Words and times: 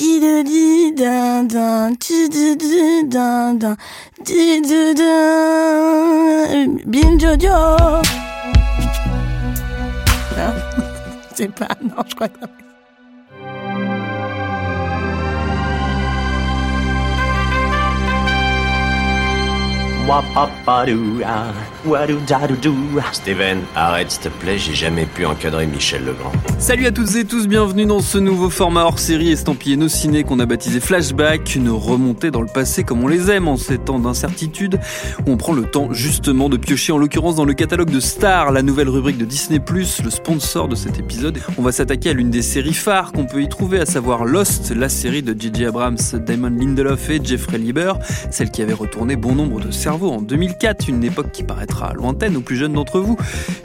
Di 0.00 0.16
do 0.18 0.40
di 0.42 0.96
dun 0.96 1.44
dun, 1.46 1.92
di 2.00 2.24
do 2.32 2.56
di 2.56 3.04
dun 3.04 3.58
dun, 3.60 3.76
di 4.24 4.60
do 4.64 4.94
dun. 4.96 6.68
Bin 6.88 7.18
Jojo. 7.20 8.00
Non, 10.38 10.54
c'est 11.34 11.52
pas. 11.52 11.76
Non, 11.84 12.02
je 12.08 12.14
crois 12.14 12.28
que. 12.28 12.46
Wapapadoo. 20.08 21.20
Steven, 23.12 23.60
arrête 23.74 24.10
s'il 24.10 24.20
te 24.20 24.28
plaît, 24.28 24.58
j'ai 24.58 24.74
jamais 24.74 25.06
pu 25.06 25.24
encadrer 25.24 25.66
Michel 25.66 26.04
Legrand. 26.04 26.30
Salut 26.58 26.84
à 26.84 26.90
toutes 26.90 27.14
et 27.16 27.24
tous, 27.24 27.48
bienvenue 27.48 27.86
dans 27.86 28.00
ce 28.00 28.18
nouveau 28.18 28.50
format 28.50 28.82
hors 28.82 28.98
série 28.98 29.30
estampillé 29.30 29.78
nos 29.78 29.88
ciné 29.88 30.22
qu'on 30.22 30.40
a 30.40 30.46
baptisé 30.46 30.78
Flashback, 30.78 31.54
une 31.56 31.70
remontée 31.70 32.30
dans 32.30 32.42
le 32.42 32.48
passé 32.48 32.84
comme 32.84 33.02
on 33.02 33.08
les 33.08 33.30
aime 33.30 33.48
en 33.48 33.56
ces 33.56 33.78
temps 33.78 33.98
d'incertitude, 33.98 34.78
où 35.26 35.30
on 35.30 35.38
prend 35.38 35.54
le 35.54 35.62
temps 35.62 35.90
justement 35.92 36.50
de 36.50 36.58
piocher 36.58 36.92
en 36.92 36.98
l'occurrence 36.98 37.36
dans 37.36 37.46
le 37.46 37.54
catalogue 37.54 37.90
de 37.90 38.00
Star, 38.00 38.52
la 38.52 38.60
nouvelle 38.60 38.90
rubrique 38.90 39.16
de 39.16 39.24
Disney+, 39.24 39.58
le 40.04 40.10
sponsor 40.10 40.68
de 40.68 40.74
cet 40.74 40.98
épisode. 40.98 41.38
On 41.56 41.62
va 41.62 41.72
s'attaquer 41.72 42.10
à 42.10 42.12
l'une 42.12 42.30
des 42.30 42.42
séries 42.42 42.74
phares 42.74 43.10
qu'on 43.12 43.24
peut 43.24 43.40
y 43.40 43.48
trouver, 43.48 43.80
à 43.80 43.86
savoir 43.86 44.26
Lost, 44.26 44.70
la 44.76 44.90
série 44.90 45.22
de 45.22 45.34
J.J. 45.38 45.64
Abrams, 45.64 45.96
Damon 46.26 46.50
Lindelof 46.50 47.08
et 47.08 47.20
Jeffrey 47.24 47.56
Lieber, 47.56 47.94
celle 48.30 48.50
qui 48.50 48.60
avait 48.60 48.74
retourné 48.74 49.16
bon 49.16 49.34
nombre 49.34 49.60
de 49.60 49.70
cerveaux 49.70 50.10
en 50.10 50.20
2004, 50.20 50.90
une 50.90 51.04
époque 51.04 51.32
qui 51.32 51.42
paraîtra 51.70 51.94
lointaine 51.94 52.36
aux 52.36 52.40
plus 52.40 52.56
jeunes 52.56 52.72
d'entre 52.72 53.00
vous, 53.00 53.16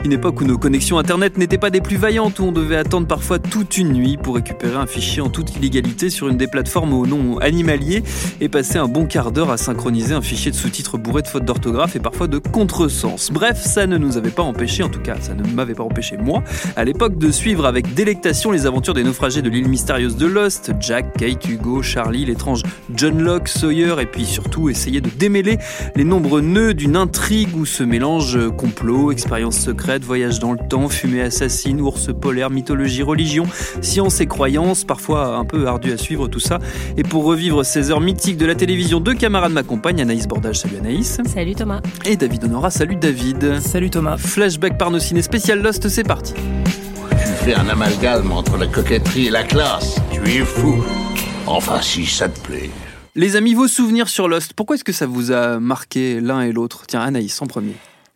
une 0.04 0.12
époque 0.12 0.40
où 0.40 0.44
nos 0.44 0.58
connexions 0.58 0.98
internet 0.98 1.38
n'étaient 1.38 1.58
pas 1.58 1.70
des 1.70 1.80
plus 1.80 1.96
vaillantes, 1.96 2.38
où 2.38 2.44
on 2.44 2.52
devait 2.52 2.76
attendre 2.76 3.06
parfois 3.06 3.38
toute 3.38 3.76
une 3.76 3.92
nuit 3.92 4.16
pour 4.16 4.36
récupérer 4.36 4.76
un 4.76 4.86
fichier 4.86 5.20
en 5.20 5.28
toute 5.28 5.54
illégalité 5.56 6.10
sur 6.10 6.28
une 6.28 6.36
des 6.36 6.46
plateformes 6.46 6.92
au 6.92 7.06
nom 7.06 7.38
animalier 7.38 8.02
et 8.40 8.48
passer 8.48 8.78
un 8.78 8.88
bon 8.88 9.06
quart 9.06 9.32
d'heure 9.32 9.50
à 9.50 9.56
synchroniser 9.56 10.14
un 10.14 10.22
fichier 10.22 10.50
de 10.50 10.56
sous-titres 10.56 10.98
bourré 10.98 11.22
de 11.22 11.28
fautes 11.28 11.44
d'orthographe 11.44 11.96
et 11.96 12.00
parfois 12.00 12.28
de 12.28 12.38
contresens. 12.38 13.30
Bref, 13.32 13.60
ça 13.60 13.86
ne 13.86 13.98
nous 13.98 14.16
avait 14.16 14.30
pas 14.30 14.42
empêché, 14.42 14.82
en 14.82 14.88
tout 14.88 15.00
cas 15.00 15.16
ça 15.20 15.34
ne 15.34 15.42
m'avait 15.52 15.74
pas 15.74 15.84
empêché 15.84 16.16
moi, 16.16 16.42
à 16.76 16.84
l'époque 16.84 17.18
de 17.18 17.30
suivre 17.30 17.66
avec 17.66 17.94
délectation 17.94 18.50
les 18.50 18.66
aventures 18.66 18.94
des 18.94 19.04
naufragés 19.04 19.42
de 19.42 19.50
l'île 19.50 19.68
mystérieuse 19.68 20.16
de 20.16 20.26
Lost, 20.26 20.72
Jack, 20.80 21.16
Kate, 21.18 21.48
Hugo, 21.48 21.82
Charlie, 21.82 22.24
l'étrange 22.24 22.62
John 22.94 23.20
Locke, 23.20 23.48
Sawyer 23.48 23.96
et 24.00 24.06
puis 24.06 24.24
surtout 24.24 24.68
essayer 24.68 25.00
de 25.00 25.10
démêler 25.10 25.58
les 25.94 26.04
nombreux 26.04 26.40
nœuds 26.40 26.74
d'une 26.74 26.96
intrigue 26.96 27.56
où 27.56 27.66
se 27.66 27.82
mélangent 27.96 28.50
complot, 28.58 29.10
expérience 29.10 29.56
secrète, 29.58 30.04
voyage 30.04 30.38
dans 30.38 30.52
le 30.52 30.58
temps, 30.58 30.90
fumée 30.90 31.22
assassine, 31.22 31.80
ours 31.80 32.10
polaire, 32.12 32.50
mythologie, 32.50 33.02
religion, 33.02 33.44
science 33.80 34.20
et 34.20 34.26
croyance, 34.26 34.84
parfois 34.84 35.36
un 35.38 35.46
peu 35.46 35.66
ardu 35.66 35.92
à 35.92 35.96
suivre 35.96 36.28
tout 36.28 36.38
ça. 36.38 36.58
Et 36.98 37.02
pour 37.04 37.24
revivre 37.24 37.64
ces 37.64 37.90
heures 37.90 38.02
mythiques 38.02 38.36
de 38.36 38.44
la 38.44 38.54
télévision, 38.54 39.00
deux 39.00 39.14
camarades 39.14 39.52
m'accompagnent, 39.52 40.02
Anaïs 40.02 40.28
Bordage, 40.28 40.58
salut 40.58 40.76
Anaïs. 40.76 41.22
Salut 41.26 41.54
Thomas. 41.54 41.80
Et 42.04 42.18
David 42.18 42.44
Honora, 42.44 42.68
salut 42.68 42.96
David. 42.96 43.60
Salut 43.60 43.88
Thomas. 43.88 44.18
Flashback 44.18 44.76
par 44.76 44.90
nos 44.90 44.98
ciné 44.98 45.22
spécial 45.22 45.62
Lost, 45.62 45.88
c'est 45.88 46.06
parti. 46.06 46.34
Tu 46.34 47.44
fais 47.46 47.54
un 47.54 47.66
amalgame 47.70 48.30
entre 48.30 48.58
la 48.58 48.66
coquetterie 48.66 49.28
et 49.28 49.30
la 49.30 49.42
classe. 49.42 49.96
Tu 50.10 50.20
es 50.20 50.44
fou. 50.44 50.84
Enfin, 51.46 51.80
si 51.80 52.04
ça 52.04 52.28
te 52.28 52.38
plaît. 52.40 52.68
Les 53.18 53.34
amis, 53.34 53.54
vos 53.54 53.66
souvenirs 53.66 54.10
sur 54.10 54.28
Lost, 54.28 54.52
pourquoi 54.52 54.76
est-ce 54.76 54.84
que 54.84 54.92
ça 54.92 55.06
vous 55.06 55.32
a 55.32 55.58
marqué 55.58 56.20
l'un 56.20 56.42
et 56.42 56.52
l'autre? 56.52 56.84
Tiens, 56.86 57.00
Anaïs, 57.00 57.40
en 57.40 57.46
premier. 57.46 57.72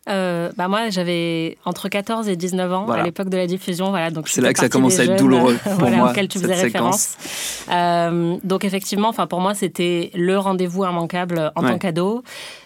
Euh, 0.09 0.49
bah 0.57 0.67
moi, 0.67 0.89
j'avais 0.89 1.57
entre 1.63 1.87
14 1.87 2.27
et 2.27 2.35
19 2.35 2.73
ans 2.73 2.83
Voilà. 2.85 3.03
à 3.03 3.05
l'époque 3.05 3.29
de 3.29 3.37
la 3.37 3.45
diffusion. 3.45 3.89
Voilà, 3.91 4.09
donc 4.09 4.27
C'est 4.29 4.41
là 4.41 4.51
que 4.51 4.59
ça 4.59 4.67
commence 4.67 4.99
à 4.99 5.03
être 5.03 5.15
douloureux 5.17 5.57
pour 5.63 5.73
voilà, 5.73 5.97
moi, 5.97 6.09
auquel 6.09 6.27
tu 6.27 6.39
cette 6.39 6.49
faisais 6.49 6.61
séquence. 6.69 7.15
référence. 7.19 7.67
Euh, 7.71 8.37
donc 8.43 8.65
effectivement, 8.65 9.09
enfin 9.09 9.27
pour 9.27 9.41
moi, 9.41 9.53
c'était 9.53 10.09
le 10.15 10.37
rendez-vous 10.39 10.85
immanquable 10.85 11.51
en 11.55 11.63
Ouais. 11.63 11.71
tant 11.71 11.77
qu'ado. 11.77 12.23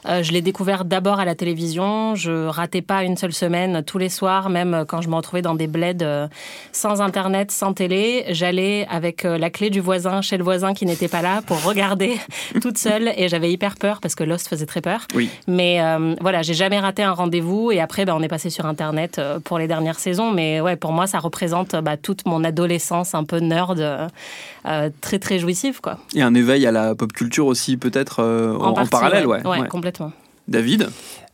Euh, 0.08 0.24
je 0.24 0.32
l'ai 0.32 0.42
découvert 0.42 0.86
d'abord 0.86 1.20
à 1.20 1.26
la 1.26 1.36
télévision. 1.36 2.16
Je 2.16 2.48
ratais 2.48 2.82
pas 2.82 3.04
une 3.04 3.18
seule 3.18 3.34
semaine 3.34 3.84
tous 3.84 3.98
les 3.98 4.10
soirs, 4.10 4.50
même 4.50 4.86
quand 4.88 5.02
je 5.02 5.10
me 5.10 5.16
retrouvais 5.16 5.42
dans 5.42 5.56
des 5.56 5.68
bleds 5.68 5.98
euh, 6.04 6.28
sans 6.72 7.02
internet, 7.02 7.52
sans 7.52 7.74
télé. 7.74 8.24
J'allais 8.30 8.88
avec 8.90 9.26
euh, 9.26 9.38
la 9.38 9.50
clé 9.50 9.70
du 9.70 9.82
voisin 9.82 10.22
chez 10.22 10.38
le 10.38 10.44
voisin 10.46 10.74
qui 10.74 10.86
n'était 10.86 11.10
pas 11.10 11.22
là 11.22 11.42
pour 11.46 11.62
regarder 11.64 12.14
toute 12.62 12.78
seule 12.78 13.12
et 13.18 13.28
j'avais 13.28 13.52
hyper 13.52 13.76
peur 13.76 14.00
parce 14.00 14.16
que 14.16 14.24
Lost 14.24 14.48
faisait 14.48 14.66
très 14.66 14.82
peur. 14.82 15.02
Oui. 15.16 15.30
Mais 15.48 15.82
euh, 15.82 16.16
voilà, 16.22 16.42
j'ai 16.42 16.54
jamais 16.54 16.80
raté 16.80 17.04
un 17.04 17.12
rendez-vous 17.26 17.72
et 17.72 17.80
après, 17.80 18.06
bah, 18.06 18.16
on 18.16 18.22
est 18.22 18.28
passé 18.28 18.50
sur 18.50 18.66
Internet 18.66 19.18
euh, 19.18 19.40
pour 19.40 19.58
les 19.58 19.68
dernières 19.68 20.00
saisons. 20.00 20.32
Mais 20.32 20.62
ouais, 20.62 20.76
pour 20.76 20.92
moi, 20.92 21.08
ça 21.08 21.20
représente 21.20 21.74
euh, 21.74 21.82
bah, 21.82 21.98
toute 21.98 22.26
mon 22.26 22.44
adolescence 22.44 23.16
un 23.16 23.24
peu 23.24 23.40
nerd, 23.40 23.80
euh, 23.80 24.90
très 25.02 25.20
très 25.20 25.40
jouissive, 25.40 25.82
quoi. 25.82 25.98
Et 26.14 26.22
un 26.22 26.36
éveil 26.36 26.66
à 26.68 26.72
la 26.72 26.96
pop 26.96 27.12
culture 27.12 27.48
aussi, 27.48 27.78
peut-être 27.78 28.22
euh, 28.22 28.56
en, 28.58 28.70
en 28.70 28.74
partie, 28.74 28.90
parallèle, 28.92 29.28
ouais. 29.28 29.46
ouais, 29.46 29.62
ouais. 29.62 29.68
complètement. 29.68 30.12
David? 30.48 30.90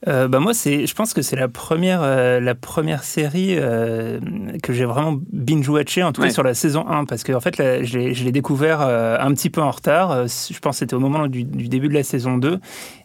Euh, 0.08 0.28
bah 0.28 0.40
moi, 0.40 0.54
c'est, 0.56 0.88
je 0.88 0.96
pense 0.96 1.14
que 1.14 1.22
c'est 1.22 1.36
la 1.36 1.48
première, 1.48 2.02
euh, 2.02 2.40
la 2.40 2.56
première 2.56 3.04
série 3.04 3.56
euh, 3.58 4.20
que 4.64 4.74
j'ai 4.74 4.86
vraiment 4.86 5.20
binge-watché, 5.32 6.04
en 6.04 6.12
tout 6.12 6.22
Ouais. 6.22 6.28
cas 6.30 6.34
sur 6.34 6.44
la 6.44 6.54
saison 6.56 6.88
1, 6.88 7.06
parce 7.06 7.24
que 7.24 7.34
en 7.34 7.40
fait, 7.40 7.58
là, 7.58 7.84
je 7.84 7.98
l'ai, 8.00 8.14
je 8.16 8.24
l'ai 8.24 8.32
découvert 8.32 8.82
euh, 8.82 9.18
un 9.20 9.32
petit 9.34 9.50
peu 9.52 9.62
en 9.62 9.70
retard. 9.72 10.26
Je 10.28 10.60
pense 10.60 10.76
que 10.76 10.80
c'était 10.80 10.96
au 10.96 11.00
moment 11.00 11.28
du, 11.28 11.44
du 11.44 11.68
début 11.70 11.88
de 11.88 11.94
la 11.94 12.04
saison 12.04 12.38
2. 12.38 12.60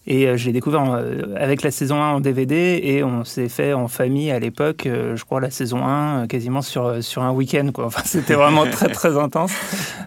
Et 0.08 0.38
je 0.38 0.46
l'ai 0.46 0.52
découvert 0.52 0.82
en- 0.82 1.02
avec 1.34 1.62
la 1.62 1.72
saison 1.72 2.00
1 2.00 2.12
en 2.12 2.20
DVD 2.20 2.80
et 2.80 3.02
on 3.02 3.24
s'est 3.24 3.48
fait 3.48 3.72
en 3.72 3.88
famille 3.88 4.30
à 4.30 4.38
l'époque, 4.38 4.82
je 4.86 5.24
crois, 5.24 5.40
la 5.40 5.50
saison 5.50 5.84
1 5.84 6.22
euh, 6.22 6.26
quasiment 6.28 6.62
sur, 6.62 7.02
sur 7.02 7.22
un 7.24 7.32
week-end. 7.32 7.70
Quoi. 7.74 7.86
Enfin, 7.86 8.02
c'était 8.04 8.34
vraiment 8.34 8.64
très 8.70 8.88
très 8.88 9.18
intense. 9.18 9.52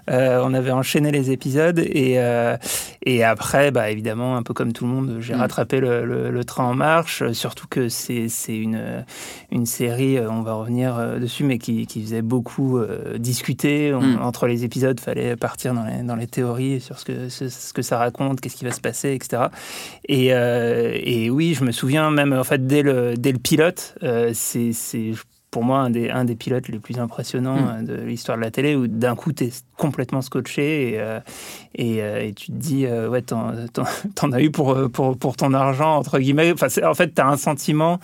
Euh, 0.09 0.41
on 0.43 0.53
avait 0.53 0.71
enchaîné 0.71 1.11
les 1.11 1.31
épisodes 1.31 1.79
et, 1.79 2.13
euh, 2.17 2.55
et 3.05 3.25
après, 3.25 3.71
bah, 3.71 3.89
évidemment, 3.91 4.37
un 4.37 4.43
peu 4.43 4.53
comme 4.53 4.71
tout 4.71 4.85
le 4.85 4.91
monde, 4.91 5.17
j'ai 5.19 5.33
Mm. 5.35 5.41
rattrapé 5.41 5.79
le, 5.81 6.05
le- 6.05 6.31
le 6.31 6.43
train 6.45 6.63
en 6.63 6.73
marche. 6.79 7.21
euh, 7.21 7.33
Surtout 7.33 7.67
que 7.69 7.87
c'est 7.89 8.27
une, 8.49 9.05
une 9.51 9.65
série, 9.67 10.17
euh, 10.17 10.29
on 10.31 10.41
va 10.41 10.53
revenir 10.53 10.97
euh, 10.97 11.19
dessus, 11.19 11.43
mais 11.43 11.57
qui, 11.59 11.85
qui 11.85 12.01
faisait 12.01 12.23
beaucoup 12.23 12.77
euh, 12.79 13.17
discuter. 13.19 13.93
On- 13.93 13.99
Mm. 14.01 14.21
Entre 14.21 14.47
les 14.47 14.63
épisodes, 14.63 14.99
fallait 14.99 15.35
partir 15.35 15.73
dans 15.73 15.83
les, 15.85 16.01
dans 16.03 16.15
les 16.15 16.25
théories 16.27 16.79
sur 16.81 16.97
ce 16.97 17.05
que, 17.05 17.29
ce, 17.29 17.47
ce 17.49 17.73
que 17.73 17.81
ça 17.81 17.97
raconte, 17.97 18.39
qu'est-ce 18.41 18.55
qui 18.55 18.65
va 18.65 18.71
se 18.71 18.81
passer, 18.81 19.13
etc. 19.13 19.43
Et, 20.07 20.33
euh, 20.33 20.97
et 21.03 21.29
oui, 21.29 21.53
je 21.53 21.63
me 21.63 21.71
souviens 21.71 22.09
même, 22.11 22.33
en 22.33 22.43
fait, 22.43 22.65
dès 22.65 22.81
le, 22.81 23.15
dès 23.15 23.31
le 23.31 23.37
pilote, 23.39 23.95
euh, 24.03 24.31
c'est 24.33 24.71
pour 25.51 25.63
moi 25.63 25.79
un 25.79 25.89
des, 25.89 26.09
un 26.09 26.25
des 26.25 26.35
pilotes 26.35 26.67
les 26.67 26.79
plus 26.79 26.99
impressionnants 26.99 27.55
Mm. 27.55 27.89
euh, 27.89 27.97
de 28.01 28.05
l'histoire 28.05 28.37
de 28.37 28.43
la 28.43 28.51
télé, 28.51 28.75
où 28.75 28.87
d'un 28.87 29.15
coup, 29.15 29.33
tu 29.33 29.45
es 29.45 29.49
complètement 29.77 30.21
scotché 30.21 30.91
et, 30.93 30.99
euh, 30.99 31.19
et, 31.73 32.03
euh, 32.03 32.21
et 32.27 32.33
tu 32.33 32.47
te 32.47 32.51
dis, 32.57 32.85
euh, 32.85 33.09
ouais, 33.09 33.21
t'en 33.21 33.51
as 34.31 34.41
eu 34.41 34.51
pour, 34.51 34.77
pour, 34.91 35.17
pour 35.17 35.35
ton 35.37 35.53
argent, 35.53 35.95
entre 35.97 36.19
guillemets. 36.19 36.51
Enfin, 36.51 36.67
en 36.87 36.93
fait, 36.93 37.15
tu 37.15 37.21
as 37.21 37.27
un 37.27 37.37
sentiment 37.37 37.99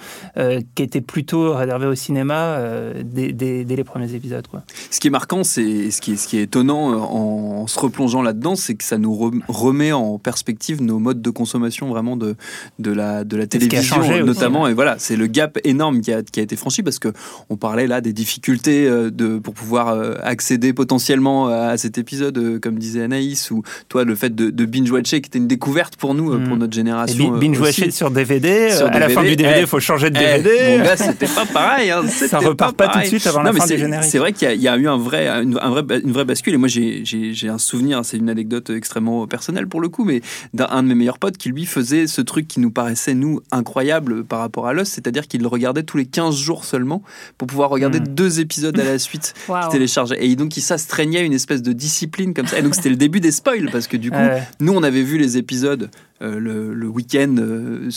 qui 0.75 0.83
était 0.83 1.01
plutôt 1.01 1.53
réservé 1.53 1.85
au 1.88 1.95
cinéma 1.95 2.59
dès, 3.03 3.31
dès- 3.31 3.63
dès 3.66 3.75
les 3.75 3.83
premiers 3.83 4.13
épisodes. 4.13 4.47
Quoi. 4.47 4.63
Ce 4.89 5.00
qui 5.00 5.07
est 5.07 5.12
marquant, 5.12 5.44
c'est 5.44 5.91
ce 5.91 6.01
qui 6.01 6.13
est, 6.13 6.16
ce 6.16 6.27
qui 6.27 6.38
est 6.38 6.44
étonnant 6.44 6.94
en, 6.94 7.62
en 7.62 7.68
se 7.68 7.80
replongeant 7.80 8.21
là-dedans, 8.21 8.56
c'est 8.56 8.75
que 8.75 8.83
ça 8.83 8.98
nous 8.98 9.13
rem- 9.15 9.44
remet 9.48 9.91
en 9.91 10.18
perspective 10.19 10.81
nos 10.81 11.00
modes 11.00 11.21
de 11.21 11.30
consommation 11.30 11.88
vraiment 11.89 12.18
de, 12.18 12.36
de, 12.80 12.91
la, 12.91 13.24
de 13.24 13.38
la 13.38 13.44
ce 13.44 13.48
qui 13.50 13.57
a 13.57 13.59
télévision, 13.59 13.95
changé 13.98 14.13
aussi, 14.15 14.24
notamment. 14.24 14.68
Et 14.68 14.74
voilà, 14.74 14.95
c'est 15.00 15.15
le 15.15 15.27
gap 15.27 15.57
énorme 15.63 16.01
qui 16.01 16.12
a, 16.13 16.24
qui 16.24 16.39
a 16.39 16.44
été 16.44 16.56
franchi 16.56 16.83
parce 16.83 17.00
que 17.00 17.09
on 17.50 17.58
parlait 17.58 17.88
là 17.88 18.02
des 18.02 18.14
difficultés 18.14 18.88
euh, 18.88 19.10
de, 19.12 19.38
pour 19.40 19.54
pouvoir 19.54 19.90
euh, 19.90 20.14
accéder 20.24 20.74
potentiellement 20.74 21.48
à 21.48 21.78
cet 21.78 21.98
épisode, 21.98 22.38
euh, 22.38 22.60
comme 22.60 22.78
disait 22.80 23.04
Anaïs, 23.04 23.52
ou 23.52 23.64
toi, 23.90 24.04
le 24.04 24.16
fait 24.16 24.34
de, 24.34 24.50
de 24.50 24.66
binge-watcher, 24.66 25.22
qui 25.22 25.28
était 25.28 25.40
une 25.40 25.48
découverte 25.48 25.96
pour 25.96 26.14
nous, 26.14 26.30
pour 26.30 26.56
Mm. 26.56 26.60
notre 26.60 26.74
génération. 26.74 27.32
bi- 27.38 27.48
binge-watcher 27.50 27.92
sur 27.92 28.12
DVD, 28.12 28.72
Sur 28.72 28.88
à 28.88 29.00
la 29.00 29.10
fin 29.10 29.24
du 29.24 29.36
DVD, 29.36 29.60
il 29.60 29.64
eh, 29.64 29.68
faut 29.68 29.80
changer 29.80 30.10
de 30.10 30.18
eh, 30.20 30.42
DVD. 30.42 30.84
gars, 30.84 30.98
c'était 30.98 31.28
pas 31.28 31.46
pareil. 31.46 31.92
hein, 31.92 32.04
Ça 32.08 32.40
repart 32.40 32.76
pas 32.76 32.88
tout 32.90 33.00
de 33.00 33.06
suite 33.06 33.26
avant 33.28 33.42
la 33.44 33.50
Non, 33.50 33.54
mais 33.54 33.60
fin 33.60 33.66
du 33.66 33.72
c'est- 33.74 33.78
générique. 33.78 34.10
C'est 34.10 34.18
vrai 34.20 34.34
qu'il 34.34 34.48
y, 34.48 34.52
a- 34.52 34.54
il 34.56 34.62
y 34.62 34.68
a 34.68 34.78
eu 34.78 34.88
un 34.88 34.98
vrai, 34.98 35.28
une, 35.28 35.58
un 35.62 35.70
vrai, 35.70 35.84
une 36.04 36.12
vraie 36.12 36.26
bascule. 36.26 36.54
Et 36.54 36.58
moi, 36.58 36.68
j'ai- 36.68 37.04
un 37.50 37.58
souvenir, 37.58 38.04
c'est 38.04 38.18
une 38.18 38.30
anecdote 38.30 38.70
extrêmement 38.72 39.28
personnelle 39.28 39.68
pour 39.68 39.80
le 39.82 39.88
coup, 39.90 40.04
mais 40.04 40.22
d'un 40.54 40.68
un 40.72 40.84
de 40.84 40.88
mes 40.88 40.96
meilleurs 40.96 41.20
potes 41.20 41.38
qui 41.38 41.50
lui 41.50 41.66
faisait 41.66 42.08
ce 42.08 42.22
truc 42.22 42.48
qui 42.48 42.60
nous 42.60 42.72
paraissait, 42.72 43.14
nous, 43.14 43.42
incroyable 43.52 44.24
par 44.24 44.40
rapport 44.40 44.68
à 44.68 44.74
Lost, 44.74 44.94
c'est-à-dire 44.94 45.28
qu'il 45.28 45.42
le 45.42 45.48
regardait 45.48 45.84
tous 45.84 45.98
les 45.98 46.06
15 46.06 46.36
jours 46.36 46.66
seulement 46.66 47.02
pour 47.38 47.48
pouvoir 47.48 47.69
regarder 47.69 48.00
Mm. 48.00 48.07
deux 48.07 48.39
épisodes 48.39 48.80
à 48.80 48.83
la 48.83 49.00
suite 49.00 49.33
Waouh. 49.48 49.62
qu'il 49.63 49.72
téléchargeait. 49.72 50.24
Et 50.25 50.36
donc, 50.36 50.57
il 50.57 50.62
s'astreignait 50.62 51.19
à 51.19 51.24
une 51.24 51.33
espèce 51.33 51.62
de 51.62 51.74
discipline 51.74 52.33
comme 52.33 52.48
ça. 52.48 52.60
Et 52.60 52.62
donc, 52.62 52.75
c'était 52.75 52.89
le 52.89 52.95
début 52.95 53.19
des 53.19 53.31
spoils 53.31 53.69
parce 53.72 53.88
que 53.88 53.98
du 53.98 54.12
coup, 54.12 54.18
Ouais. 54.18 54.44
nous, 54.60 54.74
on 54.74 54.83
avait 54.83 55.04
vu 55.04 55.18
les 55.18 55.38
épisodes 55.38 55.89
euh, 56.25 56.74
le, 56.74 56.88
week-end 56.88 57.36
euh, 57.39 57.89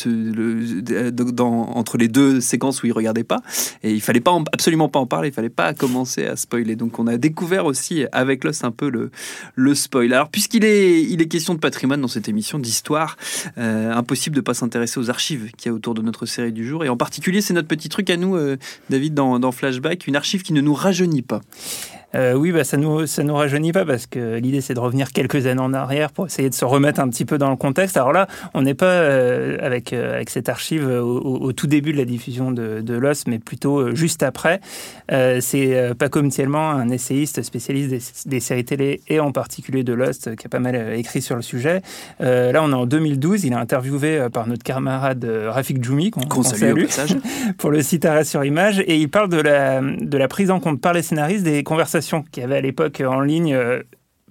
dans- 1.11 1.69
entre 1.75 1.97
les 1.99 2.09
deux 2.09 2.41
séquences 2.41 2.83
où 2.83 2.87
il 2.87 2.93
regardait 2.93 3.25
pas. 3.25 3.41
Et 3.83 3.93
il 3.93 4.01
fallait 4.01 4.21
pas 4.21 4.33
en- 4.33 4.45
absolument 4.53 4.89
pas 4.89 4.99
en 4.99 5.07
parler, 5.07 5.29
il 5.29 5.35
fallait 5.35 5.49
pas 5.49 5.75
commencer 5.75 6.27
à 6.27 6.37
spoiler. 6.37 6.77
Donc 6.77 6.99
on 6.99 7.07
a 7.07 7.17
découvert 7.17 7.67
aussi 7.67 8.05
avec 8.13 8.45
Lost 8.45 8.65
un 8.65 8.71
peu 8.71 8.91
le, 8.91 9.11
le 9.55 9.75
spoil. 9.75 10.13
Alors 10.13 10.29
puisqu'il 10.29 10.65
est, 10.65 11.03
il 11.03 11.21
est 11.23 11.29
question 11.29 11.55
de 11.55 11.61
patrimoine 11.61 12.01
dans 12.01 12.09
cette 12.09 12.29
émission, 12.29 12.59
d'histoire, 12.59 13.17
euh, 13.59 13.93
impossible 13.93 14.37
de 14.37 14.41
pas 14.41 14.55
s'intéresser 14.55 15.01
aux 15.01 15.11
archives 15.11 15.51
qu'il 15.57 15.71
y 15.71 15.73
a 15.73 15.75
autour 15.75 15.95
de 15.95 16.03
notre 16.03 16.27
série 16.27 16.53
du 16.53 16.67
jour. 16.67 16.85
Et 16.85 16.89
en 16.89 16.97
particulier, 16.97 17.41
c'est 17.41 17.55
notre 17.55 17.69
petit 17.69 17.89
truc 17.89 18.11
à 18.11 18.17
nous, 18.17 18.37
euh, 18.37 18.57
David, 18.91 19.15
dans, 19.15 19.39
dans 19.39 19.53
Flashback, 19.53 20.07
une 20.07 20.17
archive 20.17 20.43
qui 20.43 20.53
ne 20.53 20.61
nous 20.61 20.75
rajeunit 20.75 21.23
pas. 21.23 21.41
Euh, 22.15 22.35
oui, 22.35 22.53
bah, 22.53 22.65
ça 22.65 22.77
nous 22.77 23.07
ça 23.07 23.23
nous 23.23 23.35
rajeunit 23.35 23.73
pas 23.73 23.85
parce 23.85 24.07
que 24.07 24.37
l'idée 24.37 24.61
c'est 24.61 24.75
de 24.75 24.81
revenir 24.81 25.13
quelques 25.13 25.47
années 25.47 25.61
en 25.61 25.75
arrière 25.75 26.11
pour 26.11 26.27
essayer 26.27 26.49
de 26.49 26.55
se 26.55 26.65
remettre 26.65 27.01
un 27.01 27.09
petit 27.09 27.25
peu 27.25 27.37
dans 27.37 27.51
le 27.51 27.57
contexte. 27.57 27.97
Alors 27.97 28.13
là, 28.13 28.27
on 28.55 28.63
n'est 28.63 28.75
pas 28.75 28.87
euh, 28.87 29.59
avec 29.61 29.93
euh, 29.93 30.15
avec 30.15 30.31
cette 30.31 30.49
archive 30.49 30.87
au, 30.87 31.19
au 31.19 31.53
tout 31.53 31.67
début 31.67 31.93
de 31.93 31.99
la 31.99 32.07
diffusion 32.07 32.51
de, 32.51 32.81
de 32.81 32.95
Lost, 32.95 33.29
mais 33.29 33.39
plutôt 33.39 33.95
juste 33.95 34.23
après. 34.23 34.61
C'est 35.41 35.95
Paco 35.99 36.23
Mtielman, 36.23 36.79
un 36.79 36.89
essayiste 36.91 37.43
spécialiste 37.43 37.91
des, 37.91 38.01
des 38.31 38.41
séries 38.41 38.65
télé 38.65 39.01
et 39.09 39.21
en 39.21 39.33
particulier 39.33 39.83
de 39.83 39.93
Lost, 39.93 40.37
qui 40.37 40.47
a 40.47 40.49
pas 40.49 40.59
mal 40.59 40.95
écrit 40.95 41.23
sur 41.23 41.37
le 41.37 41.43
sujet. 41.43 41.83
Là, 42.21 42.61
on 42.63 42.71
est 42.71 42.75
en 42.75 42.87
2012. 42.87 43.45
Il 43.45 43.53
est 43.53 43.57
interviewé 43.57 44.27
par 44.33 44.47
notre 44.47 44.63
camarade 44.63 45.25
Rafik 45.25 45.83
Djoumi, 45.83 46.11
qu'on 46.11 46.43
salue 46.43 46.63
au 46.63 46.67
salue 46.67 46.85
passage. 46.85 47.17
pour 47.59 47.71
le 47.71 47.83
site 47.83 48.05
Arrêt 48.05 48.25
sur 48.25 48.45
Image, 48.45 48.81
et 48.81 48.97
il 48.97 49.09
parle 49.09 49.29
de 49.29 49.41
la, 49.41 49.81
de 49.81 50.19
la 50.19 50.29
prise 50.29 50.51
en 50.51 50.61
compte 50.61 50.81
par 50.81 50.93
les 50.93 51.03
scénaristes 51.03 51.45
des 51.45 51.63
conversations 51.63 51.98
qu'il 52.31 52.43
y 52.43 52.45
avait 52.45 52.57
à 52.57 52.61
l'époque 52.61 53.01
en 53.01 53.21
ligne. 53.21 53.55
euh, 53.55 53.83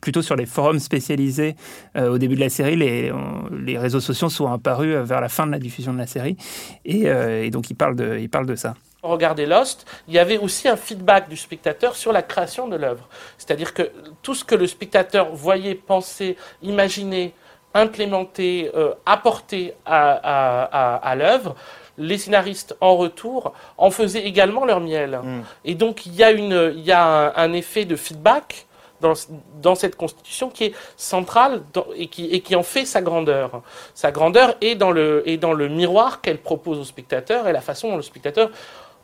plutôt 0.01 0.21
sur 0.21 0.35
les 0.35 0.45
forums 0.45 0.79
spécialisés 0.79 1.55
euh, 1.95 2.09
au 2.09 2.17
début 2.17 2.35
de 2.35 2.39
la 2.39 2.49
série, 2.49 2.75
les, 2.75 3.11
les 3.51 3.77
réseaux 3.79 3.99
sociaux 3.99 4.29
sont 4.29 4.45
apparus 4.45 4.95
euh, 4.95 5.03
vers 5.03 5.21
la 5.21 5.27
fin 5.29 5.47
de 5.47 5.51
la 5.51 5.59
diffusion 5.59 5.91
de 5.91 5.97
la 5.97 6.05
série, 6.07 6.37
et, 6.85 7.03
euh, 7.07 7.49
donc 7.49 7.69
il 7.71 7.75
parle 7.75 7.95
de, 7.95 8.17
il 8.19 8.29
parle 8.29 8.45
de 8.45 8.55
ça. 8.55 8.75
regardait 9.01 9.45
Lost, 9.45 9.85
il 10.07 10.13
y 10.13 10.19
avait 10.19 10.37
aussi 10.37 10.67
un 10.67 10.77
feedback 10.77 11.29
du 11.29 11.37
spectateur 11.37 11.95
sur 11.95 12.11
la 12.11 12.21
création 12.21 12.67
de 12.67 12.75
l'œuvre. 12.75 13.09
C'est-à-dire 13.37 13.73
que 13.73 13.89
tout 14.21 14.35
ce 14.35 14.43
que 14.43 14.55
le 14.55 14.67
spectateur 14.67 15.33
voyait, 15.33 15.75
pensait, 15.75 16.35
imaginait, 16.61 17.33
implémentait, 17.73 18.71
euh, 18.75 18.93
apportait 19.05 19.75
à, 19.85 20.11
à- 20.11 20.63
à- 20.63 20.95
à 20.97 21.15
l'œuvre, 21.15 21.55
les 21.97 22.17
scénaristes 22.17 22.75
en 22.81 22.95
retour 22.95 23.53
en 23.77 23.89
faisaient 23.91 24.23
également 24.23 24.65
leur 24.65 24.79
miel. 24.79 25.19
Et 25.65 25.75
donc 25.75 26.05
il 26.05 26.15
y 26.15 26.23
a, 26.23 26.31
une, 26.31 26.73
il 26.75 26.83
y 26.83 26.91
a 26.91 27.03
un, 27.03 27.33
un 27.35 27.53
effet 27.53 27.85
de 27.85 27.95
feedback 27.95 28.65
dans, 29.01 29.13
dans 29.61 29.75
cette 29.75 29.95
constitution 29.95 30.49
qui 30.49 30.65
est 30.65 30.73
centrale 30.95 31.61
dans- 31.73 31.85
et, 31.95 32.07
qui, 32.07 32.25
et 32.27 32.41
qui 32.41 32.55
en 32.55 32.63
fait 32.63 32.85
sa 32.85 33.01
grandeur. 33.01 33.61
Sa 33.93 34.11
grandeur 34.11 34.55
est 34.61 34.75
dans 34.75 34.91
le, 34.91 35.23
est 35.27 35.37
dans 35.37 35.53
le 35.53 35.67
miroir 35.69 36.21
qu'elle 36.21 36.39
propose 36.39 36.79
au 36.79 36.83
spectateur 36.83 37.47
et 37.47 37.51
la 37.53 37.61
façon 37.61 37.89
dont 37.89 37.95
le 37.97 38.01
spectateur, 38.03 38.49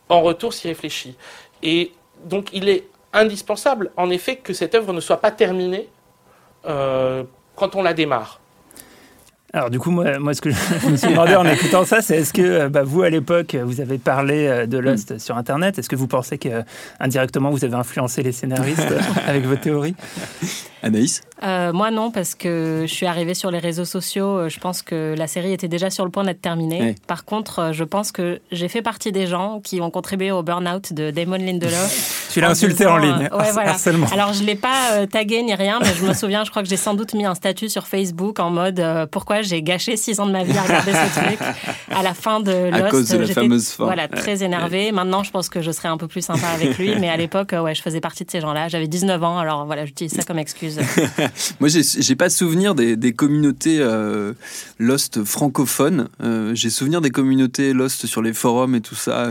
en 0.09 0.21
retour, 0.21 0.53
s'y 0.53 0.67
réfléchit. 0.67 1.15
Et 1.61 1.91
donc 2.25 2.49
il 2.53 2.69
est 2.69 2.87
indispensable, 3.11 3.91
en 3.97 4.09
effet, 4.09 4.37
que 4.37 4.53
cette 4.53 4.73
œuvre 4.75 4.93
ne 4.93 4.99
soit 4.99 5.17
pas 5.17 5.31
terminée 5.31 5.89
euh, 6.65 7.23
quand 7.55 7.75
on 7.75 7.83
la 7.83 7.93
démarre. 7.93 8.39
Alors 9.55 9.69
du 9.69 9.77
coup, 9.77 9.91
moi, 9.91 10.17
moi 10.17 10.33
ce 10.33 10.41
que 10.41 10.49
je 10.49 10.55
me 10.89 10.97
suis 10.97 11.09
demandé 11.09 11.35
en 11.35 11.45
écoutant 11.45 11.85
ça, 11.85 12.01
c'est 12.01 12.17
est-ce 12.17 12.33
que 12.33 12.41
euh, 12.41 12.69
bah, 12.69 12.81
vous, 12.81 13.03
à 13.03 13.09
l'époque, 13.11 13.55
vous 13.55 13.81
avez 13.81 13.99
parlé 13.99 14.47
euh, 14.47 14.65
de 14.65 14.79
Lost 14.79 15.19
sur 15.19 15.37
Internet? 15.37 15.77
Est-ce 15.77 15.89
que 15.89 15.95
vous 15.95 16.07
pensez 16.07 16.39
que 16.39 16.63
indirectement 16.99 17.51
vous 17.51 17.63
avez 17.63 17.75
influencé 17.75 18.23
les 18.23 18.31
scénaristes 18.31 18.91
euh, 18.91 18.99
avec 19.27 19.45
vos 19.45 19.55
théories? 19.55 19.95
Anaïs? 20.81 21.21
Euh, 21.43 21.73
moi 21.73 21.91
non, 21.91 22.09
parce 22.11 22.35
que 22.35 22.85
je 22.87 22.93
suis 22.93 23.05
arrivée 23.05 23.33
sur 23.33 23.51
les 23.51 23.59
réseaux 23.59 23.85
sociaux. 23.85 24.37
euh, 24.37 24.49
Je 24.49 24.59
pense 24.59 24.81
que 24.81 25.13
la 25.17 25.27
série 25.27 25.51
était 25.51 25.67
déjà 25.67 25.89
sur 25.89 26.05
le 26.05 26.11
point 26.11 26.23
d'être 26.23 26.41
terminée. 26.41 26.95
Par 27.05 27.25
contre, 27.25 27.59
euh, 27.59 27.73
je 27.73 27.83
pense 27.83 28.11
que 28.13 28.39
j'ai 28.51 28.67
fait 28.69 28.81
partie 28.81 29.11
des 29.11 29.27
gens 29.27 29.59
qui 29.61 29.81
ont 29.81 29.89
contribué 29.91 30.31
au 30.31 30.41
burn-out 30.41 30.93
de 30.93 31.11
Damon 31.11 31.37
Lindelof. 31.37 32.19
Tu 32.33 32.41
l'as 32.41 32.49
insulté 32.49 32.77
disant, 32.77 32.93
en 32.93 32.97
ligne, 32.97 33.29
euh, 33.31 33.37
ouais, 33.37 33.51
voilà. 33.51 33.71
harcèlement. 33.71 34.07
Alors, 34.11 34.33
je 34.33 34.43
l'ai 34.43 34.55
pas 34.55 34.93
euh, 34.93 35.05
tagué 35.05 35.43
ni 35.43 35.53
rien, 35.53 35.77
mais 35.79 35.93
je 35.95 36.03
me 36.03 36.13
souviens, 36.15 36.43
je 36.43 36.49
crois 36.49 36.63
que 36.63 36.67
j'ai 36.67 36.77
sans 36.77 36.95
doute 36.95 37.13
mis 37.13 37.25
un 37.25 37.35
statut 37.35 37.69
sur 37.69 37.85
Facebook 37.85 38.39
en 38.39 38.49
mode 38.49 38.83
pourquoi 39.11 39.43
j'ai 39.43 39.61
gâché 39.61 39.97
six 39.97 40.19
ans 40.19 40.25
de 40.25 40.31
ma 40.31 40.43
vie 40.43 40.57
à 40.57 40.63
regarder 40.63 40.93
ce 40.93 41.19
truc. 41.19 41.39
À 41.95 42.01
la 42.01 42.15
fin 42.15 42.39
de 42.39 42.71
Lost, 42.71 42.83
À 42.85 42.89
cause 42.89 43.09
de 43.09 43.17
la 43.19 43.27
fameuse 43.27 43.67
fin. 43.69 43.83
Voilà, 43.83 44.07
très 44.07 44.43
énervée. 44.43 44.91
Maintenant, 44.91 45.21
je 45.21 45.29
pense 45.29 45.47
que 45.47 45.61
je 45.61 45.69
serais 45.69 45.89
un 45.89 45.97
peu 45.97 46.07
plus 46.07 46.23
sympa 46.25 46.47
avec 46.47 46.75
lui, 46.79 46.95
mais 46.99 47.07
à 47.09 47.17
l'époque, 47.17 47.53
ouais, 47.53 47.75
je 47.75 47.83
faisais 47.83 47.99
partie 48.01 48.25
de 48.25 48.31
ces 48.31 48.41
gens-là. 48.41 48.67
J'avais 48.67 48.87
19 48.87 49.23
ans, 49.23 49.37
alors 49.37 49.67
voilà, 49.67 49.85
j'utilise 49.85 50.13
ça 50.13 50.23
comme 50.23 50.39
excuse. 50.39 50.79
Moi, 51.59 51.69
j'ai 51.69 52.15
pas 52.15 52.29
souvenir 52.29 52.75
des, 52.75 52.95
des 52.95 53.13
communautés 53.13 53.77
euh, 53.79 54.33
Lost 54.79 55.23
francophones. 55.23 56.09
Euh, 56.21 56.51
j'ai 56.55 56.69
souvenir 56.69 57.01
des 57.01 57.09
communautés 57.09 57.73
Lost 57.73 58.05
sur 58.05 58.21
les 58.21 58.33
forums 58.33 58.75
et 58.75 58.81
tout 58.81 58.95
ça, 58.95 59.29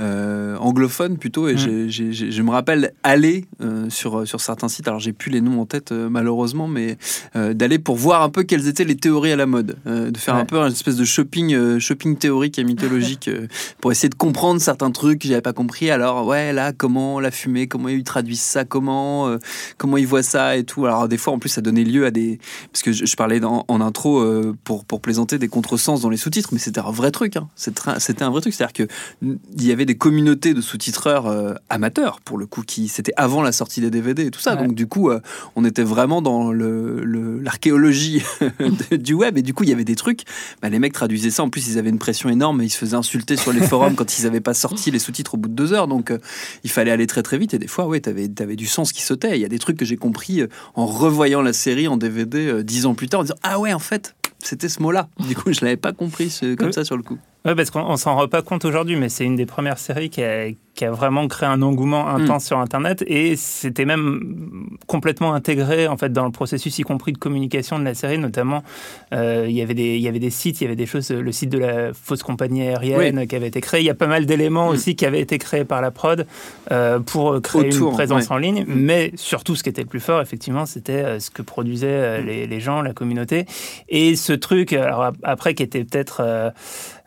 euh, 0.00 0.56
anglophones 0.56 1.18
plutôt. 1.18 1.48
Et 1.48 1.54
Mm. 1.54 1.88
je 1.90 2.42
me 2.42 2.50
rappelle 2.50 2.92
aller 3.02 3.44
sur, 3.88 4.26
sur 4.26 4.40
certains 4.40 4.68
sites, 4.68 4.88
alors 4.88 5.00
j'ai 5.00 5.12
plus 5.12 5.30
les 5.30 5.40
noms 5.40 5.60
en 5.60 5.66
tête 5.66 5.92
malheureusement, 5.92 6.66
mais 6.68 6.96
d'aller 7.34 7.78
pour 7.78 7.96
voir 7.96 8.22
un 8.22 8.30
peu 8.30 8.42
quelles 8.42 8.66
étaient 8.68 8.84
les 8.84 8.96
théories 8.96 9.32
à 9.32 9.36
la 9.36 9.46
mode. 9.46 9.76
De 9.86 10.16
faire 10.18 10.34
Ouais. 10.34 10.40
un 10.40 10.44
peu 10.44 10.56
une 10.58 10.72
espèce 10.72 10.96
de 10.96 11.04
shopping, 11.04 11.78
shopping 11.78 12.16
théorique 12.16 12.58
et 12.58 12.64
mythologique 12.64 13.28
pour 13.80 13.92
essayer 13.92 14.08
de 14.08 14.14
comprendre 14.14 14.60
certains 14.60 14.90
trucs 14.90 15.20
que 15.20 15.28
j'avais 15.28 15.40
pas 15.42 15.52
compris. 15.52 15.90
Alors, 15.90 16.26
ouais, 16.26 16.52
là, 16.52 16.72
comment 16.72 17.20
la 17.20 17.30
fumée, 17.30 17.66
comment 17.68 17.88
ils 17.88 18.02
traduisent 18.04 18.40
ça, 18.40 18.64
comment, 18.64 19.36
comment 19.78 19.96
ils 19.98 20.06
voient 20.06 20.22
ça 20.22 20.56
et 20.56 20.64
tout. 20.64 20.86
Alors, 20.86 21.08
des 21.08 21.18
fois, 21.22 21.32
en 21.32 21.38
plus, 21.38 21.48
ça 21.48 21.60
donnait 21.60 21.84
lieu 21.84 22.04
à 22.04 22.10
des. 22.10 22.38
Parce 22.72 22.82
que 22.82 22.92
je, 22.92 23.04
je 23.06 23.16
parlais 23.16 23.40
en 23.44 23.80
intro 23.80 24.20
euh, 24.20 24.54
pour, 24.64 24.84
pour 24.84 25.00
plaisanter 25.00 25.38
des 25.38 25.48
contresens 25.48 26.00
dans 26.02 26.10
les 26.10 26.16
sous-titres, 26.16 26.50
mais 26.52 26.58
c'était 26.58 26.80
un 26.80 26.90
vrai 26.90 27.10
truc. 27.10 27.36
hein. 27.36 27.48
C'était 27.56 28.22
un- 28.22 28.30
vrai 28.30 28.40
truc. 28.40 28.52
C'est-à-dire 28.54 28.72
qu'il 28.72 29.38
y 29.66 29.72
avait 29.72 29.84
des 29.86 29.96
communautés 29.96 30.54
de 30.54 30.60
sous-titreurs 30.60 31.26
euh, 31.26 31.54
amateurs, 31.70 32.20
pour 32.20 32.38
le 32.38 32.46
coup, 32.46 32.62
qui 32.62 32.88
c'était 32.88 33.12
avant 33.16 33.42
la 33.42 33.52
sortie 33.52 33.80
des 33.80 33.90
DVD 33.90 34.26
et 34.26 34.30
tout 34.30 34.40
ça. 34.40 34.54
Ouais. 34.56 34.66
Donc, 34.66 34.74
du 34.74 34.86
coup, 34.86 35.10
euh, 35.10 35.20
on 35.56 35.64
était 35.64 35.82
vraiment 35.84 36.22
dans 36.22 36.52
le- 36.52 37.02
le- 37.04 37.38
l'archéologie 37.40 38.22
du 38.92 39.14
web. 39.14 39.38
Et 39.38 39.42
du 39.42 39.54
coup, 39.54 39.64
il 39.64 39.70
y 39.70 39.72
avait 39.72 39.84
des 39.84 39.96
trucs. 39.96 40.22
Bah, 40.60 40.68
les 40.68 40.78
mecs 40.78 40.92
traduisaient 40.92 41.30
ça. 41.30 41.42
En 41.42 41.50
plus, 41.50 41.68
ils 41.68 41.78
avaient 41.78 41.90
une 41.90 41.98
pression 41.98 42.28
énorme 42.28 42.60
et 42.62 42.64
ils 42.64 42.70
se 42.70 42.78
faisaient 42.78 42.96
insulter 42.96 43.36
sur 43.36 43.52
les 43.52 43.60
forums 43.66 43.94
quand 43.94 44.18
ils 44.18 44.24
n'avaient 44.24 44.40
pas 44.40 44.54
sorti 44.54 44.90
les 44.90 44.98
sous-titres 44.98 45.34
au 45.34 45.36
bout 45.38 45.48
de 45.48 45.54
deux 45.54 45.72
heures. 45.72 45.88
Donc, 45.88 46.12
il 46.64 46.70
fallait 46.70 46.90
aller 46.90 47.06
très 47.06 47.22
très 47.22 47.38
vite. 47.38 47.54
Et 47.54 47.58
des 47.58 47.66
fois, 47.68 47.86
ouais, 47.86 48.00
t'avais 48.00 48.30
avais 48.40 48.56
du 48.56 48.66
sens 48.66 48.92
qui 48.92 49.02
sautait. 49.02 49.36
Il 49.36 49.40
y 49.40 49.44
a 49.44 49.48
des 49.48 49.58
trucs 49.58 49.76
que 49.76 49.84
j'ai 49.84 49.96
compris 49.96 50.42
en 50.74 50.86
revoyant 51.02 51.42
la 51.42 51.52
série 51.52 51.88
en 51.88 51.96
DVD 51.96 52.46
euh, 52.46 52.62
dix 52.64 52.86
ans 52.86 52.94
plus 52.94 53.08
tard, 53.08 53.20
en 53.20 53.22
disant 53.24 53.34
Ah 53.42 53.58
ouais, 53.58 53.72
en 53.72 53.78
fait, 53.78 54.14
c'était 54.38 54.68
ce 54.68 54.80
mot-là. 54.82 55.08
Du 55.28 55.34
coup, 55.34 55.52
je 55.52 55.60
l'avais 55.64 55.76
pas 55.76 55.92
compris 55.92 56.30
ce- 56.30 56.54
comme 56.54 56.68
Oui. 56.68 56.72
ça 56.72 56.84
sur 56.84 56.96
le 56.96 57.02
coup. 57.02 57.18
Ouais, 57.44 57.54
parce 57.54 57.70
qu'on 57.70 57.80
on 57.80 57.96
s'en 57.96 58.14
rend 58.16 58.28
pas 58.28 58.42
compte 58.42 58.64
aujourd'hui, 58.64 58.96
mais 58.96 59.08
c'est 59.08 59.24
une 59.24 59.34
des 59.36 59.46
premières 59.46 59.78
séries 59.78 60.10
qui 60.10 60.22
a, 60.22 60.46
qui 60.74 60.84
a 60.84 60.90
vraiment 60.90 61.28
créé 61.28 61.48
un 61.48 61.60
engouement 61.62 62.08
intense 62.08 62.46
sur 62.46 62.58
Internet 62.58 63.04
et 63.06 63.36
c'était 63.36 63.84
même 63.84 64.78
complètement 64.86 65.34
intégré 65.34 65.86
en 65.86 65.96
fait 65.96 66.12
dans 66.12 66.24
le 66.24 66.32
processus, 66.32 66.78
y 66.78 66.82
compris 66.82 67.12
de 67.12 67.18
communication 67.18 67.78
de 67.78 67.84
la 67.84 67.94
série. 67.94 68.18
Notamment, 68.18 68.62
euh, 69.12 69.46
il 69.48 69.54
y 69.54 69.62
avait 69.62 69.74
des 69.74 69.96
il 69.96 70.02
y 70.02 70.08
avait 70.08 70.18
des 70.18 70.30
sites, 70.30 70.60
il 70.60 70.64
y 70.64 70.66
avait 70.66 70.76
des 70.76 70.86
choses, 70.86 71.10
le 71.10 71.32
site 71.32 71.50
de 71.50 71.58
la 71.58 71.92
fausse 71.92 72.22
compagnie 72.22 72.62
aérienne 72.62 73.26
qui 73.26 73.36
avait 73.36 73.48
été 73.48 73.60
créé. 73.60 73.80
Il 73.80 73.86
y 73.86 73.90
a 73.90 73.94
pas 73.94 74.06
mal 74.06 74.26
d'éléments 74.26 74.68
aussi 74.68 74.96
qui 74.96 75.04
avaient 75.04 75.20
été 75.20 75.38
créés 75.38 75.64
par 75.64 75.80
la 75.82 75.90
prod 75.90 76.26
euh, 76.70 76.98
pour 77.00 77.40
créer 77.42 77.68
Autour, 77.68 77.90
une 77.90 77.94
présence 77.94 78.28
ouais. 78.28 78.32
en 78.32 78.38
ligne. 78.38 78.64
Mais 78.66 79.12
surtout, 79.16 79.56
ce 79.56 79.62
qui 79.62 79.68
était 79.68 79.82
le 79.82 79.88
plus 79.88 80.00
fort, 80.00 80.20
effectivement, 80.20 80.66
c'était 80.66 81.04
euh, 81.04 81.20
ce 81.20 81.30
que 81.30 81.42
produisaient 81.42 81.86
euh, 81.88 82.20
les, 82.20 82.46
les 82.46 82.60
gens, 82.60 82.82
la 82.82 82.92
communauté. 82.92 83.46
Et 83.88 84.16
ce 84.16 84.32
truc, 84.32 84.72
alors 84.72 85.12
après, 85.22 85.54
qui 85.54 85.62
était 85.62 85.84
peut-être 85.84 86.20
euh, 86.20 86.50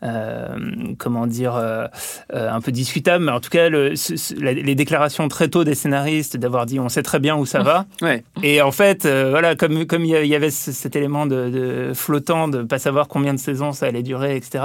euh, 0.04 0.56
comment 0.98 1.28
dire, 1.28 1.56
euh, 1.56 1.88
euh, 2.34 2.52
un 2.52 2.62
peu 2.62 2.72
discutable, 2.72 3.26
mais 3.26 3.32
en 3.32 3.40
tout 3.40 3.50
cas 3.50 3.55
la- 3.58 4.54
les 4.54 4.76
déclarations 4.76 5.28
très 5.28 5.48
tôt 5.48 5.64
des 5.64 5.76
scénaristes 5.76 6.38
d'avoir 6.38 6.66
dit 6.66 6.80
on 6.80 6.90
sait 6.90 7.04
très 7.04 7.20
bien 7.20 7.36
où 7.36 7.46
ça 7.46 7.60
va. 7.64 7.86
Ouais. 8.02 8.24
Et 8.44 8.62
en 8.62 8.72
fait, 8.72 9.06
euh, 9.06 9.30
voilà, 9.30 9.56
comme 9.56 9.86
comme 9.86 10.04
il 10.06 10.12
y 10.28 10.36
avait 10.36 10.52
ce- 10.52 10.72
cet 10.72 10.96
élément 10.96 11.26
de, 11.26 11.50
de 11.50 11.92
flottant, 11.94 12.48
de 12.48 12.64
pas 12.64 12.80
savoir 12.80 13.08
combien 13.08 13.34
de 13.34 13.40
saisons 13.40 13.72
ça 13.72 13.86
allait 13.88 14.04
durer, 14.04 14.36
etc. 14.36 14.64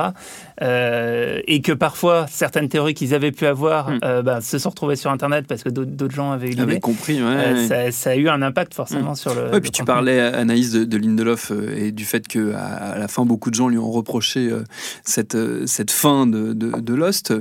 euh, 0.63 1.41
et 1.47 1.61
que 1.63 1.73
parfois 1.73 2.27
certaines 2.29 2.69
théories 2.69 2.95
qu'ils 2.95 3.15
avaient 3.15 3.33
pu 3.33 3.47
avoir 3.47 3.91
Mm. 3.91 3.99
euh, 4.05 4.23
bah, 4.23 4.41
se 4.41 4.59
sont 4.59 4.71
retrouvées 4.71 4.97
sur 4.97 5.11
Internet 5.11 5.47
parce 5.49 5.63
que 5.63 5.69
d'autres 5.71 6.15
gens 6.15 6.33
avaient 6.33 6.49
eu 6.49 6.55
l'idée. 6.55 6.81
compris. 6.81 7.23
ouais, 7.23 7.29
Euh, 7.29 7.55
ouais. 7.55 7.67
ça, 7.69 7.91
ça 7.93 8.11
a 8.11 8.17
eu 8.17 8.29
un 8.29 8.43
impact 8.43 8.75
forcément 8.75 9.15
sur 9.15 9.35
le. 9.35 9.51
Le 9.53 9.61
puis 9.61 9.71
tu 9.71 9.81
contenu. 9.83 9.87
parlais, 9.95 10.21
Anaïs, 10.21 10.73
de, 10.73 10.85
de 10.85 10.97
Lindelof 10.97 11.51
euh, 11.53 11.75
et 11.77 11.93
du 11.93 12.05
fait 12.05 12.27
que 12.29 12.53
à, 12.55 12.65
à 12.93 12.99
la 12.99 13.09
fin, 13.09 13.25
beaucoup 13.25 13.51
de 13.51 13.55
gens 13.55 13.69
lui 13.69 13.79
ont 13.79 13.91
reproché 13.91 14.49
euh, 14.51 14.65
cette, 15.05 15.35
euh, 15.35 15.67
cette 15.67 15.91
fin 15.91 16.27
de, 16.27 16.95
Lost. 16.95 17.33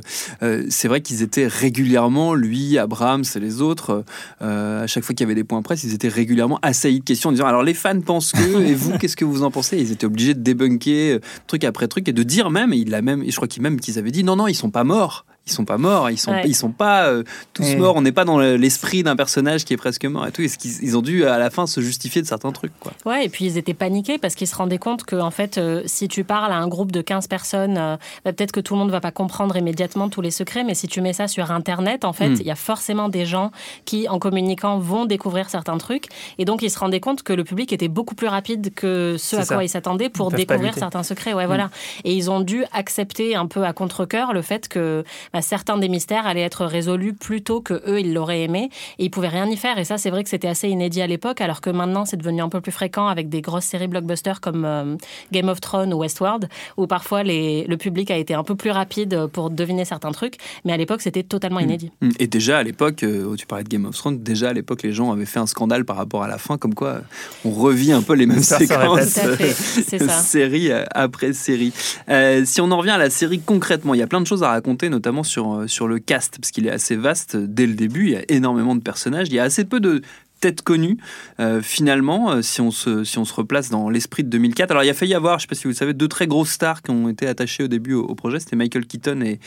Euh, 0.43 0.63
c'est 0.69 0.87
vrai 0.87 1.01
qu'ils 1.01 1.21
étaient 1.23 1.38
régulièrement, 1.47 2.33
lui, 2.33 2.77
Abrams 2.77 3.23
et 3.35 3.39
les 3.39 3.61
autres, 3.61 4.03
euh, 4.41 4.83
à 4.83 4.87
chaque 4.87 5.03
fois 5.03 5.13
qu'il 5.13 5.25
y 5.25 5.27
avait 5.27 5.35
des 5.35 5.43
points 5.43 5.61
presse, 5.61 5.83
ils 5.83 5.93
étaient 5.93 6.07
régulièrement 6.07 6.59
assaillis 6.61 6.99
de 6.99 7.05
questions 7.05 7.29
en 7.29 7.33
disant 7.33 7.45
alors 7.45 7.63
les 7.63 7.73
fans 7.73 7.99
pensent 8.01 8.31
que, 8.31 8.61
et 8.61 8.73
vous, 8.73 8.97
qu'est-ce 8.97 9.15
que 9.15 9.25
vous 9.25 9.43
en 9.43 9.51
pensez? 9.51 9.77
Ils 9.77 9.91
étaient 9.91 10.05
obligés 10.05 10.33
de 10.33 10.41
débunker 10.41 11.15
euh, 11.15 11.19
truc 11.47 11.63
après 11.63 11.87
truc 11.87 12.07
et 12.07 12.13
de 12.13 12.23
dire 12.23 12.49
même, 12.49 12.73
et 12.73 12.77
il 12.77 12.89
même, 12.89 13.23
et 13.23 13.31
je 13.31 13.35
crois 13.35 13.47
qu'ils 13.47 13.63
même 13.63 13.79
qu'ils 13.79 13.99
avaient 13.99 14.11
dit 14.11 14.23
non, 14.23 14.35
non, 14.35 14.47
ils 14.47 14.55
sont 14.55 14.71
pas 14.71 14.83
morts. 14.83 15.25
Ils 15.47 15.51
sont 15.51 15.65
pas 15.65 15.79
morts, 15.79 16.11
ils 16.11 16.17
sont, 16.19 16.31
Ouais. 16.31 16.43
ils 16.45 16.53
sont 16.55 16.69
pas 16.71 17.05
euh, 17.07 17.23
tous 17.53 17.63
Ouais. 17.63 17.75
morts. 17.75 17.95
On 17.95 18.03
n'est 18.03 18.11
pas 18.11 18.23
dans 18.23 18.37
l'esprit 18.37 19.01
d'un 19.01 19.15
personnage 19.15 19.65
qui 19.65 19.73
est 19.73 19.77
presque 19.77 20.05
mort 20.05 20.27
et 20.27 20.31
tout. 20.31 20.43
Est-ce 20.43 20.59
qu'ils 20.59 20.83
ils 20.83 20.95
ont 20.95 21.01
dû 21.01 21.25
à 21.25 21.39
la 21.39 21.49
fin 21.49 21.65
se 21.65 21.81
justifier 21.81 22.21
de 22.21 22.27
certains 22.27 22.51
trucs, 22.51 22.71
quoi. 22.79 22.91
Ouais, 23.05 23.25
et 23.25 23.29
puis 23.29 23.45
ils 23.45 23.57
étaient 23.57 23.73
paniqués 23.73 24.19
parce 24.19 24.35
qu'ils 24.35 24.45
se 24.47 24.55
rendaient 24.55 24.77
compte 24.77 25.05
que, 25.05 25.15
en 25.15 25.31
fait, 25.31 25.57
euh, 25.57 25.81
si 25.87 26.07
tu 26.07 26.23
parles 26.23 26.51
à 26.51 26.57
un 26.57 26.67
groupe 26.67 26.91
de 26.91 27.01
15 27.01 27.25
personnes, 27.27 27.77
euh, 27.79 27.97
bah, 28.25 28.31
peut-être 28.33 28.51
que 28.51 28.59
tout 28.59 28.75
le 28.75 28.79
monde 28.79 28.91
va 28.91 29.01
pas 29.01 29.09
comprendre 29.11 29.57
immédiatement 29.57 30.07
tous 30.09 30.21
les 30.21 30.29
secrets, 30.29 30.63
mais 30.63 30.75
si 30.75 30.87
tu 30.87 31.01
mets 31.01 31.13
ça 31.13 31.27
sur 31.27 31.49
Internet, 31.51 32.05
en 32.05 32.13
fait, 32.13 32.29
Mm. 32.29 32.35
il 32.41 32.45
y 32.45 32.51
a 32.51 32.55
forcément 32.55 33.09
des 33.09 33.25
gens 33.25 33.51
qui, 33.85 34.07
en 34.07 34.19
communiquant, 34.19 34.77
vont 34.77 35.05
découvrir 35.05 35.49
certains 35.49 35.79
trucs. 35.79 36.05
Et 36.37 36.45
donc, 36.45 36.61
ils 36.61 36.69
se 36.69 36.77
rendaient 36.77 36.99
compte 36.99 37.23
que 37.23 37.33
le 37.33 37.43
public 37.43 37.73
était 37.73 37.87
beaucoup 37.87 38.13
plus 38.13 38.27
rapide 38.27 38.71
que 38.75 39.15
ce 39.17 39.37
à 39.37 39.45
ça. 39.45 39.55
quoi 39.55 39.63
ils 39.63 39.69
s'attendaient 39.69 40.09
pour 40.09 40.29
Ils 40.31 40.35
découvrir 40.45 40.75
certains 40.75 41.01
secrets. 41.03 41.33
Ouais, 41.33 41.47
voilà. 41.47 41.71
Et 42.03 42.13
ils 42.13 42.29
ont 42.29 42.41
dû 42.41 42.65
accepter 42.71 43.35
un 43.35 43.47
peu 43.47 43.63
à 43.63 43.73
contre-cœur 43.73 44.31
le 44.33 44.43
fait 44.43 44.67
que 44.67 45.03
bah, 45.33 45.38
certains 45.41 45.77
des 45.77 45.89
mystères 45.89 46.25
allaient 46.27 46.41
être 46.41 46.65
résolus 46.65 47.13
plus 47.13 47.41
tôt 47.41 47.61
que 47.61 47.73
eux, 47.87 47.99
ils 47.99 48.13
l'auraient 48.13 48.43
aimé. 48.43 48.69
Et 48.97 49.05
ils 49.05 49.09
pouvaient 49.09 49.27
rien 49.27 49.47
y 49.47 49.57
faire. 49.57 49.77
Et 49.77 49.83
ça, 49.83 49.97
c'est 49.97 50.09
vrai 50.09 50.23
que 50.23 50.29
c'était 50.29 50.47
assez 50.47 50.69
inédit 50.69 51.01
à 51.01 51.07
l'époque, 51.07 51.41
alors 51.41 51.61
que 51.61 51.69
maintenant, 51.69 52.05
c'est 52.05 52.17
devenu 52.17 52.41
un 52.41 52.49
peu 52.49 52.61
plus 52.61 52.71
fréquent 52.71 53.07
avec 53.07 53.29
des 53.29 53.41
grosses 53.41 53.65
séries 53.65 53.87
blockbusters 53.87 54.41
comme 54.41 54.65
euh, 54.65 54.95
Game 55.31 55.49
of 55.49 55.61
Thrones 55.61 55.93
ou 55.93 55.97
Westworld, 55.99 56.49
où 56.77 56.87
parfois 56.87 57.23
les, 57.23 57.65
le 57.65 57.77
public 57.77 58.11
a 58.11 58.17
été 58.17 58.33
un 58.33 58.43
peu 58.43 58.55
plus 58.55 58.71
rapide 58.71 59.27
pour 59.27 59.49
deviner 59.49 59.85
certains 59.85 60.11
trucs. 60.11 60.35
Mais 60.65 60.73
à 60.73 60.77
l'époque, 60.77 61.01
c'était 61.01 61.23
totalement 61.23 61.59
inédit. 61.59 61.91
Mm. 62.01 62.09
Et 62.19 62.27
déjà 62.27 62.57
à 62.57 62.63
l'époque, 62.63 63.03
euh, 63.03 63.35
tu 63.35 63.45
parlais 63.45 63.63
de 63.63 63.69
Game 63.69 63.85
of 63.85 63.95
Thrones, 63.95 64.21
déjà 64.21 64.49
à 64.49 64.53
l'époque, 64.53 64.83
les 64.83 64.93
gens 64.93 65.11
avaient 65.11 65.25
fait 65.25 65.39
un 65.39 65.47
scandale 65.47 65.85
par 65.85 65.95
rapport 65.95 66.23
à 66.23 66.27
la 66.27 66.37
fin, 66.37 66.57
comme 66.57 66.73
quoi 66.73 66.89
euh, 66.89 67.01
on 67.45 67.51
revit 67.51 67.91
un 67.91 68.01
peu 68.01 68.13
les 68.13 68.25
mêmes 68.25 68.43
Ça 68.43 68.57
séquences, 68.57 69.17
euh, 69.17 70.07
série 70.21 70.71
euh, 70.71 70.83
après 70.91 71.33
série. 71.33 71.73
Euh, 72.09 72.43
si 72.45 72.61
on 72.61 72.71
en 72.71 72.77
revient 72.77 72.91
à 72.91 72.97
la 72.97 73.09
série 73.09 73.39
concrètement, 73.39 73.93
il 73.93 73.99
y 73.99 74.03
a 74.03 74.07
plein 74.07 74.21
de 74.21 74.27
choses 74.27 74.43
à 74.43 74.49
raconter, 74.49 74.89
notamment 74.89 75.18
sur, 75.23 75.53
euh, 75.53 75.67
sur 75.67 75.87
le 75.87 75.99
cast, 75.99 76.37
parce 76.39 76.51
qu'il 76.51 76.67
est 76.67 76.71
assez 76.71 76.95
vaste 76.95 77.35
euh, 77.35 77.45
dès 77.47 77.67
le 77.67 77.73
début, 77.73 78.05
il 78.05 78.11
y 78.11 78.15
a 78.15 78.23
énormément 78.29 78.75
de 78.75 78.81
personnages, 78.81 79.27
il 79.29 79.33
y 79.33 79.39
a 79.39 79.43
assez 79.43 79.65
peu 79.65 79.79
de 79.79 80.01
têtes 80.39 80.61
connues 80.61 80.97
euh, 81.39 81.61
finalement 81.61 82.31
euh, 82.31 82.41
si 82.41 82.61
on 82.61 82.71
se 82.71 83.03
si 83.03 83.17
on 83.17 83.25
se 83.25 83.33
replace 83.33 83.69
dans 83.69 83.89
l'esprit 83.89 84.23
de 84.23 84.29
2004 84.29 84.71
alors 84.71 84.83
il 84.83 84.87
y 84.87 84.89
a 84.89 84.93
failli 84.93 85.11
y 85.11 85.15
avoir 85.15 85.39
je 85.39 85.43
sais 85.43 85.47
pas 85.47 85.55
si 85.55 85.63
vous 85.63 85.69
le 85.69 85.75
savez 85.75 85.93
deux 85.93 86.07
très 86.07 86.27
grosses 86.27 86.51
stars 86.51 86.81
qui 86.81 86.91
ont 86.91 87.09
été 87.09 87.27
attachées 87.27 87.63
au 87.63 87.67
début 87.67 87.93
au, 87.93 88.03
au 88.03 88.15
projet. 88.15 88.39
C'était 88.39 88.55
Michael 88.55 88.85
Keaton 88.85 89.21
et 89.21 89.39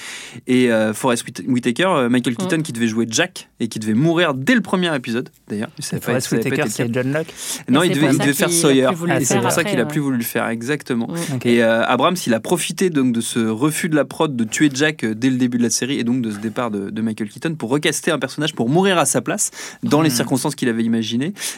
et 0.47 0.73
euh, 0.73 0.93
Forrest 0.93 1.25
Whit- 1.27 1.45
Whitaker. 1.47 1.85
Euh, 1.87 2.09
Michael 2.09 2.37
Keaton 2.37 2.63
qui 2.63 2.73
devait 2.73 2.87
jouer 2.89 3.07
Jack 3.09 3.49
et 3.61 3.69
qui 3.69 3.79
devait 3.79 3.95
mourir 3.95 4.35
dès 4.35 4.55
le 4.55 4.61
premier 4.61 4.95
épisode 4.95 5.29
d'ailleurs. 5.49 5.71
Pas 6.05 6.15
Whitaker, 6.15 6.65
c'est 6.69 6.93
John 6.93 7.13
Locke. 7.13 7.33
non 7.69 7.83
il 7.83 7.93
devait, 7.93 8.09
il 8.13 8.19
devait 8.19 8.33
faire 8.33 8.51
Sawyer. 8.51 8.89
et 9.19 9.25
c'est 9.25 9.41
pour 9.41 9.53
ça 9.53 9.65
qu'il 9.65 9.79
a 9.79 9.83
ouais. 9.83 9.89
plus 9.89 10.01
voulu 10.01 10.17
le 10.19 10.25
faire 10.25 10.49
exactement. 10.49 11.09
Mm. 11.09 11.39
Et 11.45 11.63
euh, 11.63 11.85
Abrams, 11.85 12.17
il 12.27 12.35
a 12.35 12.41
profité 12.41 12.91
donc 12.91 13.13
de 13.13 13.21
ce 13.21 13.39
refus 13.39 13.89
de 13.89 13.97
la 13.97 14.05
prod 14.05 14.35
de 14.35 14.45
tuer 14.45 14.71
Jack 14.73 15.05
dès 15.05 15.31
le 15.31 15.37
début 15.37 15.59
de 15.59 15.63
la 15.63 15.71
série 15.71 15.99
et 15.99 16.05
donc 16.05 16.23
de 16.23 16.31
ce 16.31 16.39
départ 16.39 16.71
de, 16.71 16.91
de 16.91 17.03
Michael 17.03 17.29
Keaton 17.29 17.55
pour 17.55 17.71
recaster 17.71 18.11
un 18.11 18.19
personnage 18.19 18.55
pour 18.55 18.69
mourir 18.69 18.99
à 18.99 19.07
sa 19.07 19.21
place 19.21 19.51
dans 19.83 20.03
les 20.03 20.11
circonstances 20.11 20.55
qu'il 20.55 20.69
avait 20.69 20.82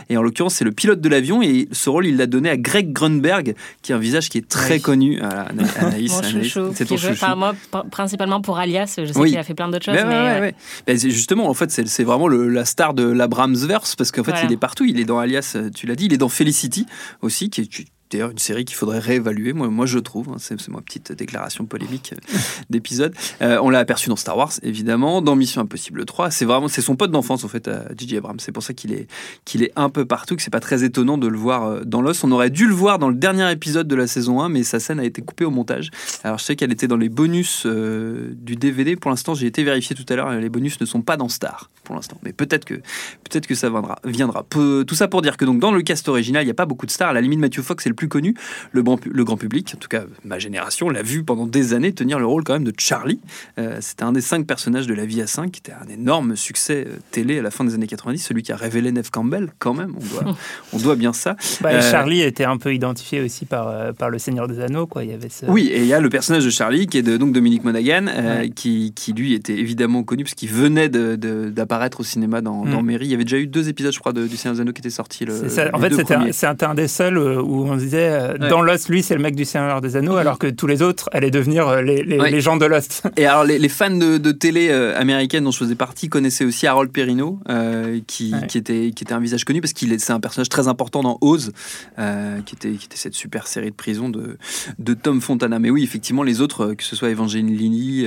Et 0.09 0.17
en 0.17 0.23
l'occurrence, 0.23 0.55
c'est 0.55 0.65
le 0.65 0.73
pilote 0.73 1.01
de 1.01 1.09
l'avion 1.09 1.43
et 1.43 1.69
ce 1.73 1.91
rôle, 1.91 2.07
il 2.07 2.17
l'a 2.17 2.27
donné 2.27 2.49
à 2.51 2.57
Greg 2.57 2.93
Grunberg, 2.93 3.55
qui 3.83 3.93
est 3.93 3.95
un 3.95 3.99
visage 3.99 4.29
qui 4.29 4.39
est 4.39 4.49
très 4.49 4.75
Oui. 4.75 4.81
connu. 4.81 5.19
Voilà, 5.19 5.43
Ana- 5.51 5.63
Anaïs, 5.79 6.13
Mon 6.13 6.19
Anaïs, 6.19 6.33
chouchou, 6.53 6.73
c'est 6.75 6.85
ton 6.87 6.97
joue- 6.97 7.09
chouchou. 7.09 7.25
enfin, 7.25 7.35
moi, 7.37 7.55
pr- 7.73 7.89
principalement 7.91 8.41
pour 8.41 8.59
Alias, 8.59 8.95
je 8.99 9.13
sais 9.13 9.19
Oui. 9.19 9.31
qu'il 9.31 9.39
a 9.39 9.43
fait 9.43 9.55
plein 9.55 9.69
d'autres 9.69 9.85
choses. 9.85 9.95
Ben 9.95 10.07
mais, 10.07 10.15
ouais, 10.15 10.35
ouais. 10.35 10.41
ouais. 10.41 10.55
Ben, 10.87 10.99
justement, 10.99 11.49
en 11.49 11.55
fait, 11.55 11.71
c'est 11.71 12.05
vraiment 12.05 12.29
le- 12.29 12.49
la 12.49 12.65
star 12.65 12.95
de 12.95 13.05
l'Abramsverse 13.05 13.97
parce 13.97 14.11
qu'en 14.13 14.25
fait, 14.25 14.31
Voilà. 14.33 14.47
il 14.47 14.53
est 14.53 14.57
partout. 14.57 14.85
Il 14.85 14.99
est 15.01 15.05
dans 15.05 15.19
Alias, 15.19 15.57
tu 15.75 15.87
l'as 15.87 15.97
dit. 15.97 16.07
Il 16.07 16.13
est 16.13 16.19
dans 16.19 16.29
Felicity 16.29 16.87
aussi, 17.23 17.51
qui 17.51 17.63
est 17.63 17.87
d'ailleurs 18.11 18.31
une 18.31 18.39
série 18.39 18.65
qu'il 18.65 18.77
faudrait 18.77 18.99
réévaluer. 18.99 19.53
Moi, 19.53 19.69
moi 19.69 19.87
je 19.87 19.99
trouve. 19.99 20.29
hein, 20.31 20.37
c'est 20.39 20.61
c'est 20.61 20.71
ma 20.71 20.81
petite 20.81 21.13
déclaration 21.13 21.67
polémique 21.67 22.15
euh, 22.15 22.39
d'épisode. 22.71 23.15
Euh, 23.43 23.59
on 23.63 23.71
l'a 23.71 23.79
aperçu 23.79 24.09
dans 24.09 24.17
Star 24.17 24.37
Wars, 24.37 24.53
évidemment, 24.63 25.21
dans 25.23 25.37
Mission 25.37 25.61
Impossible 25.63 26.05
3. 26.05 26.31
C'est 26.31 26.45
vraiment, 26.45 26.69
c'est 26.69 26.81
son 26.83 26.97
pote 26.97 27.11
d'enfance 27.11 27.45
en 27.45 27.49
fait, 27.49 27.69
à 27.69 27.85
J.J. 27.97 28.19
Abrams. 28.19 28.41
C'est 28.41 28.53
pour 28.53 28.63
ça 28.63 28.73
qu'il 28.75 28.93
est, 28.93 29.07
qu'il 29.45 29.63
est 29.63 29.73
un 29.77 29.91
peu 29.91 30.05
partout. 30.05 30.37
Que 30.37 30.43
c'est 30.43 30.51
pas 30.51 30.61
très 30.61 30.85
étonnant 30.85 31.19
de 31.19 31.27
le 31.27 31.37
voir 31.37 31.65
euh, 31.65 31.81
dans 31.85 32.01
l'os. 32.03 32.23
On 32.25 32.33
aurait 32.33 32.51
dû 32.51 32.67
le 32.67 32.75
voir 32.75 32.99
dans 32.99 33.09
le 33.09 33.15
dernier 33.15 33.51
épisode 33.51 33.89
de 33.89 33.95
la 33.95 34.07
saison 34.07 34.41
1, 34.41 34.49
mais 34.49 34.63
sa 34.63 34.81
scène 34.81 35.01
a 35.01 35.05
été 35.05 35.23
coupée 35.23 35.45
au 35.45 35.51
montage. 35.51 35.91
Alors 36.23 36.39
je 36.39 36.45
sais 36.45 36.57
qu'elle 36.57 36.73
était 36.73 36.89
dans 36.89 36.97
les 36.97 37.09
bonus 37.09 37.65
euh, 37.67 38.31
du 38.35 38.57
DVD. 38.57 38.97
Pour 38.97 39.11
l'instant, 39.11 39.35
j'ai 39.35 39.47
été 39.47 39.65
vérifié 39.65 39.97
tout 39.97 40.07
à 40.09 40.17
l'heure. 40.17 40.31
Les 40.33 40.49
bonus 40.49 40.81
ne 40.81 40.87
sont 40.87 41.03
pas 41.03 41.17
dans 41.17 41.29
Star 41.29 41.71
pour 41.85 41.95
l'instant, 41.95 42.19
mais 42.23 42.33
peut-être 42.33 42.65
que 42.65 42.75
peut-être 42.75 43.47
que 43.47 43.55
ça 43.55 43.69
viendra. 43.69 43.99
viendra. 44.05 44.47
Tout 44.51 44.95
ça 44.95 45.09
pour 45.09 45.23
dire 45.23 45.37
que 45.37 45.45
donc 45.45 45.59
dans 45.59 45.73
le 45.73 45.83
cast 45.83 46.09
original, 46.09 46.43
il 46.43 46.47
n'y 46.47 46.51
a 46.51 46.55
pas 46.55 46.67
beaucoup 46.67 46.87
de 46.87 46.91
stars. 46.91 47.11
À 47.11 47.13
la 47.13 47.21
limite, 47.21 47.39
Matthew 47.39 47.61
Fox 47.63 47.87
est 47.87 47.91
le 47.95 47.97
plus 47.97 48.09
connu. 48.09 48.35
Le, 48.73 48.83
grand 48.83 48.99
le 49.07 49.25
grand 49.25 49.37
public, 49.37 49.73
en 49.77 49.79
tout 49.79 49.89
cas 49.89 50.03
ma 50.25 50.39
génération, 50.39 50.91
l'a 50.91 51.03
vu 51.03 51.23
pendant 51.25 51.47
des 51.47 51.73
années 51.75 51.93
tenir 51.93 52.19
le 52.19 52.27
rôle 52.27 52.43
quand 52.45 52.53
même 52.55 52.65
de 52.65 52.73
Charlie. 52.77 53.21
Euh, 53.59 53.79
C'était 53.81 54.03
un 54.03 54.13
des 54.13 54.21
cinq 54.21 54.47
personnages 54.47 54.87
de 54.87 54.95
La 54.95 55.07
Vie 55.07 55.23
à 55.23 55.27
5, 55.27 55.51
qui 55.53 55.61
était 55.61 55.73
un 55.73 55.89
énorme 55.89 56.35
succès 56.37 56.87
euh, 56.89 56.97
télé 57.13 57.39
à 57.39 57.43
la 57.43 57.51
fin 57.51 57.65
des 57.65 57.75
années 57.75 57.87
90, 57.87 58.19
celui 58.19 58.43
qui 58.43 58.53
a 58.53 58.57
révélé 58.57 58.91
Neve 58.93 59.11
Campbell 59.11 59.53
quand 59.59 59.75
même. 59.75 59.95
On 59.97 60.05
doit, 60.23 60.37
on 60.73 60.79
doit 60.79 60.97
bien 60.97 61.13
ça. 61.13 61.37
Bah, 61.61 61.73
et 61.73 61.77
Euh, 61.77 61.91
Charlie 61.91 62.23
était 62.23 62.45
un 62.45 62.57
peu 62.57 62.75
identifié 62.75 63.21
aussi 63.23 63.45
par, 63.47 63.69
euh, 63.69 63.93
par 63.93 64.11
le 64.11 64.19
Seigneur 64.19 64.49
des 64.49 64.61
Anneaux. 64.61 64.87
Quoi. 64.87 65.05
Il 65.05 65.11
y 65.11 65.15
avait 65.15 65.29
ce... 65.29 65.47
Oui, 65.47 65.69
et 65.73 65.81
il 65.81 65.87
y 65.87 65.95
a 65.95 66.01
le 66.01 66.09
personnage 66.11 66.45
de 66.45 66.51
Charlie 66.51 66.87
qui 66.87 66.99
est 66.99 67.03
de, 67.03 67.17
donc 67.17 67.33
Dominique 67.33 67.65
Monaghan, 67.65 68.07
euh, 68.09 68.41
Ouais. 68.41 68.51
qui, 68.51 68.93
qui 68.95 69.13
lui 69.13 69.35
était 69.35 69.57
évidemment 69.57 70.03
connu 70.03 70.25
parce 70.25 70.35
qu'il 70.35 70.49
venait 70.51 70.89
de- 70.89 71.15
de- 71.17 71.51
d'apparaître 71.51 72.01
au 72.01 72.05
cinéma 72.05 72.41
dans, 72.41 72.65
Mm. 72.65 72.71
dans 72.73 72.83
Mary. 72.83 73.07
Il 73.07 73.11
y 73.11 73.15
avait 73.15 73.25
déjà 73.25 73.39
eu 73.39 73.47
deux 73.47 73.69
épisodes, 73.69 73.93
je 73.93 73.99
crois, 74.01 74.13
de- 74.13 74.27
du 74.27 74.37
Seigneur 74.37 74.55
des 74.57 74.61
Anneaux 74.63 74.73
qui 74.73 74.81
étaient 74.81 74.91
sortis. 74.91 75.25
Le, 75.25 75.49
ça. 75.49 75.71
En 75.73 75.79
fait, 75.79 75.95
c'était 75.95 76.15
un, 76.15 76.57
un 76.71 76.75
des 76.75 76.89
seuls 76.89 77.19
où 77.19 77.65
on 77.67 77.79
disait 77.85 78.11
euh, 78.11 78.33
Ouais. 78.39 78.49
dans 78.49 78.63
Lost, 78.63 78.89
lui, 78.89 79.03
c'est 79.03 79.15
le 79.15 79.21
mec 79.23 79.37
du 79.37 79.45
Seigneur 79.45 79.81
des 79.81 79.97
Anneaux, 79.97 80.17
alors 80.17 80.39
que 80.39 80.47
tous 80.49 80.67
les 80.67 80.83
autres 80.83 81.09
allaient 81.13 81.31
devenir 81.31 81.69
euh, 81.69 81.83
les, 81.83 82.03
les, 82.03 82.19
Ouais. 82.19 82.31
les 82.31 82.41
gens 82.41 82.57
de 82.57 82.65
Lost. 82.67 83.03
Et 83.17 83.27
alors, 83.27 83.45
les, 83.45 83.59
les 83.59 83.69
fans 83.69 83.91
de, 83.97 84.19
de 84.19 84.33
télé 84.33 84.69
euh, 84.71 84.99
américaine 84.99 85.45
dont 85.45 85.51
je 85.51 85.59
faisais 85.59 85.75
partie 85.75 86.09
connaissaient 86.09 86.45
aussi 86.45 86.67
Harold 86.67 86.91
Perrineau, 86.91 87.39
euh, 87.49 88.01
qui, 88.07 88.33
Ouais. 88.35 88.47
qui, 88.47 88.59
était, 88.59 88.91
qui 88.95 89.05
était 89.05 89.13
un 89.13 89.21
visage 89.21 89.45
connu 89.45 89.61
parce 89.61 89.73
qu'il 89.73 89.93
est, 89.93 89.99
c'est 89.99 90.13
un 90.13 90.21
personnage 90.21 90.49
très 90.49 90.67
important 90.69 91.03
dans 91.03 91.19
Oz, 91.21 91.53
euh, 91.99 92.41
qui, 92.43 92.55
était, 92.57 92.71
qui 92.73 92.87
était 92.87 92.97
cette 92.97 93.15
super 93.15 93.47
série 93.47 93.71
de 93.71 93.77
prison 93.77 94.09
de, 94.09 94.39
de 94.79 94.95
Tom 94.95 95.21
Fontana. 95.21 95.59
Mais 95.59 95.71
oui, 95.71 95.83
effectivement, 95.85 96.23
les 96.23 96.41
autres, 96.41 96.75
que 96.75 96.83
ce 96.83 96.97
soit 96.97 97.11
Evangeline 97.11 97.55
Lilly, 97.55 98.07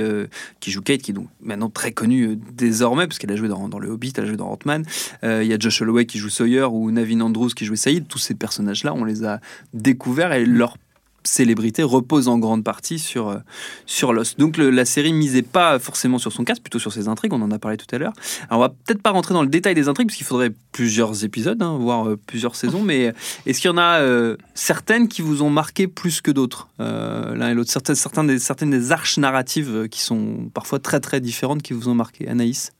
qui 0.60 0.70
joue 0.70 0.82
Kate, 0.82 1.02
qui 1.02 1.12
est 1.12 1.14
donc 1.14 1.28
maintenant 1.42 1.70
très 1.70 1.92
connue 1.92 2.38
désormais, 2.54 3.06
parce 3.06 3.18
qu'elle 3.18 3.32
a 3.32 3.36
joué 3.36 3.48
dans, 3.48 3.68
dans 3.68 3.78
Le 3.78 3.88
Hobbit, 3.90 4.12
elle 4.16 4.24
a 4.24 4.26
joué 4.26 4.36
dans 4.36 4.48
Ant-Man. 4.50 4.84
Il 5.22 5.44
y 5.44 5.52
a 5.52 5.58
Josh 5.58 5.80
Holloway 5.82 6.06
qui 6.06 6.18
joue 6.18 6.28
Sawyer 6.28 6.64
ou 6.64 6.90
Navin 6.90 7.20
Andrews 7.20 7.48
qui 7.48 7.64
jouait 7.64 7.76
Saïd. 7.76 8.06
Tous 8.08 8.18
ces 8.18 8.34
personnages-là, 8.34 8.94
on 8.94 9.04
les 9.04 9.24
a 9.24 9.40
découverts 9.74 10.32
et 10.32 10.44
leur 10.44 10.76
célébrité 11.24 11.82
repose 11.82 12.26
en 12.28 12.38
grande 12.38 12.64
partie 12.64 12.98
sur, 12.98 13.28
euh, 13.28 13.38
sur 13.84 14.14
Lost. 14.14 14.38
Donc 14.38 14.56
la 14.56 14.84
série 14.86 15.12
misait 15.12 15.42
pas 15.42 15.78
forcément 15.78 16.18
sur 16.18 16.32
son 16.32 16.42
cast, 16.42 16.62
plutôt 16.62 16.78
sur 16.78 16.92
ses 16.92 17.06
intrigues, 17.06 17.34
on 17.34 17.42
en 17.42 17.50
a 17.50 17.58
parlé 17.58 17.76
tout 17.76 17.92
à 17.94 17.98
l'heure. 17.98 18.14
Alors 18.48 18.60
on 18.60 18.62
va 18.62 18.68
peut-être 18.70 19.02
pas 19.02 19.10
rentrer 19.10 19.34
dans 19.34 19.42
le 19.42 19.48
détail 19.48 19.74
des 19.74 19.88
intrigues, 19.88 20.06
parce 20.06 20.16
qu'il 20.16 20.26
faudrait 20.26 20.52
plusieurs 20.72 21.24
épisodes, 21.24 21.60
hein, 21.60 21.76
voire 21.78 22.08
euh, 22.08 22.16
plusieurs 22.16 22.56
saisons, 22.56 22.82
mais 22.82 23.12
est-ce 23.44 23.60
qu'il 23.60 23.68
y 23.68 23.72
en 23.72 23.78
a 23.78 24.00
euh, 24.00 24.36
certaines 24.54 25.08
qui 25.08 25.20
vous 25.20 25.42
ont 25.42 25.50
marqué 25.50 25.86
plus 25.86 26.22
que 26.22 26.30
d'autres, 26.30 26.68
euh, 26.80 27.34
l'un 27.34 27.50
et 27.50 27.54
l'autre? 27.54 27.70
Certaines, 27.70 27.96
certaines, 27.96 28.26
des, 28.28 28.38
certaines 28.38 28.70
des 28.70 28.92
arches 28.92 29.18
narratives 29.18 29.74
euh, 29.74 29.86
qui 29.86 30.00
sont 30.00 30.50
parfois 30.54 30.78
très 30.78 31.00
très 31.00 31.20
différentes 31.20 31.62
qui 31.62 31.74
vous 31.74 31.88
ont 31.88 31.94
marqué? 31.94 32.26
Anaïs? 32.28 32.70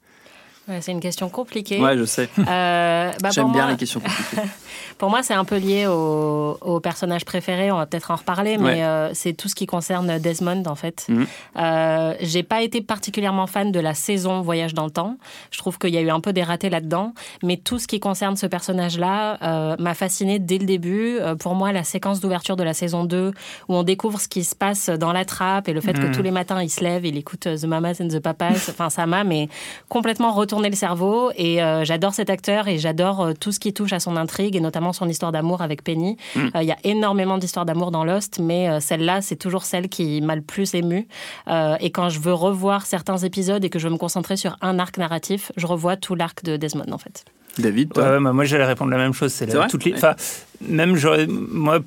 Ouais, 0.68 0.80
c'est 0.82 0.92
une 0.92 1.00
question 1.00 1.28
compliquée. 1.30 1.80
Ouais, 1.80 1.96
je 1.96 2.04
sais. 2.04 2.28
Euh, 2.38 3.10
bah, 3.22 3.30
J'aime 3.32 3.52
bien 3.52 3.62
moi- 3.62 3.70
les 3.72 3.76
questions 3.78 4.00
compliquées. 4.00 4.48
Pour 4.98 5.10
moi, 5.10 5.22
c'est 5.22 5.34
un 5.34 5.44
peu 5.44 5.56
lié 5.58 5.86
au, 5.86 6.58
au 6.60 6.80
personnage 6.80 7.24
préféré. 7.24 7.70
On 7.70 7.76
va 7.76 7.86
peut-être 7.86 8.10
en 8.10 8.16
reparler, 8.16 8.58
mais 8.58 8.64
Ouais. 8.64 8.82
euh, 8.82 9.10
c'est 9.14 9.32
tout 9.32 9.48
ce 9.48 9.54
qui 9.54 9.66
concerne 9.66 10.18
Desmond, 10.18 10.64
en 10.66 10.74
fait. 10.74 11.06
Mhm. 11.08 11.26
Euh, 11.56 12.14
J'ai 12.20 12.42
pas 12.42 12.62
été 12.62 12.80
particulièrement 12.82 13.46
fan 13.46 13.70
de 13.70 13.78
la 13.80 13.94
saison 13.94 14.40
Voyage 14.40 14.74
dans 14.74 14.84
le 14.84 14.90
temps. 14.90 15.16
Je 15.52 15.58
trouve 15.58 15.78
qu'il 15.78 15.90
y 15.94 15.96
a 15.98 16.00
eu 16.00 16.10
un 16.10 16.18
peu 16.20 16.32
des 16.32 16.42
ratés 16.42 16.68
là-dedans. 16.68 17.14
Mais 17.44 17.56
tout 17.56 17.78
ce 17.78 17.86
qui 17.86 18.00
concerne 18.00 18.36
ce 18.36 18.46
personnage-là 18.46 19.76
m'a 19.78 19.94
fasciné 19.94 20.38
dès 20.40 20.58
le 20.58 20.66
début. 20.66 21.18
Pour 21.38 21.54
moi, 21.54 21.70
la 21.72 21.84
séquence 21.84 22.18
d'ouverture 22.20 22.56
de 22.56 22.64
la 22.64 22.74
saison 22.74 23.04
2, 23.04 23.32
où 23.68 23.74
on 23.74 23.84
découvre 23.84 24.20
ce 24.20 24.26
qui 24.28 24.42
se 24.44 24.56
passe 24.56 24.88
dans 24.90 25.12
la 25.12 25.24
trappe 25.24 25.68
et 25.68 25.72
le 25.72 25.80
fait 25.80 25.92
que 25.94 26.06
Mhm. 26.08 26.12
tous 26.12 26.22
les 26.22 26.30
matins, 26.32 26.60
il 26.60 26.70
se 26.70 26.82
lève, 26.82 27.06
il 27.06 27.16
écoute 27.16 27.40
The 27.40 27.64
Mamas 27.64 27.94
and 28.00 28.08
the 28.08 28.18
Papas. 28.20 28.68
Enfin, 28.68 28.90
ça 28.90 29.06
m'a 29.06 29.22
mais 29.22 29.48
complètement 29.88 30.32
retourné 30.32 30.57
le 30.68 30.74
cerveau. 30.74 31.30
Et 31.36 31.62
euh, 31.62 31.84
j'adore 31.84 32.12
cet 32.14 32.30
acteur 32.30 32.66
et 32.66 32.78
j'adore 32.78 33.20
euh, 33.22 33.32
tout 33.38 33.52
ce 33.52 33.60
qui 33.60 33.72
touche 33.72 33.92
à 33.92 34.00
son 34.00 34.16
intrigue 34.16 34.56
et 34.56 34.60
notamment 34.60 34.92
son 34.92 35.08
histoire 35.08 35.30
d'amour 35.30 35.62
avec 35.62 35.84
Penny. 35.84 36.16
Mm. 36.34 36.40
Euh, 36.56 36.62
Il 36.62 36.66
y 36.68 36.72
a 36.72 36.76
énormément 36.84 37.38
d'histoires 37.38 37.64
d'amour 37.64 37.90
dans 37.90 38.04
Lost, 38.04 38.40
mais 38.40 38.68
euh, 38.68 38.80
celle-là, 38.80 39.22
c'est 39.22 39.36
toujours 39.36 39.62
celle 39.64 39.88
qui 39.88 40.20
m'a 40.20 40.34
le 40.34 40.42
plus 40.42 40.74
émue. 40.74 41.06
Euh, 41.48 41.76
et 41.80 41.90
quand 41.90 42.08
je 42.08 42.18
veux 42.18 42.34
revoir 42.34 42.84
certains 42.86 43.18
épisodes 43.18 43.64
et 43.64 43.70
que 43.70 43.78
je 43.78 43.86
veux 43.86 43.92
me 43.92 43.98
concentrer 43.98 44.36
sur 44.36 44.56
un 44.60 44.78
arc 44.78 44.98
narratif, 44.98 45.52
je 45.56 45.66
revois 45.66 45.96
tout 45.96 46.14
l'arc 46.16 46.42
de 46.44 46.56
Desmond, 46.56 46.90
en 46.92 46.98
fait. 46.98 47.24
David, 47.58 47.92
toi 47.92 48.04
Ouais, 48.04 48.10
ouais, 48.10 48.20
bah, 48.22 48.32
moi 48.32 48.44
j'allais 48.44 48.64
répondre 48.64 48.90
la 48.90 48.98
même 48.98 49.12
chose. 49.12 49.32
C'est 49.32 49.46
toutes 49.68 49.84
les, 49.84 49.92
Ouais. 49.92 49.98
enfin, 49.98 50.14
même 50.60 50.94
j'aurais, 50.96 51.26
moi 51.26 51.80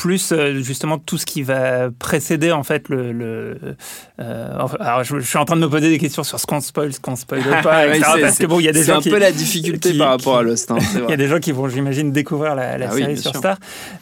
plus 0.00 0.32
euh, 0.32 0.62
justement 0.62 0.96
tout 0.96 1.18
ce 1.18 1.26
qui 1.26 1.42
va 1.42 1.90
précéder 1.98 2.52
en 2.52 2.62
fait 2.62 2.88
le. 2.88 3.12
le 3.12 3.58
euh, 4.18 4.48
alors 4.80 5.04
je, 5.04 5.18
je 5.18 5.26
suis 5.26 5.36
en 5.36 5.44
train 5.44 5.56
de 5.56 5.60
me 5.60 5.68
poser 5.68 5.90
des 5.90 5.98
questions 5.98 6.24
sur 6.24 6.40
ce 6.40 6.46
qu'on 6.46 6.60
spoil, 6.60 6.90
ce 6.94 7.00
qu'on 7.00 7.16
spoil 7.16 7.42
pas, 7.62 7.86
etc., 7.88 8.02
c'est- 8.14 8.20
parce 8.22 8.38
que 8.38 8.46
bon, 8.46 8.60
il 8.60 8.64
y 8.64 8.68
a 8.68 8.72
des 8.72 8.80
C'est 8.82 8.92
gens 8.92 8.98
un 8.98 9.02
qui, 9.02 9.10
peu 9.10 9.18
la 9.18 9.30
difficulté 9.30 9.92
qui- 9.92 9.98
par 9.98 10.08
rapport 10.08 10.38
à 10.38 10.42
Lost. 10.42 10.70
hein, 10.70 10.78
c'est 10.80 10.98
il 11.04 11.10
y 11.10 11.12
a 11.12 11.16
des 11.18 11.28
gens 11.28 11.38
qui 11.38 11.52
vont, 11.52 11.68
j'imagine, 11.68 12.12
découvrir 12.12 12.54
la, 12.54 12.78
la 12.78 12.88
Ah 12.90 12.96
série 12.96 13.18
sur 13.18 13.30
sûr. 13.32 13.40
Star. 13.40 13.58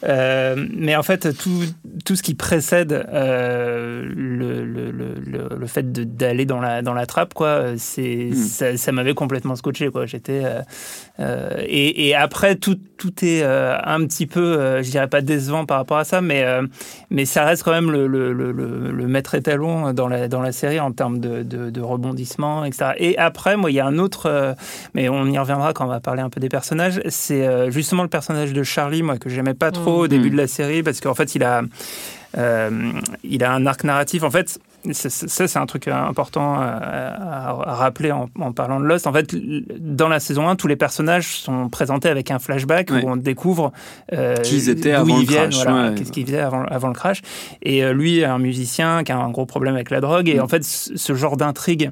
Euh, 0.07 0.55
mais 0.73 0.95
en 0.95 1.03
fait, 1.03 1.35
tout, 1.37 1.63
tout 2.05 2.15
ce 2.15 2.23
qui 2.23 2.33
précède 2.33 2.93
euh, 3.13 4.03
le, 4.15 4.63
le, 4.63 4.91
le, 4.91 5.15
le- 5.25 5.49
le 5.59 5.67
fait 5.67 5.91
d'aller 5.91 6.45
dans 6.45 6.61
la, 6.61 6.81
dans 6.81 6.93
la 6.93 7.05
trappe, 7.05 7.33
quoi, 7.33 7.73
c'est, 7.77 8.29
Hmm. 8.29 8.33
ça, 8.35 8.77
ça 8.77 8.91
m'avait 8.93 9.13
complètement 9.13 9.55
scotché. 9.55 9.89
Quoi. 9.89 10.05
J'étais, 10.05 10.43
et, 11.67 12.07
et 12.07 12.15
après, 12.15 12.55
tout, 12.55 12.77
tout 12.97 13.13
est 13.25 13.43
un 13.43 14.05
petit 14.05 14.25
peu, 14.27 14.81
je 14.81 14.89
dirais 14.89 15.07
pas 15.07 15.21
décevant 15.21 15.65
par 15.65 15.77
rapport 15.77 15.88
à 15.97 16.03
ça, 16.03 16.21
mais, 16.21 16.43
euh, 16.43 16.65
mais 17.09 17.25
ça 17.25 17.43
reste 17.45 17.63
quand 17.63 17.71
même 17.71 17.91
le, 17.91 18.07
le, 18.07 18.31
le, 18.33 18.51
le- 18.51 18.91
le 18.91 19.07
maître 19.07 19.35
étalon 19.35 19.91
dans 19.93 20.07
la, 20.07 20.27
dans 20.27 20.41
la 20.41 20.51
série 20.51 20.79
en 20.79 20.91
termes 20.91 21.19
de, 21.19 21.43
de, 21.43 21.69
de 21.69 21.81
rebondissement, 21.81 22.63
etc. 22.65 22.91
Et 22.97 23.17
après, 23.17 23.57
moi, 23.57 23.71
il 23.71 23.75
y 23.75 23.79
a 23.79 23.85
un 23.85 23.97
autre, 23.97 24.27
euh, 24.27 24.53
mais 24.93 25.09
on 25.09 25.25
y 25.25 25.37
reviendra 25.37 25.73
quand 25.73 25.85
on 25.85 25.89
va 25.89 25.99
parler 25.99 26.21
un 26.21 26.29
peu 26.29 26.39
des 26.39 26.49
personnages, 26.49 27.01
c'est 27.09 27.45
euh, 27.47 27.71
justement 27.71 28.03
le 28.03 28.09
personnage 28.09 28.53
de 28.53 28.63
Charlie, 28.63 29.03
moi, 29.03 29.17
que 29.17 29.29
j'aimais 29.29 29.53
pas 29.53 29.71
trop 29.71 30.03
au 30.03 30.07
début 30.07 30.27
Mm. 30.29 30.31
de 30.33 30.37
la 30.37 30.47
série, 30.47 30.83
parce 30.83 30.99
qu'en 31.01 31.15
fait, 31.15 31.35
il 31.35 31.43
a, 31.43 31.61
il 33.23 33.43
a 33.43 33.51
un 33.53 33.65
arc 33.65 33.83
narratif. 33.83 34.23
En 34.23 34.31
fait, 34.31 34.59
ça, 34.91 35.09
c'est 35.47 35.59
un 35.59 35.65
truc 35.65 35.87
important 35.87 36.55
à, 36.59 36.65
à- 36.67 37.49
à 37.49 37.73
rappeler 37.75 38.11
en, 38.11 38.29
en 38.39 38.51
parlant 38.53 38.79
de 38.79 38.85
Lost. 38.85 39.07
En 39.07 39.13
fait, 39.13 39.35
dans 39.79 40.07
la 40.07 40.19
saison 40.19 40.47
1, 40.47 40.55
tous 40.55 40.67
les 40.67 40.75
personnages 40.75 41.27
sont 41.37 41.69
présentés 41.69 42.09
avec 42.09 42.31
un 42.31 42.39
flashback 42.39 42.89
Ouais. 42.91 43.03
où 43.03 43.09
on 43.09 43.15
découvre 43.17 43.71
euh, 44.13 44.35
Qui 44.37 44.55
ils 44.55 44.69
étaient 44.69 44.91
avant 44.93 45.17
ils 45.17 45.21
le 45.25 45.27
viennent, 45.27 45.49
crash, 45.49 45.63
voilà, 45.65 45.89
ouais. 45.89 45.95
qu'est-ce 45.95 46.11
qu'ils 46.11 46.25
faisaient 46.25 46.39
avant, 46.39 46.63
avant 46.65 46.87
le 46.87 46.93
crash. 46.93 47.21
Et 47.61 47.83
euh, 47.83 47.93
lui, 47.93 48.23
un 48.23 48.37
musicien 48.39 49.03
qui 49.03 49.11
a 49.11 49.17
un 49.17 49.29
gros 49.29 49.45
problème 49.45 49.75
avec 49.75 49.89
la 49.91 49.99
drogue. 50.01 50.29
Et 50.29 50.35
Mm. 50.39 50.43
en 50.43 50.47
fait, 50.47 50.63
ce 50.63 51.13
genre 51.13 51.35
d'intrigue 51.37 51.91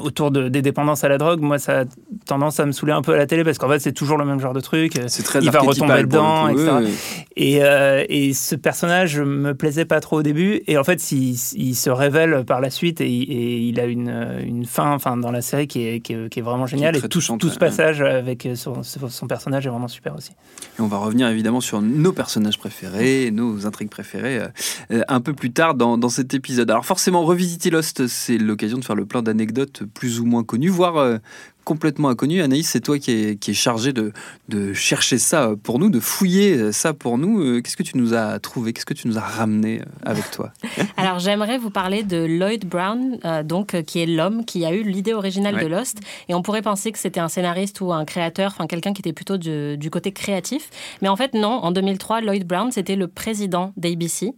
autour 0.00 0.30
de, 0.30 0.48
des 0.48 0.62
dépendances 0.62 1.04
à 1.04 1.08
la 1.08 1.18
drogue, 1.18 1.40
moi, 1.40 1.58
ça 1.58 1.80
a 1.80 1.84
tendance 2.26 2.58
à 2.60 2.66
me 2.66 2.72
saouler 2.72 2.92
un 2.92 3.02
peu 3.02 3.14
à 3.14 3.16
la 3.16 3.26
télé 3.26 3.44
parce 3.44 3.58
qu'en 3.58 3.68
fait, 3.68 3.78
c'est 3.78 3.92
toujours 3.92 4.18
le 4.18 4.24
même 4.24 4.40
genre 4.40 4.52
de 4.52 4.60
truc. 4.60 5.00
C'est 5.06 5.22
très 5.22 5.40
il 5.40 5.50
va 5.50 5.60
retomber 5.60 6.02
dedans, 6.02 6.48
coup, 6.48 6.58
etc. 6.58 6.70
oui, 6.78 6.84
oui. 6.86 7.24
Et, 7.36 7.64
euh, 7.64 8.04
et 8.08 8.32
ce 8.32 8.54
personnage 8.54 9.20
me 9.20 9.54
plaisait 9.54 9.84
pas 9.84 10.00
trop 10.00 10.18
au 10.18 10.22
début. 10.22 10.62
Et 10.66 10.78
en 10.78 10.84
fait, 10.84 11.12
il, 11.12 11.36
il 11.54 11.74
se 11.74 11.90
révèle 11.90 12.44
par 12.44 12.60
la 12.60 12.70
suite 12.70 13.00
et, 13.00 13.06
et 13.06 13.58
il 13.58 13.78
a 13.78 13.84
une, 13.84 14.40
une 14.44 14.64
fin 14.64 14.92
enfin, 14.92 15.16
dans 15.16 15.30
la 15.30 15.42
série 15.42 15.66
qui 15.66 15.86
est, 15.86 16.00
qui 16.00 16.14
est, 16.14 16.28
qui 16.28 16.40
est 16.40 16.42
vraiment 16.42 16.66
géniale. 16.66 16.96
et 16.96 17.00
tout, 17.00 17.08
tout 17.08 17.20
ce 17.20 17.32
ouais. 17.32 17.58
passage 17.58 18.00
avec 18.00 18.48
son, 18.54 18.82
son 18.82 19.26
personnage 19.26 19.66
est 19.66 19.70
vraiment 19.70 19.88
super 19.88 20.16
aussi. 20.16 20.32
Et 20.78 20.82
on 20.82 20.88
va 20.88 20.98
revenir 20.98 21.28
évidemment 21.28 21.60
sur 21.60 21.80
nos 21.80 22.12
personnages 22.12 22.58
préférés, 22.58 23.30
nos 23.30 23.66
intrigues 23.66 23.90
préférées 23.90 24.38
euh, 24.38 24.48
euh, 24.92 25.02
un 25.08 25.20
peu 25.20 25.34
plus 25.34 25.52
tard 25.52 25.74
dans, 25.74 25.98
dans 25.98 26.08
cet 26.08 26.34
épisode. 26.34 26.70
Alors 26.70 26.84
forcément, 26.84 27.24
revisiter 27.24 27.70
Lost, 27.70 28.06
c'est 28.06 28.38
l'occasion 28.38 28.78
de 28.78 28.84
faire 28.84 28.96
le 28.96 29.06
plein 29.06 29.22
d'anecdotes 29.22 29.83
plus 29.84 30.20
ou 30.20 30.26
moins 30.26 30.44
connues, 30.44 30.70
voire 30.70 30.96
euh, 30.96 31.18
complètement 31.64 32.08
inconnues. 32.08 32.42
Anaïs, 32.42 32.68
c'est 32.68 32.80
toi 32.80 32.98
qui 32.98 33.10
es, 33.12 33.36
qui 33.36 33.52
est 33.52 33.54
chargé 33.54 33.92
de, 33.92 34.12
de 34.48 34.72
chercher 34.72 35.18
ça 35.18 35.52
pour 35.62 35.78
nous, 35.78 35.90
de 35.90 36.00
fouiller 36.00 36.72
ça 36.72 36.92
pour 36.94 37.18
nous. 37.18 37.40
Euh, 37.40 37.60
Qu'est-ce 37.60 37.76
que 37.76 37.82
tu 37.82 37.96
nous 37.96 38.14
as 38.14 38.38
trouvé? 38.38 38.72
Qu'est-ce 38.72 38.86
que 38.86 38.94
tu 38.94 39.08
nous 39.08 39.18
as 39.18 39.22
ramené 39.22 39.80
euh, 39.80 39.84
avec 40.04 40.30
toi? 40.30 40.52
Alors 40.96 41.18
j'aimerais 41.18 41.58
vous 41.58 41.70
parler 41.70 42.02
de 42.02 42.24
Lloyd 42.24 42.66
Brown, 42.66 43.18
euh, 43.24 43.42
donc 43.42 43.80
qui 43.82 44.00
est 44.00 44.06
l'homme 44.06 44.44
qui 44.44 44.64
a 44.64 44.72
eu 44.72 44.82
l'idée 44.82 45.14
originale 45.14 45.54
Ouais. 45.54 45.64
de 45.64 45.68
Lost. 45.68 45.98
Et 46.28 46.34
on 46.34 46.42
pourrait 46.42 46.62
penser 46.62 46.90
que 46.92 46.98
c'était 46.98 47.20
un 47.20 47.28
scénariste 47.28 47.80
ou 47.80 47.92
un 47.92 48.04
créateur, 48.04 48.52
enfin 48.54 48.66
quelqu'un 48.66 48.92
qui 48.92 49.00
était 49.00 49.12
plutôt 49.12 49.36
du, 49.36 49.76
du 49.78 49.90
côté 49.90 50.12
créatif. 50.12 50.70
Mais 51.02 51.08
en 51.08 51.16
fait 51.16 51.34
non. 51.34 51.48
En 51.64 51.70
2003, 51.72 52.20
Lloyd 52.20 52.46
Brown 52.46 52.70
c'était 52.72 52.96
le 52.96 53.08
président 53.08 53.72
d'ABC. 53.76 54.32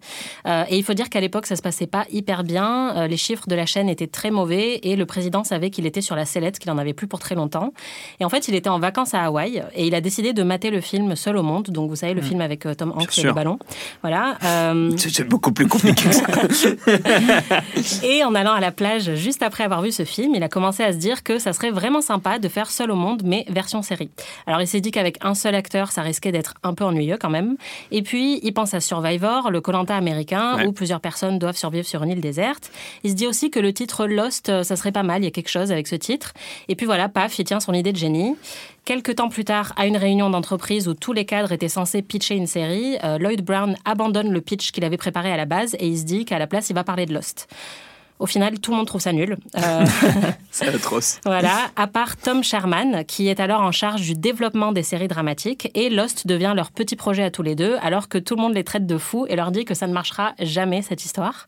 Euh, 0.46 0.64
et 0.68 0.76
il 0.78 0.84
faut 0.84 0.94
dire 0.94 1.08
qu'à 1.10 1.20
l'époque 1.20 1.46
ça 1.46 1.56
se 1.56 1.62
passait 1.62 1.86
pas 1.86 2.04
hyper 2.10 2.44
bien. 2.44 2.96
Euh, 2.96 3.06
les 3.06 3.16
chiffres 3.16 3.46
de 3.48 3.54
la 3.54 3.66
chaîne 3.66 3.88
étaient 3.88 4.06
très 4.06 4.30
mauvais 4.30 4.80
et 4.82 4.96
le 4.96 5.06
président 5.06 5.44
savait 5.44 5.70
qu'il 5.70 5.86
était 5.86 6.00
sur 6.00 6.16
la 6.16 6.24
sellette, 6.24 6.58
qu'il 6.58 6.70
en 6.70 6.78
avait 6.78 6.92
plus 6.94 7.06
pour 7.06 7.15
très 7.18 7.34
longtemps. 7.34 7.72
Et 8.20 8.24
en 8.24 8.28
fait 8.28 8.48
il 8.48 8.54
était 8.54 8.68
en 8.68 8.78
vacances 8.78 9.14
à 9.14 9.22
Hawaï 9.24 9.62
et 9.74 9.86
il 9.86 9.94
a 9.94 10.00
décidé 10.00 10.32
de 10.32 10.42
mater 10.42 10.70
le 10.70 10.80
film 10.80 11.16
Seul 11.16 11.36
au 11.36 11.42
monde. 11.42 11.68
Donc 11.70 11.88
vous 11.90 11.96
savez 11.96 12.14
le 12.14 12.22
film 12.22 12.40
avec 12.40 12.66
euh, 12.66 12.74
Tom 12.74 12.92
Hanks 12.96 13.08
et 13.08 13.20
sûr. 13.20 13.24
les 13.30 13.32
ballons. 13.32 13.58
Voilà. 14.02 14.36
Euh, 14.44 14.90
C'est 14.96 15.24
beaucoup 15.28 15.52
plus 15.52 15.66
compliqué 15.66 16.08
que 16.08 16.14
ça. 16.14 16.76
et 18.02 18.24
en 18.24 18.34
allant 18.34 18.52
à 18.52 18.60
la 18.60 18.72
plage 18.72 19.14
juste 19.14 19.42
après 19.42 19.64
avoir 19.64 19.82
vu 19.82 19.92
ce 19.92 20.04
film, 20.04 20.34
il 20.34 20.42
a 20.42 20.48
commencé 20.48 20.82
à 20.82 20.92
se 20.92 20.98
dire 20.98 21.22
que 21.22 21.38
ça 21.38 21.52
serait 21.52 21.70
vraiment 21.70 22.00
sympa 22.00 22.38
de 22.38 22.48
faire 22.48 22.70
Seul 22.70 22.90
au 22.90 22.96
monde, 22.96 23.22
mais 23.24 23.44
version 23.48 23.82
série. 23.82 24.10
Alors 24.46 24.60
il 24.60 24.66
s'est 24.66 24.80
dit 24.80 24.90
qu'avec 24.90 25.18
un 25.24 25.34
seul 25.34 25.54
acteur, 25.54 25.92
ça 25.92 26.02
risquait 26.02 26.32
d'être 26.32 26.54
un 26.62 26.74
peu 26.74 26.84
ennuyeux 26.84 27.16
quand 27.20 27.30
même. 27.30 27.56
Et 27.90 28.02
puis 28.02 28.40
il 28.42 28.52
pense 28.52 28.74
à 28.74 28.80
Survivor, 28.80 29.50
le 29.50 29.60
Colanta 29.60 29.96
américain, 29.96 30.56
Ouais. 30.56 30.66
où 30.66 30.72
plusieurs 30.72 31.00
personnes 31.00 31.38
doivent 31.38 31.56
survivre 31.56 31.86
sur 31.86 32.02
une 32.02 32.10
île 32.10 32.20
déserte. 32.20 32.70
Il 33.04 33.10
se 33.10 33.14
dit 33.16 33.26
aussi 33.26 33.50
que 33.50 33.58
le 33.60 33.72
titre 33.72 34.06
Lost, 34.06 34.48
euh, 34.48 34.62
ça 34.62 34.76
serait 34.76 34.92
pas 34.92 35.02
mal, 35.02 35.22
il 35.22 35.24
y 35.24 35.28
a 35.28 35.30
quelque 35.30 35.48
chose 35.50 35.72
avec 35.72 35.86
ce 35.86 35.96
titre. 35.96 36.32
Et 36.68 36.76
puis 36.76 36.86
voilà, 36.86 37.05
paf, 37.08 37.38
il 37.38 37.44
tient 37.44 37.60
son 37.60 37.72
idée 37.72 37.92
de 37.92 37.96
génie. 37.96 38.36
Quelques 38.84 39.16
temps 39.16 39.28
plus 39.28 39.44
tard, 39.44 39.72
à 39.76 39.86
une 39.86 39.96
réunion 39.96 40.30
d'entreprise 40.30 40.88
où 40.88 40.94
tous 40.94 41.12
les 41.12 41.24
cadres 41.24 41.52
étaient 41.52 41.68
censés 41.68 42.02
pitcher 42.02 42.36
une 42.36 42.46
série, 42.46 42.96
euh, 43.02 43.18
Lloyd 43.18 43.42
Brown 43.44 43.76
abandonne 43.84 44.30
le 44.30 44.40
pitch 44.40 44.70
qu'il 44.70 44.84
avait 44.84 44.96
préparé 44.96 45.32
à 45.32 45.36
la 45.36 45.44
base 45.44 45.74
et 45.78 45.88
il 45.88 45.98
se 45.98 46.04
dit 46.04 46.24
qu'à 46.24 46.38
la 46.38 46.46
place, 46.46 46.70
il 46.70 46.74
va 46.74 46.84
parler 46.84 47.06
de 47.06 47.12
Lost. 47.12 47.48
Au 48.18 48.26
final, 48.26 48.58
tout 48.60 48.70
le 48.70 48.78
monde 48.78 48.86
trouve 48.86 49.00
ça 49.00 49.12
nul. 49.12 49.36
Euh, 49.56 49.84
C'est 50.50 50.68
atroce. 50.68 51.20
voilà, 51.26 51.70
à 51.76 51.86
part 51.86 52.16
Tom 52.16 52.42
Sherman, 52.42 53.04
qui 53.04 53.28
est 53.28 53.40
alors 53.40 53.60
en 53.60 53.72
charge 53.72 54.00
du 54.00 54.14
développement 54.14 54.72
des 54.72 54.82
séries 54.82 55.08
dramatiques, 55.08 55.70
et 55.74 55.90
Lost 55.90 56.26
devient 56.26 56.54
leur 56.56 56.70
petit 56.70 56.96
projet 56.96 57.24
à 57.24 57.30
tous 57.30 57.42
les 57.42 57.54
deux, 57.54 57.76
alors 57.82 58.08
que 58.08 58.16
tout 58.16 58.36
le 58.36 58.40
monde 58.42 58.54
les 58.54 58.64
traite 58.64 58.86
de 58.86 58.96
fous 58.96 59.26
et 59.28 59.36
leur 59.36 59.50
dit 59.50 59.64
que 59.64 59.74
ça 59.74 59.86
ne 59.86 59.92
marchera 59.92 60.32
jamais, 60.40 60.80
cette 60.80 61.04
histoire. 61.04 61.46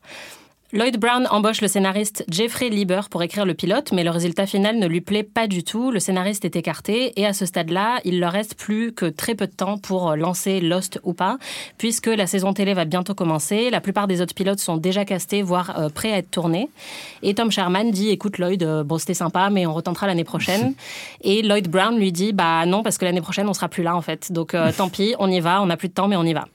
Lloyd 0.71 0.97
Brown 0.99 1.27
embauche 1.31 1.61
le 1.61 1.67
scénariste 1.67 2.23
Jeffrey 2.29 2.69
Lieber 2.69 3.01
pour 3.09 3.23
écrire 3.23 3.43
le 3.43 3.55
pilote, 3.55 3.91
mais 3.91 4.03
le 4.03 4.11
résultat 4.11 4.45
final 4.45 4.77
ne 4.77 4.85
lui 4.85 5.01
plaît 5.01 5.23
pas 5.23 5.47
du 5.47 5.63
tout. 5.63 5.89
Le 5.89 5.99
scénariste 5.99 6.45
est 6.45 6.55
écarté 6.55 7.19
et 7.19 7.25
à 7.25 7.33
ce 7.33 7.47
stade-là, 7.47 7.99
il 8.05 8.19
leur 8.19 8.31
reste 8.31 8.53
plus 8.53 8.93
que 8.93 9.07
très 9.07 9.33
peu 9.33 9.47
de 9.47 9.51
temps 9.51 9.79
pour 9.79 10.15
lancer 10.15 10.61
Lost 10.61 10.99
ou 11.01 11.13
pas, 11.13 11.39
puisque 11.79 12.05
la 12.05 12.27
saison 12.27 12.53
télé 12.53 12.75
va 12.75 12.85
bientôt 12.85 13.15
commencer. 13.15 13.71
La 13.71 13.81
plupart 13.81 14.05
des 14.05 14.21
autres 14.21 14.35
pilotes 14.35 14.59
sont 14.59 14.77
déjà 14.77 15.05
castés, 15.05 15.41
voire 15.41 15.73
euh, 15.79 15.89
prêts 15.89 16.13
à 16.13 16.19
être 16.19 16.29
tournés. 16.29 16.69
Et 17.23 17.33
Tom 17.33 17.49
Sherman 17.49 17.89
dit 17.89 18.09
"Écoute 18.09 18.37
Lloyd, 18.37 18.61
euh, 18.61 18.83
bon 18.83 18.99
c'était 18.99 19.15
sympa, 19.15 19.49
mais 19.49 19.65
on 19.65 19.73
retentera 19.73 20.05
l'année 20.05 20.23
prochaine." 20.23 20.75
et 21.23 21.41
Lloyd 21.41 21.67
Brown 21.67 21.97
lui 21.97 22.11
dit 22.11 22.31
"Bah 22.31 22.67
non, 22.67 22.83
parce 22.83 22.99
que 22.99 23.05
l'année 23.05 23.21
prochaine 23.21 23.49
on 23.49 23.55
sera 23.55 23.69
plus 23.69 23.81
là 23.81 23.95
en 23.95 24.01
fait. 24.01 24.31
Donc 24.31 24.53
euh, 24.53 24.71
tant 24.71 24.89
pis, 24.89 25.15
on 25.17 25.31
y 25.31 25.39
va. 25.39 25.63
On 25.63 25.65
n'a 25.65 25.77
plus 25.77 25.87
de 25.87 25.95
temps, 25.95 26.07
mais 26.07 26.15
on 26.15 26.25
y 26.25 26.33
va." 26.33 26.45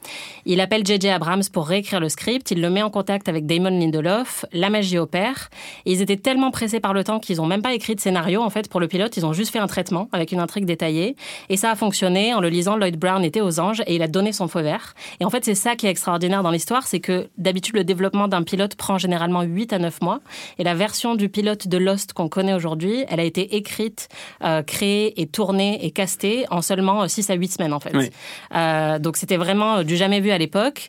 Il 0.46 0.60
appelle 0.60 0.86
J.J. 0.86 1.08
Abrams 1.08 1.42
pour 1.52 1.66
réécrire 1.66 1.98
le 1.98 2.08
script. 2.08 2.52
Il 2.52 2.60
le 2.60 2.70
met 2.70 2.82
en 2.82 2.90
contact 2.90 3.28
avec 3.28 3.46
Damon 3.46 3.70
Lindelof. 3.70 4.03
La 4.52 4.70
magie 4.70 4.98
opère. 4.98 5.50
Et 5.86 5.92
ils 5.92 6.02
étaient 6.02 6.16
tellement 6.16 6.50
pressés 6.50 6.80
par 6.80 6.92
le 6.92 7.04
temps 7.04 7.20
qu'ils 7.20 7.38
n'ont 7.38 7.46
même 7.46 7.62
pas 7.62 7.74
écrit 7.74 7.94
de 7.94 8.00
scénario 8.00 8.42
en 8.42 8.50
fait 8.50 8.68
pour 8.68 8.80
le 8.80 8.88
pilote. 8.88 9.16
Ils 9.16 9.26
ont 9.26 9.32
juste 9.32 9.52
fait 9.52 9.58
un 9.58 9.66
traitement 9.66 10.08
avec 10.12 10.32
une 10.32 10.40
intrigue 10.40 10.64
détaillée. 10.64 11.16
Et 11.48 11.56
ça 11.56 11.70
a 11.70 11.76
fonctionné. 11.76 12.34
En 12.34 12.40
le 12.40 12.48
lisant, 12.48 12.76
Lloyd 12.76 12.96
Brown 12.96 13.24
était 13.24 13.40
aux 13.40 13.60
anges 13.60 13.82
et 13.86 13.96
il 13.96 14.02
a 14.02 14.08
donné 14.08 14.32
son 14.32 14.48
feu 14.48 14.60
vert. 14.60 14.94
Et 15.20 15.24
en 15.24 15.30
fait, 15.30 15.44
c'est 15.44 15.54
ça 15.54 15.76
qui 15.76 15.86
est 15.86 15.90
extraordinaire 15.90 16.42
dans 16.42 16.50
l'histoire, 16.50 16.86
c'est 16.86 17.00
que 17.00 17.28
d'habitude 17.38 17.76
le 17.76 17.84
développement 17.84 18.28
d'un 18.28 18.42
pilote 18.42 18.74
prend 18.76 18.98
généralement 18.98 19.42
8 19.42 19.72
à 19.72 19.78
9 19.78 20.00
mois. 20.02 20.20
Et 20.58 20.64
la 20.64 20.74
version 20.74 21.14
du 21.14 21.28
pilote 21.28 21.68
de 21.68 21.78
Lost 21.78 22.12
qu'on 22.12 22.28
connaît 22.28 22.54
aujourd'hui, 22.54 23.04
elle 23.08 23.20
a 23.20 23.24
été 23.24 23.56
écrite, 23.56 24.08
euh, 24.42 24.62
créée 24.62 25.20
et 25.20 25.26
tournée 25.26 25.84
et 25.84 25.90
castée 25.90 26.44
en 26.50 26.62
seulement 26.62 27.06
6 27.06 27.30
à 27.30 27.34
8 27.34 27.48
semaines 27.48 27.72
en 27.72 27.80
fait. 27.80 27.96
Oui. 27.96 28.10
Euh, 28.54 28.98
donc 28.98 29.16
c'était 29.16 29.36
vraiment 29.36 29.76
euh, 29.76 29.82
du 29.82 29.96
jamais 29.96 30.20
vu 30.20 30.30
à 30.30 30.38
l'époque. 30.38 30.88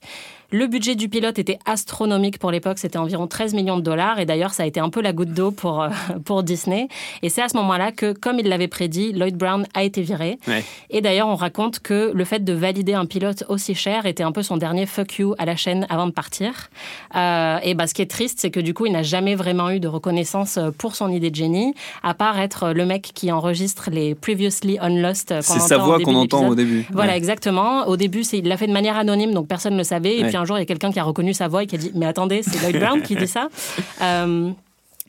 Le 0.51 0.67
budget 0.67 0.95
du 0.95 1.10
pilote 1.10 1.39
était 1.39 1.60
astronomique 1.65 2.39
pour 2.39 2.51
l'époque, 2.51 2.77
c'était 2.79 2.97
environ 2.97 3.27
13 3.27 3.53
millions 3.53 3.77
de 3.77 3.81
dollars. 3.81 4.19
Et 4.19 4.25
d'ailleurs, 4.25 4.53
ça 4.53 4.63
a 4.63 4.65
été 4.65 4.79
un 4.79 4.89
peu 4.89 5.01
la 5.01 5.12
goutte 5.13 5.34
d'eau 5.34 5.51
pour, 5.51 5.81
euh, 5.81 5.89
pour 6.25 6.43
Disney. 6.43 6.88
Et 7.21 7.29
c'est 7.29 7.41
à 7.41 7.49
ce 7.49 7.58
moment-là 7.58 7.91
que, 7.91 8.13
comme 8.13 8.39
il 8.39 8.47
l'avait 8.47 8.67
prédit, 8.67 9.12
Lloyd 9.13 9.36
Brown 9.36 9.65
a 9.73 9.84
été 9.84 10.01
viré. 10.01 10.38
Ouais. 10.47 10.63
Et 10.89 11.01
d'ailleurs, 11.01 11.27
on 11.27 11.36
raconte 11.36 11.79
que 11.79 12.12
le 12.13 12.25
fait 12.25 12.43
de 12.43 12.53
valider 12.53 12.93
un 12.93 13.05
pilote 13.05 13.43
aussi 13.49 13.75
cher 13.75 14.05
était 14.05 14.23
un 14.23 14.31
peu 14.31 14.43
son 14.43 14.58
dernier 14.58 14.86
fuck 14.86 15.17
you 15.17 15.36
à 15.38 15.45
la 15.45 15.55
chaîne 15.55 15.86
avant 15.89 16.08
de 16.08 16.12
partir. 16.12 16.69
Euh, 17.15 17.58
et 17.63 17.73
bah, 17.73 17.88
ce 17.88 17.93
qui 17.93 18.01
est 18.01 18.10
triste, 18.10 18.39
c'est 18.39 18.51
que 18.51 18.60
du 18.60 18.73
coup, 18.73 18.86
il 18.86 18.91
n'a 18.93 19.03
jamais 19.03 19.36
vraiment 19.36 19.69
eu 19.71 19.79
de 19.79 19.88
reconnaissance 19.88 20.58
euh, 20.58 20.69
pour 20.77 20.95
son 20.95 21.12
idée 21.12 21.29
de 21.31 21.36
génie, 21.36 21.73
à 22.03 22.13
part 22.13 22.39
être 22.39 22.71
le 22.73 22.86
mec 22.86 23.12
qui 23.13 23.31
enregistre 23.31 23.89
les 23.91 24.15
Previously 24.15 24.77
Unlost 24.79 25.31
euh, 25.31 25.38
qu'on 25.38 25.53
C'est 25.53 25.60
sa 25.60 25.77
voix 25.77 25.99
qu'on 25.99 26.15
entend 26.15 26.47
au 26.47 26.55
début. 26.55 26.86
Voilà, 26.91 27.12
Ouais. 27.13 27.17
exactement. 27.17 27.88
Au 27.88 27.97
début, 27.97 28.21
il 28.34 28.47
l'a 28.47 28.58
fait 28.58 28.67
de 28.67 28.73
manière 28.73 28.97
anonyme, 28.97 29.34
donc 29.34 29.47
personne 29.47 29.73
ne 29.73 29.77
le 29.79 29.84
savait. 29.84 30.17
Et 30.17 30.21
Ouais. 30.23 30.27
puis 30.27 30.35
un 30.36 30.45
jour, 30.45 30.58
il 30.58 30.62
y 30.62 30.63
a 30.63 30.65
quelqu'un 30.65 30.91
qui 30.91 31.00
a 31.00 31.04
reconnu 31.04 31.34
sa 31.34 31.48
voix 31.48 31.63
et 31.63 31.67
qui 31.67 31.76
a 31.76 31.78
dit 31.78 31.91
Mais 31.95 32.06
attendez, 32.06 32.41
c'est 32.43 32.62
Lloyd 32.62 32.80
Brown 32.80 33.02
qui 33.02 33.15
dit 33.15 33.28
ça. 33.28 33.50
Euh, 34.02 34.52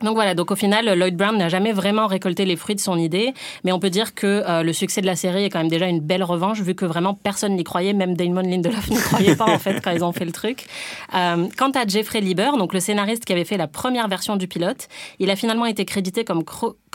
donc 0.03 0.15
voilà, 0.15 0.35
donc 0.35 0.51
au 0.51 0.57
final, 0.57 0.87
Lloyd 0.99 1.17
Brown 1.17 1.39
n'a 1.39 1.49
jamais 1.49 1.73
vraiment 1.73 2.07
récolté 2.07 2.45
les 2.45 2.57
fruits 2.57 2.75
de 2.75 2.81
son 2.81 2.99
idée, 2.99 3.33
mais 3.65 3.73
on 3.73 3.81
peut 3.81 3.89
dire 3.89 4.15
que 4.15 4.27
euh, 4.47 4.63
le 4.63 4.75
succès 4.75 5.01
de 5.01 5.07
la 5.07 5.17
série 5.17 5.45
est 5.45 5.51
quand 5.51 5.59
même 5.59 5.71
déjà 5.71 5.87
une 5.87 6.01
belle 6.01 6.23
revanche, 6.23 6.61
vu 6.61 6.75
que 6.75 6.85
vraiment 6.85 7.15
personne 7.15 7.57
n'y 7.57 7.65
croyait, 7.65 7.95
même 7.95 8.15
Damon 8.15 8.43
Lindelof 8.43 8.91
n'y 8.91 8.99
croyait 8.99 9.37
pas 9.37 9.47
en 9.47 9.59
fait 9.59 9.81
quand 9.83 9.93
ils 9.93 10.05
ont 10.05 10.13
fait 10.13 10.27
le 10.27 10.33
truc. 10.33 10.67
Euh, 11.15 11.47
quant 11.57 11.71
à 11.71 11.87
Jeffrey 11.87 12.21
Lieber, 12.21 12.51
donc 12.59 12.75
le 12.75 12.81
scénariste 12.81 13.25
qui 13.25 13.33
avait 13.33 13.47
fait 13.47 13.57
la 13.57 13.69
première 13.69 14.07
version 14.07 14.37
du 14.37 14.47
pilote, 14.47 14.89
il 15.19 15.31
a 15.31 15.37
finalement 15.37 15.65
été 15.65 15.87
crédité 15.87 16.25
comme, 16.25 16.45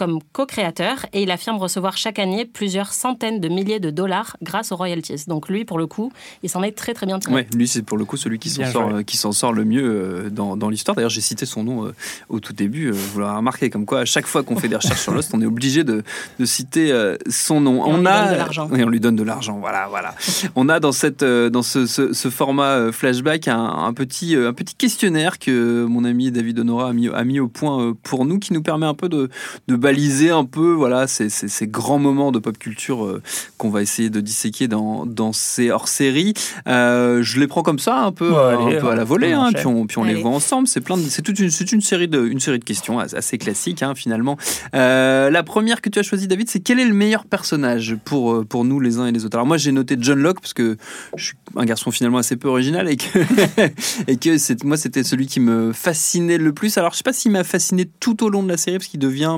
comme 0.01 0.17
co-créateur 0.33 1.05
et 1.13 1.21
il 1.21 1.29
affirme 1.29 1.57
recevoir 1.57 1.95
chaque 1.95 2.17
année 2.17 2.43
plusieurs 2.45 2.91
centaines 2.91 3.39
de 3.39 3.47
milliers 3.49 3.79
de 3.79 3.91
dollars 3.91 4.35
grâce 4.41 4.71
aux 4.71 4.75
royalties. 4.75 5.25
Donc 5.27 5.47
lui, 5.47 5.63
pour 5.63 5.77
le 5.77 5.85
coup, 5.85 6.11
il 6.41 6.49
s'en 6.49 6.63
est 6.63 6.71
très 6.71 6.95
très 6.95 7.05
bien 7.05 7.19
tiré. 7.19 7.31
Ouais, 7.35 7.47
lui 7.53 7.67
c'est 7.67 7.83
pour 7.83 7.99
le 7.99 8.05
coup 8.05 8.17
celui 8.17 8.39
qui 8.39 8.49
s'en 8.49 8.65
sort, 8.65 8.89
euh, 8.95 9.03
qui 9.03 9.15
s'en 9.15 9.31
sort 9.31 9.53
le 9.53 9.63
mieux 9.63 9.83
euh, 9.85 10.29
dans, 10.31 10.57
dans 10.57 10.69
l'histoire. 10.69 10.95
D'ailleurs, 10.95 11.11
j'ai 11.11 11.21
cité 11.21 11.45
son 11.45 11.63
nom 11.63 11.85
euh, 11.85 11.93
au 12.29 12.39
tout 12.39 12.51
début. 12.53 12.87
euh, 12.87 12.91
vous 12.93 13.19
l'aurez 13.19 13.35
remarqué, 13.35 13.69
comme 13.69 13.85
quoi 13.85 13.99
à 13.99 14.05
chaque 14.05 14.25
fois 14.25 14.41
qu'on 14.41 14.55
fait 14.55 14.69
des 14.69 14.75
recherches 14.75 15.01
sur 15.01 15.13
Lost, 15.13 15.29
on 15.35 15.41
est 15.41 15.45
obligé 15.45 15.83
de, 15.83 16.01
de 16.39 16.45
citer 16.45 16.91
euh, 16.91 17.15
son 17.29 17.61
nom. 17.61 17.85
Et 17.85 17.89
on 17.93 17.97
lui 17.99 18.07
a 18.07 18.21
donne 18.23 18.31
de 18.33 18.37
l'argent. 18.37 18.67
Oui, 18.71 18.83
on 18.83 18.89
lui 18.89 18.99
donne 18.99 19.15
de 19.15 19.23
l'argent. 19.23 19.59
Voilà, 19.59 19.85
voilà. 19.87 20.15
on 20.55 20.67
a 20.67 20.79
dans 20.79 20.91
cette 20.93 21.21
euh, 21.21 21.51
dans 21.51 21.61
ce, 21.61 21.85
ce- 21.85 22.11
ce 22.13 22.29
format 22.31 22.71
euh, 22.77 22.91
flashback 22.91 23.47
un, 23.49 23.63
un 23.63 23.93
petit 23.93 24.35
euh, 24.35 24.49
un 24.49 24.53
petit 24.53 24.73
questionnaire 24.73 25.37
que 25.37 25.85
mon 25.85 26.05
ami 26.05 26.31
David 26.31 26.57
Honora 26.57 26.89
a 26.89 26.93
mis 26.93 27.07
a 27.07 27.23
mis 27.23 27.39
au 27.39 27.47
point 27.47 27.79
euh, 27.79 27.93
pour 28.01 28.25
nous, 28.25 28.39
qui 28.39 28.51
nous 28.53 28.63
permet 28.63 28.87
un 28.87 28.95
peu 28.95 29.09
de, 29.09 29.29
de 29.67 29.75
baliser 29.91 30.29
un 30.29 30.45
peu 30.45 30.71
voilà 30.71 31.05
ces, 31.05 31.29
ces- 31.29 31.49
ces 31.49 31.67
grands 31.67 31.99
moments 31.99 32.31
de 32.31 32.39
pop 32.39 32.57
culture 32.57 33.03
euh, 33.05 33.21
qu'on 33.57 33.69
va 33.69 33.81
essayer 33.81 34.09
de 34.09 34.21
disséquer 34.21 34.69
dans, 34.69 35.05
dans 35.05 35.33
ces 35.33 35.69
hors-séries. 35.69 36.33
Euh, 36.67 37.21
je 37.23 37.39
les 37.41 37.47
prends 37.47 37.61
comme 37.61 37.79
ça, 37.79 37.99
un 37.99 38.11
peu, 38.13 38.29
Ouais, 38.31 38.37
un 38.37 38.67
allez, 38.67 38.77
peu 38.79 38.89
à 38.89 38.95
la 38.95 39.03
volée, 39.03 39.33
hein, 39.33 39.49
puis 39.53 39.67
on, 39.67 39.85
puis 39.85 39.97
on 39.97 40.03
les 40.05 40.15
voit 40.15 40.31
ensemble. 40.31 40.67
C'est 40.67 40.79
plein, 40.79 40.95
de- 40.97 41.03
c'est 41.09 41.21
toute 41.21 41.39
une, 41.39 41.49
une 41.73 41.81
série 41.81 42.07
de, 42.07 42.25
une 42.25 42.39
série 42.39 42.59
de 42.59 42.63
questions 42.63 42.99
as- 42.99 43.13
assez 43.13 43.37
classiques 43.37 43.83
hein, 43.83 43.93
finalement. 43.95 44.37
Euh, 44.75 45.29
la 45.29 45.43
première 45.43 45.81
que 45.81 45.89
tu 45.89 45.99
as 45.99 46.03
choisie, 46.03 46.27
David, 46.29 46.49
c'est 46.49 46.61
quel 46.61 46.79
est 46.79 46.85
le 46.85 46.93
meilleur 46.93 47.25
personnage 47.25 47.97
pour 48.05 48.31
euh, 48.33 48.45
pour 48.45 48.63
nous 48.63 48.79
les 48.79 48.97
uns 48.97 49.07
et 49.07 49.11
les 49.11 49.25
autres? 49.25 49.35
Alors 49.35 49.45
moi, 49.47 49.57
j'ai 49.57 49.73
noté 49.73 49.97
John 49.99 50.19
Locke 50.19 50.39
parce 50.39 50.53
que 50.53 50.77
je 51.17 51.23
suis 51.25 51.35
un 51.57 51.65
garçon 51.65 51.91
finalement 51.91 52.17
assez 52.19 52.37
peu 52.37 52.47
original 52.47 52.89
et 52.89 52.95
que 52.95 53.19
et 54.07 54.15
que 54.15 54.37
c'est 54.37 54.63
moi 54.63 54.77
c'était 54.77 55.03
celui 55.03 55.27
qui 55.27 55.41
me 55.41 55.73
fascinait 55.73 56.37
le 56.37 56.53
plus. 56.53 56.77
Alors 56.77 56.93
je 56.93 56.97
sais 56.97 57.03
pas 57.03 57.11
s'il 57.13 57.31
m'a 57.31 57.43
fasciné 57.43 57.89
tout 57.99 58.23
au 58.23 58.29
long 58.29 58.41
de 58.43 58.47
la 58.49 58.57
série 58.57 58.77
parce 58.77 58.87
qu'il 58.87 58.99
devient 59.01 59.37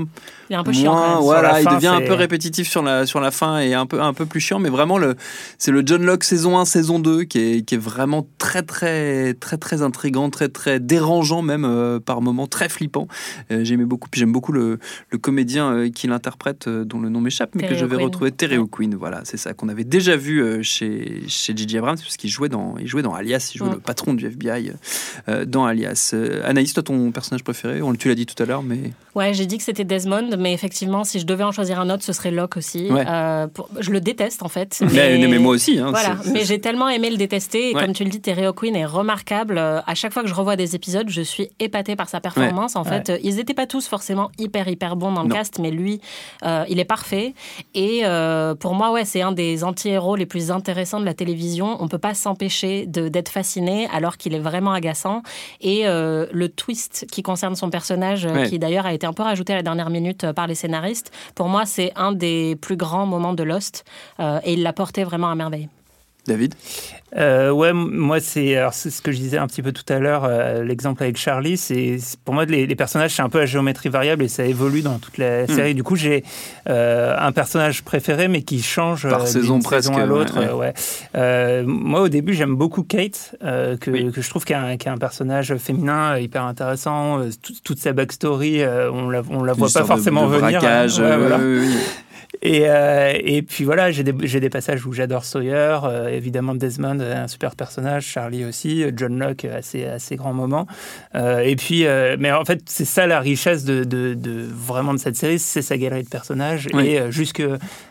Il 0.50 0.54
est 0.54 0.56
un 0.56 0.64
peu 0.64 0.72
chiant 0.72 0.94
quand 0.94 1.00
moins, 1.00 1.10
même. 1.16 1.24
Voilà, 1.24 1.52
la 1.54 1.62
il 1.62 1.64
fin, 1.64 1.76
devient 1.76 1.88
un 1.88 2.02
peu 2.02 2.14
répétitif 2.14 2.70
sur 2.70 2.82
la, 2.84 3.06
sur 3.06 3.20
la 3.20 3.32
fin 3.32 3.60
et 3.60 3.74
un 3.74 3.86
peu, 3.86 4.02
un 4.02 4.14
peu 4.14 4.26
plus 4.26 4.40
chiant, 4.40 4.60
mais 4.60 4.70
vraiment, 4.70 4.98
le, 4.98 5.16
c'est 5.58 5.72
le 5.72 5.84
John 5.86 6.06
Locke 6.06 6.24
saison 6.24 6.58
1, 6.58 6.66
saison 6.66 7.00
2 7.00 7.24
qui 7.24 7.40
est, 7.40 7.62
qui 7.66 7.76
est 7.76 7.78
vraiment 7.78 8.28
très, 8.38 8.62
très, 8.62 9.34
très, 9.34 9.58
très 9.58 9.82
intrigant, 9.82 10.30
très, 10.30 10.50
très 10.50 10.80
dérangeant, 10.80 11.42
même 11.42 11.66
euh, 11.66 12.00
par 12.00 12.22
moments, 12.22 12.48
très 12.48 12.70
flippant. 12.70 13.08
Euh, 13.52 13.64
j'aimais 13.64 13.86
beaucoup, 13.86 14.10
puis 14.10 14.20
j'aime 14.20 14.32
beaucoup 14.32 14.52
le, 14.52 14.80
le 15.10 15.18
comédien 15.18 15.74
euh, 15.74 15.90
qui 15.90 16.08
l'interprète, 16.08 16.68
euh, 16.68 16.86
dont 16.86 17.00
le 17.00 17.10
nom 17.10 17.20
m'échappe, 17.22 17.56
mais 17.56 17.68
que 17.68 17.76
je 17.76 17.86
vais 17.86 17.98
retrouver, 17.98 18.32
Terry 18.32 18.58
O'Quinn. 18.58 18.96
Voilà, 18.96 19.22
c'est 19.24 19.38
ça, 19.38 19.54
qu'on 19.54 19.70
avait 19.70 19.84
déjà 19.84 20.16
vu 20.16 20.42
euh, 20.42 20.62
chez, 20.62 21.24
chez 21.28 21.54
J.J. 21.56 21.80
Abrams, 21.80 21.98
puisqu'il 21.98 22.30
jouait 22.30 22.50
dans, 22.50 22.76
il 22.80 22.88
jouait 22.88 23.02
dans 23.02 23.14
Alias, 23.14 23.52
il 23.54 23.58
jouait 23.58 23.64
Mm. 23.70 23.74
le 23.74 23.80
patron 23.80 24.14
du 24.14 24.26
FBI 24.28 24.72
euh, 25.30 25.46
dans 25.46 25.66
Alias. 25.66 26.12
Euh, 26.14 26.42
Anaïs, 26.46 26.74
toi, 26.74 26.84
ton 26.84 27.12
personnage 27.12 27.44
préféré 27.44 27.82
On, 27.82 27.94
Tu 27.96 28.08
l'as 28.10 28.16
dit 28.16 28.26
tout 28.26 28.42
à 28.42 28.46
l'heure, 28.46 28.64
mais. 28.64 28.92
Ouais, 29.16 29.34
j'ai 29.34 29.46
dit 29.46 29.58
que 29.58 29.64
c'était 29.64 29.84
Desmond, 29.86 30.33
mais 30.38 30.54
effectivement, 30.54 31.04
si 31.04 31.20
je 31.20 31.26
devais 31.26 31.44
en 31.44 31.52
choisir 31.52 31.80
un 31.80 31.90
autre, 31.90 32.04
ce 32.04 32.14
serait 32.14 32.32
Locke 32.32 32.58
aussi. 32.58 32.90
Ouais. 32.92 33.04
Euh, 33.08 33.48
pour- 33.48 33.70
Je 33.80 33.92
le 33.92 34.02
déteste 34.02 34.44
en 34.44 34.50
fait. 34.50 34.82
Mais, 34.94 35.18
mais 35.28 35.40
moi 35.40 35.54
aussi. 35.54 35.80
Hein, 35.80 35.90
Voilà, 35.92 36.18
mais 36.32 36.44
j'ai 36.46 36.60
tellement 36.62 36.90
aimé 36.90 37.10
le 37.10 37.18
détester. 37.18 37.72
Et 37.72 37.76
Ouais. 37.76 37.82
comme 37.84 37.94
tu 37.94 38.04
le 38.04 38.10
dis, 38.10 38.22
Terry 38.22 38.46
O'Quinn 38.48 38.76
est 38.76 38.86
remarquable. 38.86 39.58
Euh, 39.58 39.82
À 39.86 39.96
chaque 39.96 40.14
fois 40.14 40.22
que 40.24 40.30
je 40.30 40.34
revois 40.34 40.56
des 40.56 40.76
épisodes, 40.76 41.10
je 41.10 41.22
suis 41.22 41.50
épatée 41.60 41.96
par 41.96 42.10
sa 42.10 42.20
performance. 42.22 42.76
En 42.76 42.84
fait, 42.84 43.10
Euh, 43.10 43.18
ils 43.24 43.36
n'étaient 43.36 43.54
pas 43.54 43.68
tous 43.68 43.88
forcément 43.88 44.32
hyper, 44.38 44.68
hyper 44.68 44.96
bons 44.96 45.12
dans 45.12 45.24
le 45.24 45.30
Non. 45.30 45.36
cast, 45.36 45.60
mais 45.60 45.72
lui, 45.72 46.00
euh, 46.44 46.64
il 46.70 46.80
est 46.80 46.86
parfait. 46.86 47.34
Et 47.76 48.02
euh, 48.06 48.56
pour 48.56 48.74
moi, 48.74 48.92
ouais, 48.92 49.06
c'est 49.06 49.22
un 49.22 49.32
des 49.32 49.64
anti-héros 49.64 50.16
les 50.16 50.26
plus 50.26 50.52
intéressants 50.52 51.00
de 51.00 51.06
la 51.06 51.14
télévision. 51.14 51.78
On 51.80 51.88
peut 51.88 51.98
pas 51.98 52.14
s'empêcher 52.14 52.86
d'être 52.88 53.30
fasciné 53.30 53.88
alors 53.94 54.18
qu'il 54.18 54.34
est 54.34 54.40
vraiment 54.40 54.72
agaçant. 54.74 55.22
Et 55.62 55.84
le 55.86 56.48
twist 56.48 57.06
qui 57.12 57.22
concerne 57.24 57.56
son 57.56 57.70
personnage, 57.70 58.28
qui 58.50 58.60
d'ailleurs 58.60 58.86
a 58.86 58.94
été 58.94 59.06
un 59.06 59.14
peu 59.14 59.24
rajouté 59.24 59.54
à 59.54 59.58
la 59.58 59.62
dernière 59.64 59.90
minute 59.90 60.23
euh, 60.24 60.34
par 60.34 60.48
les 60.48 60.56
scénaristes, 60.56 61.12
pour 61.36 61.48
moi, 61.48 61.66
c'est 61.66 61.92
un 61.96 62.12
des 62.12 62.56
plus 62.56 62.78
grands 62.78 63.06
moments 63.06 63.34
de 63.34 63.44
Lost. 63.44 63.84
Euh, 64.20 64.40
et 64.44 64.54
il 64.54 64.64
l'a 64.64 64.74
porté 64.74 65.04
vraiment 65.04 65.30
à 65.30 65.36
merveille. 65.36 65.70
David? 66.28 66.56
Euh, 67.16 67.52
ouais, 67.52 67.74
moi 67.74 68.20
c'est 68.20 68.56
ce 68.74 69.02
que 69.04 69.12
je 69.12 69.18
disais 69.18 69.38
un 69.38 69.46
petit 69.46 69.62
peu 69.62 69.72
tout 69.72 69.84
à 69.94 70.00
l'heure, 70.00 70.24
euh, 70.26 70.64
l'exemple 70.64 71.04
avec 71.04 71.16
Charlie, 71.16 71.58
c'est 71.58 71.98
pour 72.26 72.34
moi 72.34 72.46
les, 72.46 72.66
les 72.66 72.76
personnages 72.76 73.14
c'est 73.16 73.22
un 73.22 73.30
peu 73.30 73.42
à 73.42 73.46
géométrie 73.46 73.90
variable 73.90 74.24
et 74.24 74.28
ça 74.28 74.44
évolue 74.46 74.82
dans 74.82 74.98
toute 74.98 75.20
la 75.20 75.46
série. 75.46 75.76
Du 75.76 75.84
coup 75.84 75.96
j'ai 75.96 76.24
euh, 76.70 77.16
un 77.20 77.32
personnage 77.32 77.84
préféré 77.84 78.28
mais 78.30 78.42
qui 78.42 78.64
change 78.64 79.08
Par 79.08 79.22
euh, 79.22 79.26
saison 79.28 79.60
presque, 79.60 79.90
saison 79.90 80.02
à 80.02 80.06
l'autre. 80.08 80.40
ouais. 80.40 80.74
ouais. 81.14 81.64
Moi 81.68 82.02
au 82.02 82.10
début 82.10 82.34
j'aime 82.34 82.56
beaucoup 82.56 82.82
Kate, 82.82 83.36
que, 83.42 83.92
Oui. 83.92 84.12
que 84.12 84.22
je 84.22 84.30
trouve 84.30 84.44
qu'il 84.44 84.56
y, 84.56 84.60
a 84.60 84.92
un- 84.92 84.98
personnage 84.98 85.56
féminin 85.58 86.18
hyper 86.18 86.44
intéressant. 86.46 87.20
euh, 87.20 87.30
tout- 87.44 87.54
toute 87.64 87.78
sa 87.80 87.94
backstory, 87.94 88.64
on 88.92 89.10
la 89.10 89.22
on 89.30 89.44
la 89.44 89.54
voit 89.54 89.68
pas 89.68 89.72
sorte 89.72 89.84
de- 89.84 89.88
forcément 89.88 90.28
de 90.28 90.36
venir. 90.38 90.60
braquage, 90.60 90.98
Ouais, 91.00 91.06
euh, 91.06 91.18
voilà. 91.20 91.38
oui, 91.38 91.60
oui, 91.60 91.68
oui. 91.68 91.82
Et, 92.46 92.64
euh, 92.68 93.14
et 93.24 93.42
puis 93.42 93.64
voilà, 93.64 93.90
j'ai 93.92 94.04
des, 94.04 94.14
j'ai 94.28 94.42
des 94.42 94.50
passages 94.50 94.86
où 94.86 94.92
j'adore 94.92 95.24
Sawyer, 95.24 95.78
euh, 95.86 96.10
évidemment 96.10 96.54
Desmond, 96.56 97.00
un 97.00 97.30
super 97.30 97.56
personnage, 97.56 98.06
Charlie 98.06 98.44
aussi, 98.44 98.84
euh, 98.84 98.92
John 98.94 99.18
Locke, 99.18 99.46
assez, 99.46 99.86
assez 99.86 100.18
grand 100.18 100.34
moment. 100.34 100.68
Euh, 101.16 101.40
et 101.40 101.56
puis, 101.56 101.86
euh, 101.86 102.18
mais 102.20 102.34
en 102.34 102.44
fait, 102.44 102.60
c'est 102.66 102.84
ça 102.84 103.08
la 103.08 103.22
richesse 103.22 103.64
de, 103.64 103.86
de, 103.86 104.14
de- 104.14 104.46
vraiment 104.46 104.94
de 104.94 105.00
cette 105.00 105.16
série, 105.16 105.40
c'est 105.40 105.62
sa 105.62 105.78
galerie 105.78 106.04
de 106.04 106.10
personnages. 106.10 106.68
Oui. 106.74 106.86
Et 106.88 107.00
euh, 107.00 107.12
jusque, 107.12 107.42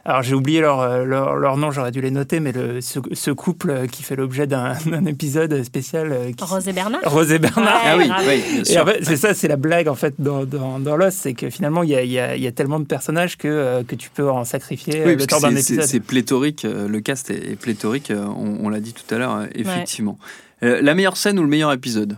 alors 0.04 0.22
j'ai 0.22 0.34
oublié 0.34 0.60
leur, 0.60 0.80
euh, 0.80 1.04
leur, 1.04 1.34
leur 1.36 1.56
nom, 1.56 1.70
j'aurais 1.70 1.90
dû 1.90 2.02
les 2.02 2.10
noter, 2.10 2.38
mais 2.38 2.52
le, 2.52 2.82
ce, 2.82 2.98
ce 3.12 3.30
couple 3.30 3.86
qui 3.90 4.02
fait 4.02 4.16
l'objet 4.16 4.46
d'un 4.46 4.74
d'un 4.86 5.06
épisode 5.06 5.62
spécial. 5.64 6.12
euh, 6.12 6.30
qui- 6.32 6.44
Rose 6.44 6.68
et 6.68 6.72
Bernard 6.74 7.00
Rose 7.06 7.32
et 7.32 7.38
Bernard. 7.38 7.96
Ouais, 7.96 8.06
Ah 8.10 8.18
oui, 8.20 8.28
oui, 8.28 8.42
bien 8.52 8.60
Et 8.60 8.64
sûr. 8.66 8.82
en 8.82 8.86
fait, 8.86 8.98
c'est 9.02 9.16
ça, 9.16 9.32
c'est 9.32 9.48
la 9.48 9.56
blague 9.56 9.88
en 9.88 9.94
fait 9.94 10.12
dans, 10.18 10.44
dans, 10.44 10.78
dans 10.78 10.96
Lost, 10.96 11.18
c'est 11.22 11.32
que 11.32 11.48
finalement 11.48 11.82
il 11.82 11.88
y 11.88 11.94
a, 11.96 12.02
il 12.02 12.10
y, 12.12 12.18
a, 12.18 12.36
y 12.36 12.46
a 12.46 12.52
tellement 12.52 12.80
de 12.80 12.84
personnages 12.84 13.38
que, 13.38 13.48
euh, 13.48 13.82
que 13.82 13.94
tu 13.94 14.10
peux 14.10 14.28
en 14.30 14.41
sacrifier 14.44 15.00
euh, 15.00 15.06
Oui, 15.06 15.16
le 15.16 15.26
temps 15.26 15.38
que 15.38 15.42
d'un 15.42 15.50
c'est- 15.56 15.62
c'est 15.62 15.72
épisode. 15.74 15.88
c'est 15.90 16.00
pléthorique, 16.00 16.64
euh, 16.64 16.88
le 16.88 17.00
cast 17.00 17.30
est, 17.30 17.52
est 17.52 17.56
pléthorique, 17.56 18.10
euh, 18.10 18.24
on, 18.26 18.58
on 18.64 18.68
l'a 18.68 18.80
dit 18.80 18.92
tout 18.92 19.14
à 19.14 19.18
l'heure, 19.18 19.34
euh, 19.34 19.46
effectivement. 19.54 20.18
Euh, 20.62 20.80
la 20.82 20.94
meilleure 20.94 21.16
scène 21.16 21.38
ou 21.38 21.42
le 21.42 21.48
meilleur 21.48 21.72
épisode? 21.72 22.12
Euh, 22.12 22.16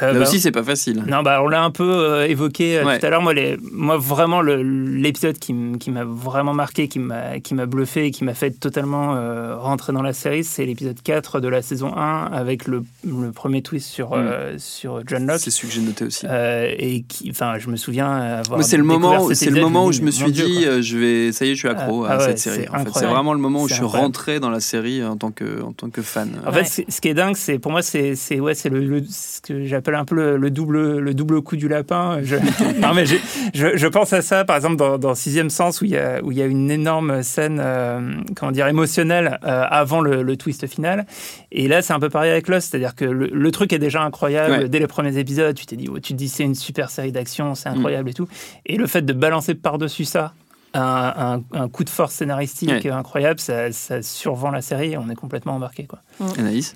Là 0.00 0.12
bah, 0.14 0.20
aussi, 0.20 0.40
c'est 0.40 0.52
pas 0.52 0.62
facile. 0.62 1.02
Non, 1.06 1.22
bah, 1.22 1.40
on 1.42 1.48
l'a 1.48 1.62
un 1.62 1.70
peu 1.70 1.84
euh, 1.88 2.26
évoqué 2.28 2.78
euh, 2.78 2.84
Ouais. 2.84 2.98
tout 2.98 3.06
à 3.06 3.10
l'heure. 3.10 3.22
Moi, 3.22 3.34
les, 3.34 3.56
moi, 3.72 3.96
vraiment, 3.98 4.40
l'épisode 4.40 5.38
qui, 5.38 5.52
m'a 5.52 6.04
vraiment 6.04 6.54
marqué, 6.54 6.88
qui 6.88 6.98
m'a 6.98 7.40
qui 7.40 7.54
m'a 7.54 7.66
bluffé 7.66 8.06
et 8.06 8.10
qui 8.10 8.24
m'a 8.24 8.34
fait 8.34 8.50
totalement 8.52 9.14
euh, 9.16 9.56
rentrer 9.56 9.92
dans 9.92 10.02
la 10.02 10.12
série, 10.12 10.44
c'est 10.44 10.64
l'épisode 10.64 11.00
4 11.02 11.40
de 11.40 11.48
la 11.48 11.62
saison 11.62 11.96
1 11.96 12.26
avec 12.32 12.66
le, 12.66 12.82
le 13.04 13.32
premier 13.32 13.62
twist 13.62 13.88
sur, 13.88 14.12
euh, 14.12 14.54
sur 14.58 15.02
John 15.06 15.26
Locke. 15.26 15.40
C'est 15.40 15.50
celui 15.50 15.68
que 15.68 15.74
j'ai 15.74 15.80
noté 15.80 16.04
aussi. 16.04 16.26
Euh, 16.28 16.72
et 16.78 17.02
qui, 17.02 17.30
enfin, 17.30 17.58
je 17.58 17.68
me 17.68 17.76
souviens 17.76 18.10
avoir. 18.10 18.62
C'est 18.62 18.76
le 18.76 18.84
moment, 18.84 19.32
c'est 19.34 19.50
le 19.50 19.60
moment 19.60 19.86
où 19.86 19.92
je 19.92 20.02
me 20.02 20.10
suis 20.10 20.30
Dieu, 20.32 20.44
dit, 20.46 20.62
quoi. 20.64 20.72
euh, 20.74 20.82
je 20.82 20.98
vais, 20.98 21.32
ça 21.32 21.44
y 21.44 21.50
est, 21.50 21.54
je 21.54 21.58
suis 21.60 21.68
accro 21.68 22.04
Ah, 22.04 22.12
à 22.12 22.18
ouais, 22.18 22.24
cette 22.24 22.38
série. 22.38 22.56
c'est 22.62 22.68
En 22.68 22.72
fait, 22.72 22.78
c'est 22.78 22.86
incroyable. 22.88 23.14
vraiment 23.14 23.32
le 23.34 23.40
moment 23.40 23.62
où 23.62 23.68
je 23.68 23.74
suis 23.74 23.82
incroyable. 23.82 24.06
rentré 24.06 24.40
dans 24.40 24.50
la 24.50 24.60
série 24.60 25.04
en 25.04 25.16
tant 25.16 25.30
que, 25.30 25.62
en 25.62 25.72
tant 25.72 25.90
que 25.90 26.02
fan. 26.02 26.30
En 26.46 26.52
Ouais. 26.52 26.64
fait, 26.64 26.84
ce 26.88 27.00
qui 27.00 27.08
est 27.08 27.14
dingue, 27.14 27.36
c'est 27.36 27.58
pour 27.58 27.72
moi, 27.72 27.82
c'est 27.82 28.14
c'est 28.16 28.40
ouais, 28.40 28.54
c'est 28.54 28.68
le, 28.68 29.02
que 29.48 29.64
j'appelle 29.64 29.94
un 29.94 30.04
peu 30.04 30.14
le, 30.14 30.36
le 30.36 30.50
double 30.50 30.98
le 30.98 31.14
double 31.14 31.42
coup 31.42 31.56
du 31.56 31.68
lapin. 31.68 32.18
Je, 32.22 32.36
non, 32.80 32.94
mais 32.94 33.06
j'ai- 33.06 33.20
je, 33.54 33.76
je 33.76 33.86
pense 33.86 34.12
à 34.12 34.22
ça, 34.22 34.44
par 34.44 34.56
exemple, 34.56 34.76
dans, 34.76 34.98
dans 34.98 35.14
Sixième 35.14 35.50
Sens, 35.50 35.80
où 35.80 35.84
il 35.86 35.90
y 35.92 35.96
a 35.96 36.22
où 36.22 36.30
il 36.32 36.38
y 36.38 36.42
a 36.42 36.46
une 36.46 36.70
énorme 36.70 37.22
scène, 37.22 37.58
euh, 37.60 38.00
comment 38.36 38.52
dire, 38.52 38.66
émotionnelle 38.68 39.38
euh, 39.44 39.64
avant 39.68 40.00
le, 40.00 40.22
le 40.22 40.36
twist 40.36 40.66
final. 40.66 41.06
Et 41.52 41.68
là, 41.68 41.82
c'est 41.82 41.92
un 41.92 42.00
peu 42.00 42.10
pareil 42.10 42.30
avec 42.30 42.48
Lost, 42.48 42.70
c'est-à-dire 42.70 42.94
que 42.94 43.04
le, 43.04 43.26
le 43.32 43.50
truc 43.50 43.72
est 43.72 43.78
déjà 43.78 44.02
incroyable 44.02 44.52
Ouais. 44.52 44.68
dès 44.68 44.78
les 44.78 44.86
premiers 44.86 45.16
épisodes. 45.18 45.54
Tu 45.56 45.66
t'es 45.66 45.76
dit, 45.76 45.88
oh, 45.90 45.98
tu 45.98 46.12
te 46.12 46.18
dis, 46.18 46.28
c'est 46.28 46.44
une 46.44 46.54
super 46.54 46.90
série 46.90 47.12
d'action, 47.12 47.50
Mm. 47.50 47.54
c'est 47.54 47.68
incroyable 47.68 48.10
et 48.10 48.14
tout. 48.14 48.28
Et 48.66 48.76
le 48.76 48.86
fait 48.86 49.02
de 49.02 49.12
balancer 49.12 49.54
par 49.54 49.78
dessus 49.78 50.04
ça. 50.04 50.32
Un, 50.78 51.42
un, 51.52 51.68
coup 51.68 51.84
de 51.84 51.90
force 51.90 52.14
scénaristique 52.14 52.86
incroyable. 52.86 53.40
Ça, 53.40 53.72
ça, 53.72 54.02
survend 54.02 54.50
la 54.50 54.62
série 54.62 54.92
et 54.92 54.98
on 54.98 55.08
est 55.08 55.14
complètement 55.14 55.54
embarqué. 55.54 55.86
Quoi. 55.86 56.00
Anaïs 56.38 56.74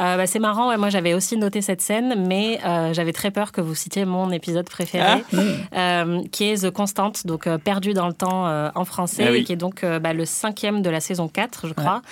euh, 0.00 0.16
bah, 0.16 0.26
c'est 0.26 0.40
marrant, 0.40 0.76
moi 0.76 0.88
j'avais 0.88 1.14
aussi 1.14 1.36
noté 1.36 1.62
cette 1.62 1.80
scène, 1.80 2.26
mais 2.26 2.58
euh, 2.64 2.92
j'avais 2.92 3.12
très 3.12 3.30
peur 3.30 3.52
que 3.52 3.60
vous 3.60 3.76
citiez 3.76 4.04
mon 4.04 4.30
épisode 4.32 4.68
préféré, 4.68 5.22
ah. 5.32 5.38
euh, 5.76 6.22
qui 6.32 6.44
est 6.44 6.66
The 6.66 6.70
Constant, 6.70 7.12
donc 7.24 7.48
Perdu 7.58 7.92
dans 7.92 8.08
le 8.08 8.12
temps 8.12 8.46
en 8.74 8.84
français, 8.84 9.26
ah 9.28 9.36
et 9.36 9.44
qui 9.44 9.52
est 9.52 9.56
donc 9.56 9.84
bah, 9.84 10.12
le 10.12 10.24
cinquième 10.24 10.82
de 10.82 10.90
la 10.90 11.00
saison 11.00 11.28
4, 11.28 11.68
je 11.68 11.74
crois, 11.74 12.02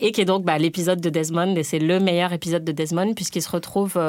et 0.00 0.10
qui 0.10 0.20
est 0.20 0.24
donc 0.24 0.44
bah, 0.44 0.58
l'épisode 0.58 1.00
de 1.00 1.10
Desmond, 1.10 1.54
et 1.54 1.62
c'est 1.62 1.78
le 1.78 2.00
meilleur 2.00 2.32
épisode 2.32 2.64
de 2.64 2.72
Desmond, 2.72 3.14
puisqu'il 3.14 3.42
se 3.42 3.50
retrouve 3.50 4.00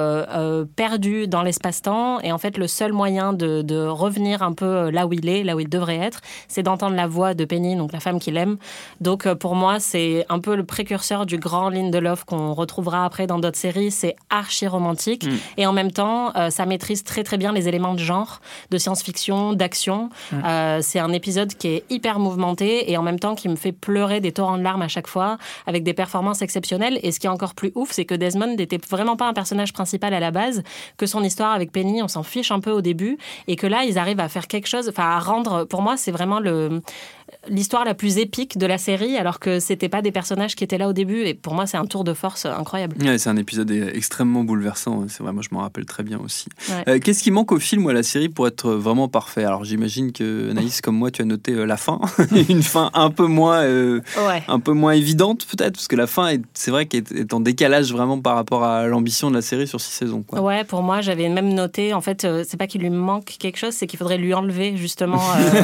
perdu 0.75 1.28
dans 1.28 1.43
l'espace-temps, 1.43 2.21
et 2.21 2.32
en 2.32 2.39
fait 2.39 2.58
le 2.58 2.67
seul 2.67 2.93
moyen 2.93 3.34
de, 3.34 3.62
de, 3.62 3.86
revenir 3.86 4.41
un 4.41 4.54
peu 4.54 4.89
là 4.89 5.06
où 5.06 5.13
il 5.13 5.30
est, 5.30 5.43
là 5.43 5.56
où 5.56 5.60
il 5.60 5.69
devrait 5.69 5.97
être, 5.97 6.21
c'est 6.47 6.63
d'entendre 6.79 6.95
la 6.95 7.07
voix 7.07 7.33
de 7.33 7.43
Penny, 7.43 7.75
donc 7.75 7.91
la 7.91 7.99
femme 7.99 8.19
qu'il 8.19 8.37
aime. 8.37 8.57
Donc 9.01 9.31
pour 9.35 9.55
moi, 9.55 9.79
c'est 9.79 10.25
un 10.29 10.39
peu 10.39 10.55
le 10.55 10.63
précurseur 10.63 11.25
du 11.25 11.37
grand 11.37 11.69
Lindelof 11.69 12.23
qu'on 12.23 12.53
retrouvera 12.53 13.05
après 13.05 13.27
dans 13.27 13.39
d'autres 13.39 13.57
séries, 13.57 13.91
c'est 13.91 14.15
archi 14.29 14.67
romantique. 14.67 15.25
Mm. 15.25 15.37
Et 15.57 15.65
en 15.65 15.73
même 15.73 15.91
temps, 15.91 16.31
euh, 16.35 16.49
ça 16.49 16.65
maîtrise 16.65 17.03
très 17.03 17.23
très 17.23 17.37
bien 17.37 17.51
les 17.51 17.67
éléments 17.67 17.93
de 17.93 17.99
genre, 17.99 18.39
de 18.71 18.77
science-fiction, 18.77 19.53
d'action. 19.53 20.09
Mm. 20.31 20.35
Euh, 20.45 20.79
c'est 20.81 20.99
un 20.99 21.11
épisode 21.11 21.53
qui 21.55 21.67
est 21.67 21.83
hyper 21.89 22.19
mouvementé 22.19 22.91
et 22.91 22.97
en 22.97 23.03
même 23.03 23.19
temps 23.19 23.35
qui 23.35 23.49
me 23.49 23.55
fait 23.55 23.71
pleurer 23.71 24.21
des 24.21 24.31
torrents 24.31 24.57
de 24.57 24.63
larmes 24.63 24.81
à 24.81 24.87
chaque 24.87 25.07
fois, 25.07 25.37
avec 25.67 25.83
des 25.83 25.93
performances 25.93 26.41
exceptionnelles. 26.41 26.99
Et 27.03 27.11
ce 27.11 27.19
qui 27.19 27.27
est 27.27 27.31
encore 27.31 27.55
plus 27.55 27.71
ouf, 27.75 27.91
c'est 27.91 28.05
que 28.05 28.15
Desmond 28.15 28.55
n'était 28.55 28.79
vraiment 28.89 29.17
pas 29.17 29.27
un 29.27 29.33
personnage 29.33 29.73
principal 29.73 30.13
à 30.13 30.19
la 30.19 30.31
base, 30.31 30.63
que 30.97 31.05
son 31.05 31.23
histoire 31.23 31.53
avec 31.53 31.71
Penny, 31.71 32.01
on 32.01 32.07
s'en 32.07 32.23
fiche 32.23 32.51
un 32.51 32.59
peu 32.59 32.71
au 32.71 32.81
début, 32.81 33.17
et 33.47 33.55
que 33.55 33.67
là, 33.67 33.83
ils 33.83 33.97
arrivent 33.97 34.19
à 34.19 34.29
faire 34.29 34.47
quelque 34.47 34.67
chose, 34.67 34.89
enfin 34.89 35.03
à 35.03 35.19
rendre, 35.19 35.63
pour 35.65 35.81
moi, 35.81 35.97
c'est 35.97 36.11
vraiment 36.11 36.39
le 36.39 36.59
Um. 36.60 36.84
L'histoire 37.47 37.85
la 37.85 37.93
plus 37.93 38.17
épique 38.17 38.57
de 38.57 38.65
la 38.65 38.77
série, 38.77 39.17
alors 39.17 39.39
que 39.39 39.59
c'était 39.59 39.89
pas 39.89 40.01
des 40.01 40.11
personnages 40.11 40.55
qui 40.55 40.63
étaient 40.63 40.77
là 40.77 40.87
au 40.87 40.93
début. 40.93 41.21
Et 41.21 41.33
pour 41.33 41.53
moi, 41.53 41.65
c'est 41.67 41.77
un 41.77 41.85
tour 41.85 42.03
de 42.03 42.13
force 42.13 42.45
incroyable. 42.45 42.95
c'est 43.17 43.29
un 43.29 43.37
épisode 43.37 43.71
extrêmement 43.71 44.43
bouleversant. 44.43 45.05
C'est 45.07 45.23
vrai, 45.23 45.33
moi 45.33 45.43
je 45.43 45.53
m'en 45.53 45.61
rappelle 45.61 45.85
très 45.85 46.03
bien 46.03 46.19
aussi. 46.19 46.47
Euh, 46.87 46.99
qu'est-ce 46.99 47.23
qui 47.23 47.31
manque 47.31 47.51
au 47.51 47.59
film 47.59 47.85
ou 47.85 47.89
à 47.89 47.93
la 47.93 48.03
série 48.03 48.29
pour 48.29 48.47
être 48.47 48.71
vraiment 48.71 49.07
parfait? 49.07 49.43
Alors 49.43 49.63
j'imagine 49.63 50.11
que 50.11 50.51
Naïs, 50.51 50.81
comme 50.81 50.95
moi, 50.95 51.11
tu 51.11 51.21
as 51.21 51.25
noté 51.25 51.53
euh, 51.53 51.65
la 51.65 51.77
fin, 51.77 51.99
une 52.49 52.63
fin 52.63 52.91
un 52.93 53.09
peu 53.09 53.25
moins, 53.25 53.63
euh, 53.63 54.01
un 54.47 54.59
peu 54.59 54.73
moins 54.73 54.93
évidente 54.93 55.45
peut-être, 55.45 55.73
parce 55.73 55.87
que 55.87 55.95
la 55.95 56.07
fin, 56.07 56.35
c'est 56.53 56.71
vrai 56.71 56.85
qu'elle 56.85 57.03
est 57.15 57.33
en 57.33 57.39
décalage 57.39 57.91
vraiment 57.91 58.19
par 58.19 58.35
rapport 58.35 58.63
à 58.63 58.87
l'ambition 58.87 59.29
de 59.29 59.35
la 59.35 59.41
série 59.41 59.67
sur 59.67 59.81
six 59.81 59.91
saisons. 59.91 60.23
Quoi. 60.23 60.41
Ouais, 60.41 60.63
pour 60.63 60.83
moi, 60.83 61.01
j'avais 61.01 61.29
même 61.29 61.53
noté, 61.53 61.93
en 61.93 62.01
fait, 62.01 62.27
c'est 62.45 62.57
pas 62.57 62.67
qu'il 62.67 62.81
lui 62.81 62.89
manque 62.89 63.35
quelque 63.39 63.57
chose, 63.57 63.73
c'est 63.73 63.87
qu'il 63.87 63.99
faudrait 63.99 64.17
lui 64.17 64.33
enlever 64.33 64.77
justement 64.77 65.21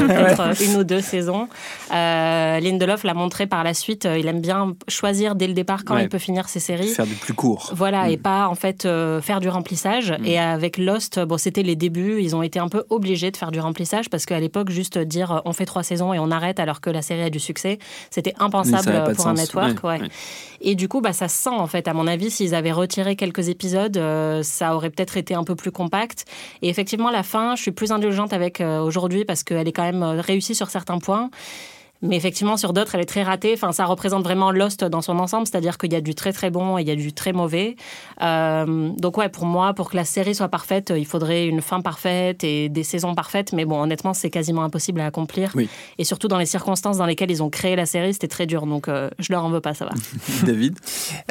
une 0.62 0.76
ou 0.78 0.84
deux 0.84 1.02
saisons. 1.02 1.48
Euh, 1.92 2.60
Lindelof 2.60 3.04
l'a 3.04 3.14
montré 3.14 3.48
par 3.48 3.64
la 3.64 3.74
suite. 3.74 4.06
Euh, 4.06 4.18
il 4.18 4.28
aime 4.28 4.42
bien 4.42 4.76
choisir 4.88 5.36
dès 5.36 5.48
le 5.48 5.54
départ 5.54 5.84
quand 5.86 5.98
il 5.98 6.10
peut 6.10 6.18
finir 6.18 6.50
ses 6.50 6.60
séries. 6.60 6.90
Faire 6.90 7.06
du 7.06 7.16
plus 7.16 7.34
court. 7.34 7.72
Voilà, 7.74 8.10
et 8.10 8.18
mm. 8.18 8.22
pas 8.22 8.48
en 8.48 8.56
fait 8.56 8.86
euh, 8.86 9.22
faire 9.22 9.40
du 9.40 9.50
remplissage. 9.50 10.12
Mm. 10.12 10.26
Et 10.26 10.40
avec 10.40 10.78
Lost, 10.78 11.20
bon, 11.20 11.38
c'était 11.38 11.64
les 11.64 11.76
débuts. 11.76 12.22
Ils 12.22 12.36
ont 12.36 12.42
été 12.42 12.60
un 12.60 12.68
peu 12.68 12.84
obligés 12.90 13.32
de 13.32 13.38
faire 13.38 13.52
du 13.52 13.60
remplissage 13.60 14.10
parce 14.10 14.26
qu'à 14.26 14.40
l'époque, 14.40 14.70
juste 14.70 14.98
dire 14.98 15.42
on 15.46 15.54
fait 15.54 15.66
trois 15.66 15.84
saisons 15.84 16.14
et 16.14 16.20
on 16.20 16.32
arrête 16.32 16.60
alors 16.60 16.82
que 16.82 16.90
la 16.90 17.02
série 17.02 17.24
a 17.24 17.30
du 17.30 17.40
succès, 17.40 17.80
c'était 18.10 18.34
impensable 18.40 19.14
pour 19.16 19.28
un 19.28 19.34
network. 19.34 19.78
Et 20.62 20.76
du 20.76 20.88
coup, 20.88 21.02
bah, 21.02 21.14
ça 21.14 21.28
sent 21.28 21.50
en 21.50 21.68
fait. 21.68 21.88
À 21.88 21.94
mon 21.94 22.08
avis, 22.08 22.32
s'ils 22.32 22.56
avaient 22.56 22.72
retiré 22.72 23.16
quelques 23.16 23.50
épisodes, 23.50 24.00
ça 24.44 24.76
aurait 24.76 24.90
peut-être 24.90 25.18
été 25.18 25.36
un 25.36 25.44
peu 25.44 25.56
plus 25.56 25.72
compact. 25.72 26.26
Et 26.62 26.70
effectivement, 26.70 27.10
la 27.10 27.24
fin, 27.24 27.56
je 27.56 27.62
suis 27.62 27.72
plus 27.72 27.92
indulgente 27.92 28.34
avec 28.34 28.62
aujourd'hui 28.62 29.26
parce 29.26 29.44
qu'elle 29.44 29.68
est 29.68 29.72
quand 29.72 29.84
même 29.84 30.04
réussie 30.04 30.56
sur 30.56 30.70
certains 30.70 31.00
points. 31.00 31.30
Mais 32.02 32.16
effectivement, 32.16 32.58
sur 32.58 32.74
d'autres, 32.74 32.96
elle 32.96 33.02
est 33.02 33.06
très 33.06 33.24
ratée. 33.24 33.54
Enfin, 33.54 33.72
ça 33.72 33.86
représente 33.86 34.24
vraiment 34.24 34.52
Lost 34.52 34.84
dans 34.84 35.02
son 35.02 35.18
ensemble, 35.20 35.48
c'est-à-dire 35.48 35.78
qu'il 35.78 35.92
y 35.94 35.96
a 35.96 36.02
du 36.02 36.14
très 36.14 36.34
très 36.34 36.50
bon 36.50 36.78
et 36.78 36.82
il 36.82 36.88
y 36.88 36.92
a 36.92 36.96
du 36.96 37.14
très 37.14 37.34
mauvais. 37.34 37.76
Euh, 38.22 38.90
donc 38.98 39.18
ouais, 39.18 39.30
pour 39.30 39.46
moi, 39.46 39.74
pour 39.74 39.90
que 39.90 39.96
la 39.96 40.06
série 40.06 40.36
soit 40.36 40.50
parfaite, 40.50 40.94
il 40.96 41.06
faudrait 41.06 41.48
une 41.48 41.62
fin 41.62 41.82
parfaite 41.82 42.44
et 42.44 42.70
des 42.70 42.84
saisons 42.84 43.16
parfaites. 43.16 43.54
Mais 43.54 43.66
bon, 43.66 43.82
honnêtement, 43.82 44.14
c'est 44.14 44.30
quasiment 44.30 44.64
impossible 44.64 45.00
à 45.02 45.06
accomplir. 45.06 45.54
Et 45.98 46.04
surtout 46.04 46.28
dans 46.28 46.38
les 46.38 46.46
circonstances 46.46 46.98
dans 46.98 47.06
lesquelles 47.06 47.32
ils 47.32 47.42
ont 47.42 47.50
créé 47.50 47.76
la 47.76 47.86
série, 47.86 48.14
c'était 48.14 48.28
très 48.28 48.46
dur. 48.46 48.66
Donc 48.66 48.88
euh, 48.88 49.10
je 49.20 49.32
leur 49.32 49.44
en 49.44 49.50
veux 49.50 49.62
pas, 49.62 49.74
ça 49.74 49.86
va. 49.86 49.92
David 50.46 50.78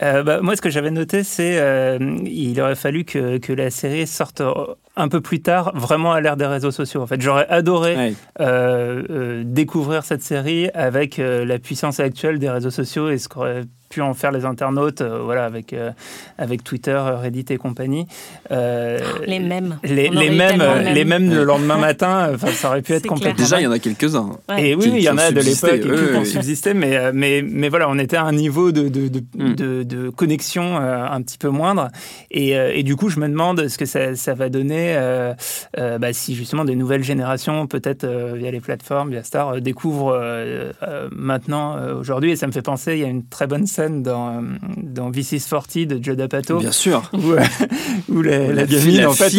euh, 0.03 0.23
bah, 0.23 0.41
Moi, 0.41 0.57
ce 0.57 0.63
que 0.63 0.71
j'avais 0.71 0.91
noté, 0.91 1.25
c'est 1.25 1.55
il 2.25 2.61
aurait 2.61 2.75
fallu 2.75 3.05
que, 3.05 3.39
que 3.39 3.53
la 3.53 3.71
série 3.71 4.07
sorte 4.07 4.43
un 4.97 5.09
peu 5.09 5.21
plus 5.21 5.43
tard, 5.43 5.73
vraiment 5.75 6.13
à 6.13 6.21
l'ère 6.21 6.37
des 6.37 6.47
réseaux 6.47 6.71
sociaux. 6.71 7.03
En 7.03 7.07
fait, 7.07 7.21
j'aurais 7.21 7.49
adoré 7.49 8.15
euh, 8.41 9.03
euh, 9.11 9.43
découvrir 9.45 10.05
cette 10.05 10.23
série 10.23 10.69
avec 10.75 11.19
euh, 11.19 11.45
la 11.45 11.59
puissance 11.59 12.01
actuelle 12.01 12.39
des 12.39 12.49
réseaux 12.49 12.71
sociaux 12.71 13.11
et 13.11 13.19
ce 13.19 13.29
qu'aurait 13.29 13.65
pu 13.95 14.03
en 14.03 14.13
faire 14.13 14.33
les 14.33 14.45
internautes, 14.45 15.03
euh, 15.03 15.21
voilà, 15.23 15.45
avec, 15.45 15.73
euh, 15.73 15.93
avec 16.37 16.65
Twitter, 16.65 17.01
Reddit 17.23 17.45
et 17.51 17.59
compagnie. 17.59 18.07
Euh, 18.51 18.99
les 19.27 19.39
mêmes. 19.39 19.79
Les, 19.85 20.09
les 20.09 20.31
mêmes, 20.31 20.63
les 20.93 21.05
mêmes 21.05 21.33
le 21.33 21.45
lendemain 21.45 21.79
matin, 21.79 22.33
ça 22.39 22.69
aurait 22.69 22.83
pu 22.83 22.93
être 22.93 23.07
complètement. 23.07 23.45
Déjà, 23.45 23.61
il 23.61 23.65
y 23.65 23.67
en 23.69 23.73
a 23.73 23.79
quelques-uns. 23.79 24.31
Et 24.59 24.75
oui, 24.75 24.91
il 24.97 25.03
y 25.03 25.09
en 25.09 25.19
a 25.19 25.31
de 25.31 25.41
l'époque 25.41 25.81
qui 25.81 26.17
ont 26.17 26.25
subsisté, 26.25 26.75
mais, 26.75 27.13
mais, 27.13 27.43
mais 27.43 27.69
voilà, 27.69 27.89
on 27.89 27.99
était 27.99 28.17
à 28.17 28.25
un 28.25 28.33
niveau 28.33 28.73
de, 28.73 28.89
de, 28.89 29.07
de, 29.09 29.23
mm. 29.37 29.85
de, 29.85 30.11
connexion 30.11 30.77
un 30.77 31.23
petit 31.23 31.39
peu 31.39 31.49
moindre. 31.51 31.89
Et, 32.33 32.51
et, 32.51 32.83
du 32.83 32.97
coup, 32.97 33.11
je 33.11 33.21
me 33.21 33.29
demande 33.29 33.69
ce 33.69 33.79
que 33.79 33.87
ça, 33.87 34.17
ça 34.17 34.35
va 34.35 34.49
donner 34.49 34.97
bah, 35.77 36.13
si 36.13 36.35
justement 36.35 36.65
des 36.65 36.75
nouvelles 36.75 37.05
générations, 37.05 37.69
peut-être 37.69 38.07
via 38.35 38.51
les 38.51 38.61
plateformes, 38.61 39.11
via 39.11 39.23
Star, 39.23 39.61
découvrent 39.61 40.19
maintenant, 41.13 41.77
aujourd'hui. 41.97 42.33
Et 42.33 42.37
ça 42.37 42.49
me 42.49 42.53
fait 42.53 42.63
penser, 42.63 42.95
il 42.95 42.99
y 42.99 43.05
a 43.05 43.09
une 43.09 43.25
très 43.25 43.47
bonne 43.47 43.67
scène 43.67 43.84
dans, 43.91 44.43
dans 44.77 45.11
V6 45.11 45.49
40 45.49 45.89
de 45.89 46.03
Joe 46.03 46.17
D'Apato. 46.17 46.59
Bien 46.59 46.73
sûr. 46.73 47.11
Où, 48.09 48.23
la, 48.23 48.53
la, 48.53 48.67
gamine, 48.67 49.07
en 49.07 49.13
fait, 49.13 49.31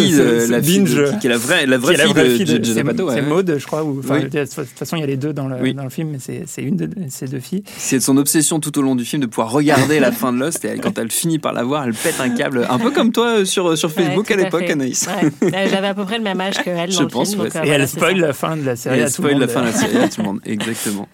la 0.47 0.59
binge. 0.59 1.19
qui 1.19 1.27
est 1.27 1.29
la 1.29 1.37
vraie, 1.37 1.65
la 1.65 1.77
vraie, 1.77 1.95
fille, 2.29 2.45
de, 2.45 2.63
Joe 2.63 2.75
D'Apato. 2.75 3.09
C'est 3.11 3.21
Maud, 3.21 3.55
je 3.57 3.65
crois. 3.65 3.83
De 3.83 4.45
toute 4.45 4.65
façon, 4.77 4.95
il 4.97 5.01
y 5.01 5.03
a 5.03 5.07
les 5.07 5.17
deux 5.17 5.33
dans 5.33 5.47
le, 5.47 5.73
dans 5.73 5.83
le 5.83 5.89
film, 5.89 6.09
mais 6.11 6.19
c'est 6.19 6.61
une 6.61 6.77
de 6.77 6.89
ces 7.09 7.27
deux 7.27 7.39
filles. 7.39 7.63
C'est 7.77 7.99
son 7.99 8.17
obsession 8.17 8.59
tout 8.59 8.77
au 8.77 8.81
long 8.81 8.95
du 8.95 9.05
film 9.05 9.21
de 9.21 9.27
pouvoir 9.27 9.51
regarder 9.51 9.99
la 9.99 10.11
fin 10.11 10.33
de 10.33 10.39
Lost. 10.39 10.65
Et 10.65 10.77
quand 10.77 10.97
elle 10.97 11.11
finit 11.11 11.39
par 11.39 11.53
la 11.53 11.63
voir, 11.63 11.83
elle 11.85 11.93
pète 11.93 12.19
un 12.19 12.29
câble. 12.29 12.65
Un 12.69 12.79
peu 12.79 12.91
comme 12.91 13.11
toi 13.11 13.45
sur, 13.45 13.77
sur 13.77 13.91
Facebook 13.91 14.29
à 14.31 14.35
l'époque, 14.35 14.69
Anaïs. 14.69 15.07
J'avais 15.41 15.87
à 15.87 15.93
peu 15.93 16.03
près 16.05 16.17
le 16.17 16.23
même 16.23 16.41
âge 16.41 16.61
qu'elle. 16.63 16.91
Je 16.91 17.03
pense. 17.03 17.35
Euh, 17.35 17.63
et 17.63 17.69
elle 17.69 17.87
spoil 17.87 18.17
la 18.17 18.33
fin 18.33 18.57
de 18.57 18.63
la 18.63 18.75
série. 18.75 18.99
Elle 18.99 19.09
spoil 19.09 19.39
la 19.39 19.47
fin 19.47 19.61
de 19.61 19.67
la 19.67 19.73
série 19.73 19.97
à 19.97 20.09
tout 20.09 20.21
le 20.21 20.27
monde. 20.27 20.39
Exactement. 20.45 21.07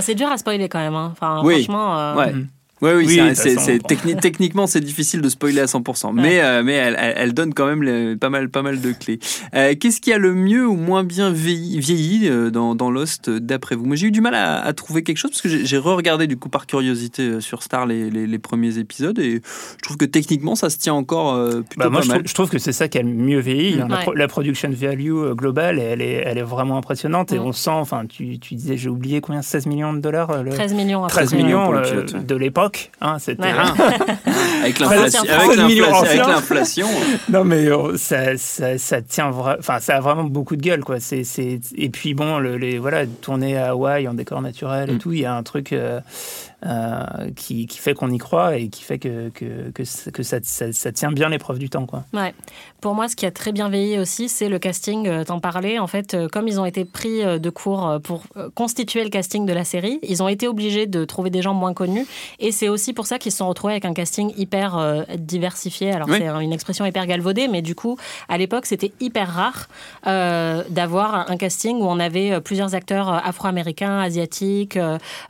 C'est 0.00 0.14
dur 0.14 0.28
à 0.28 0.36
spoiler 0.36 0.68
quand 0.68 0.78
même. 0.78 0.94
Hein. 0.94 1.12
Enfin, 1.12 1.40
franchement. 1.42 1.98
Euh, 1.98 2.14
ouais. 2.16 2.32
Oui, 2.80 2.90
oui, 2.94 3.20
c'est, 3.34 3.82
techniquement 4.20 4.66
c'est 4.66 4.80
difficile 4.80 5.20
de 5.20 5.28
spoiler 5.28 5.60
à 5.60 5.64
100%, 5.64 6.12
mais 6.14 6.40
euh, 6.40 6.62
mais 6.62 6.74
elle, 6.74 6.96
elle, 6.98 7.34
donne 7.34 7.52
quand 7.52 7.66
même 7.66 8.18
pas 8.18 8.30
mal 8.30 8.48
pas 8.50 8.62
mal 8.62 8.80
de 8.80 8.92
clés. 8.92 9.18
Euh, 9.54 9.74
qu'est-ce 9.78 10.00
qui 10.00 10.12
a 10.12 10.18
le 10.18 10.32
mieux 10.34 10.66
ou 10.66 10.76
moins 10.76 11.02
bien 11.02 11.32
vieilli, 11.32 12.28
euh, 12.28 12.50
dans, 12.50 12.74
dans, 12.74 12.90
Lost 12.90 13.30
d'après 13.30 13.74
vous? 13.74 13.84
Moi 13.84 13.96
j'ai 13.96 14.06
eu 14.06 14.10
du 14.10 14.20
mal 14.20 14.34
à, 14.34 14.60
à, 14.60 14.72
trouver 14.72 15.02
quelque 15.02 15.16
chose 15.16 15.32
parce 15.32 15.42
que 15.42 15.48
j'ai, 15.48 15.78
re-regardé 15.78 16.26
du 16.26 16.36
coup 16.36 16.48
par 16.48 16.66
curiosité 16.66 17.40
sur 17.40 17.62
Star 17.62 17.86
les, 17.86 18.10
les, 18.10 18.26
les, 18.26 18.38
premiers 18.38 18.78
épisodes 18.78 19.18
et 19.18 19.40
je 19.76 19.82
trouve 19.82 19.96
que 19.96 20.04
techniquement 20.04 20.54
ça 20.54 20.70
se 20.70 20.78
tient 20.78 20.94
encore 20.94 21.34
plutôt 21.64 21.66
bah, 21.76 21.90
moi, 21.90 22.00
pas 22.00 22.04
je 22.04 22.08
mal. 22.08 22.18
Trouve, 22.18 22.28
je 22.28 22.34
trouve 22.34 22.50
que 22.50 22.58
c'est 22.58 22.72
ça 22.72 22.88
qui 22.88 22.98
a 22.98 23.02
le 23.02 23.08
mieux 23.08 23.40
vieilli. 23.40 23.80
Hein. 23.80 23.88
La, 24.14 24.28
production 24.28 24.70
value 24.70 25.32
globale 25.32 25.78
elle 25.78 26.02
est 26.02 26.22
elle 26.24 26.38
est 26.38 26.42
vraiment 26.42 26.76
impressionnante 26.76 27.32
et 27.32 27.38
on 27.38 27.52
sent 27.52 27.70
enfin 27.70 28.04
tu, 28.06 28.38
tu 28.38 28.54
disais 28.54 28.76
j'ai 28.76 28.88
oublié 28.88 29.20
combien 29.20 29.42
16 29.42 29.66
millions 29.66 29.92
de 29.92 30.00
dollars 30.00 30.42
le... 30.42 30.50
13 30.50 30.74
millions 30.74 31.06
13 31.06 31.34
millions 31.34 31.72
de 31.72 32.34
l'époque 32.36 32.67
Hein, 33.00 33.18
c'était 33.18 33.42
avec 34.62 34.78
l'inflation. 34.78 36.86
non, 37.28 37.44
mais 37.44 37.70
oh, 37.70 37.96
ça, 37.96 38.36
ça, 38.36 38.78
ça 38.78 39.02
tient 39.02 39.30
enfin, 39.30 39.80
ça 39.80 39.96
a 39.96 40.00
vraiment 40.00 40.24
beaucoup 40.24 40.56
de 40.56 40.62
gueule, 40.62 40.84
quoi. 40.84 41.00
C'est, 41.00 41.22
et 41.76 41.88
puis 41.88 42.14
bon, 42.14 42.38
le, 42.38 42.56
les 42.56 42.78
voilà, 42.78 43.06
tourner 43.06 43.56
à 43.56 43.70
Hawaï 43.70 44.08
en 44.08 44.14
décor 44.14 44.42
naturel 44.42 44.90
et 44.90 44.94
mm. 44.94 44.98
tout, 44.98 45.12
il 45.12 45.20
y 45.20 45.24
a 45.24 45.34
un 45.34 45.42
truc. 45.42 45.72
Euh, 45.72 46.00
euh, 46.66 47.04
qui, 47.36 47.66
qui, 47.66 47.78
fait 47.78 47.94
qu'on 47.94 48.10
y 48.10 48.18
croit 48.18 48.56
et 48.56 48.68
qui 48.68 48.82
fait 48.82 48.98
que, 48.98 49.28
que, 49.30 49.70
que, 49.70 50.22
ça, 50.22 50.38
ça, 50.42 50.92
tient 50.92 51.12
bien 51.12 51.28
l'épreuve 51.28 51.58
du 51.58 51.70
temps. 51.70 51.86
Quoi. 51.86 52.04
Ouais. 52.12 52.34
Pour 52.80 52.94
moi, 52.94 53.08
ce 53.08 53.16
qui 53.16 53.26
a 53.26 53.30
très 53.30 53.52
bien 53.52 53.68
veillé 53.68 53.98
aussi, 53.98 54.28
c'est 54.28 54.48
le 54.48 54.58
casting. 54.58 55.06
Euh, 55.06 55.24
t'en 55.24 55.38
parlais, 55.40 55.78
en 55.78 55.86
fait, 55.86 56.14
euh, 56.14 56.28
comme 56.28 56.48
ils 56.48 56.58
ont 56.60 56.64
été 56.64 56.84
pris 56.84 57.20
de 57.24 57.50
cours 57.50 57.98
pour 58.02 58.22
constituer 58.54 59.04
le 59.04 59.10
casting 59.10 59.46
de 59.46 59.52
la 59.52 59.64
série, 59.64 59.98
ils 60.02 60.22
ont 60.22 60.28
été 60.28 60.48
obligés 60.48 60.86
de 60.86 61.04
trouver 61.04 61.30
des 61.30 61.42
gens 61.42 61.54
moins 61.54 61.74
connus 61.74 62.06
et 62.38 62.50
c'est 62.52 62.68
aussi 62.68 62.92
pour 62.92 63.06
ça 63.06 63.18
qu'ils 63.18 63.32
se 63.32 63.38
sont 63.38 63.48
retrouvés 63.48 63.74
avec 63.74 63.84
un 63.84 63.94
casting 63.94 64.32
hyper 64.36 64.76
euh, 64.76 65.02
diversifié. 65.16 65.92
Alors, 65.92 66.08
Oui. 66.08 66.16
c'est 66.18 66.26
un- 66.26 66.40
une 66.40 66.52
expression 66.52 66.84
hyper 66.86 67.06
galvaudée, 67.06 67.48
mais 67.48 67.62
du 67.62 67.74
coup, 67.74 67.96
à 68.28 68.36
l'époque, 68.38 68.66
c'était 68.66 68.92
hyper 69.00 69.28
rare 69.32 69.68
euh, 70.06 70.62
d'avoir 70.70 71.30
un- 71.30 71.36
casting 71.36 71.76
où 71.78 71.84
on 71.84 72.00
avait 72.00 72.40
plusieurs 72.40 72.74
acteurs 72.74 73.08
afro-américains, 73.08 74.00
asiatiques, 74.00 74.78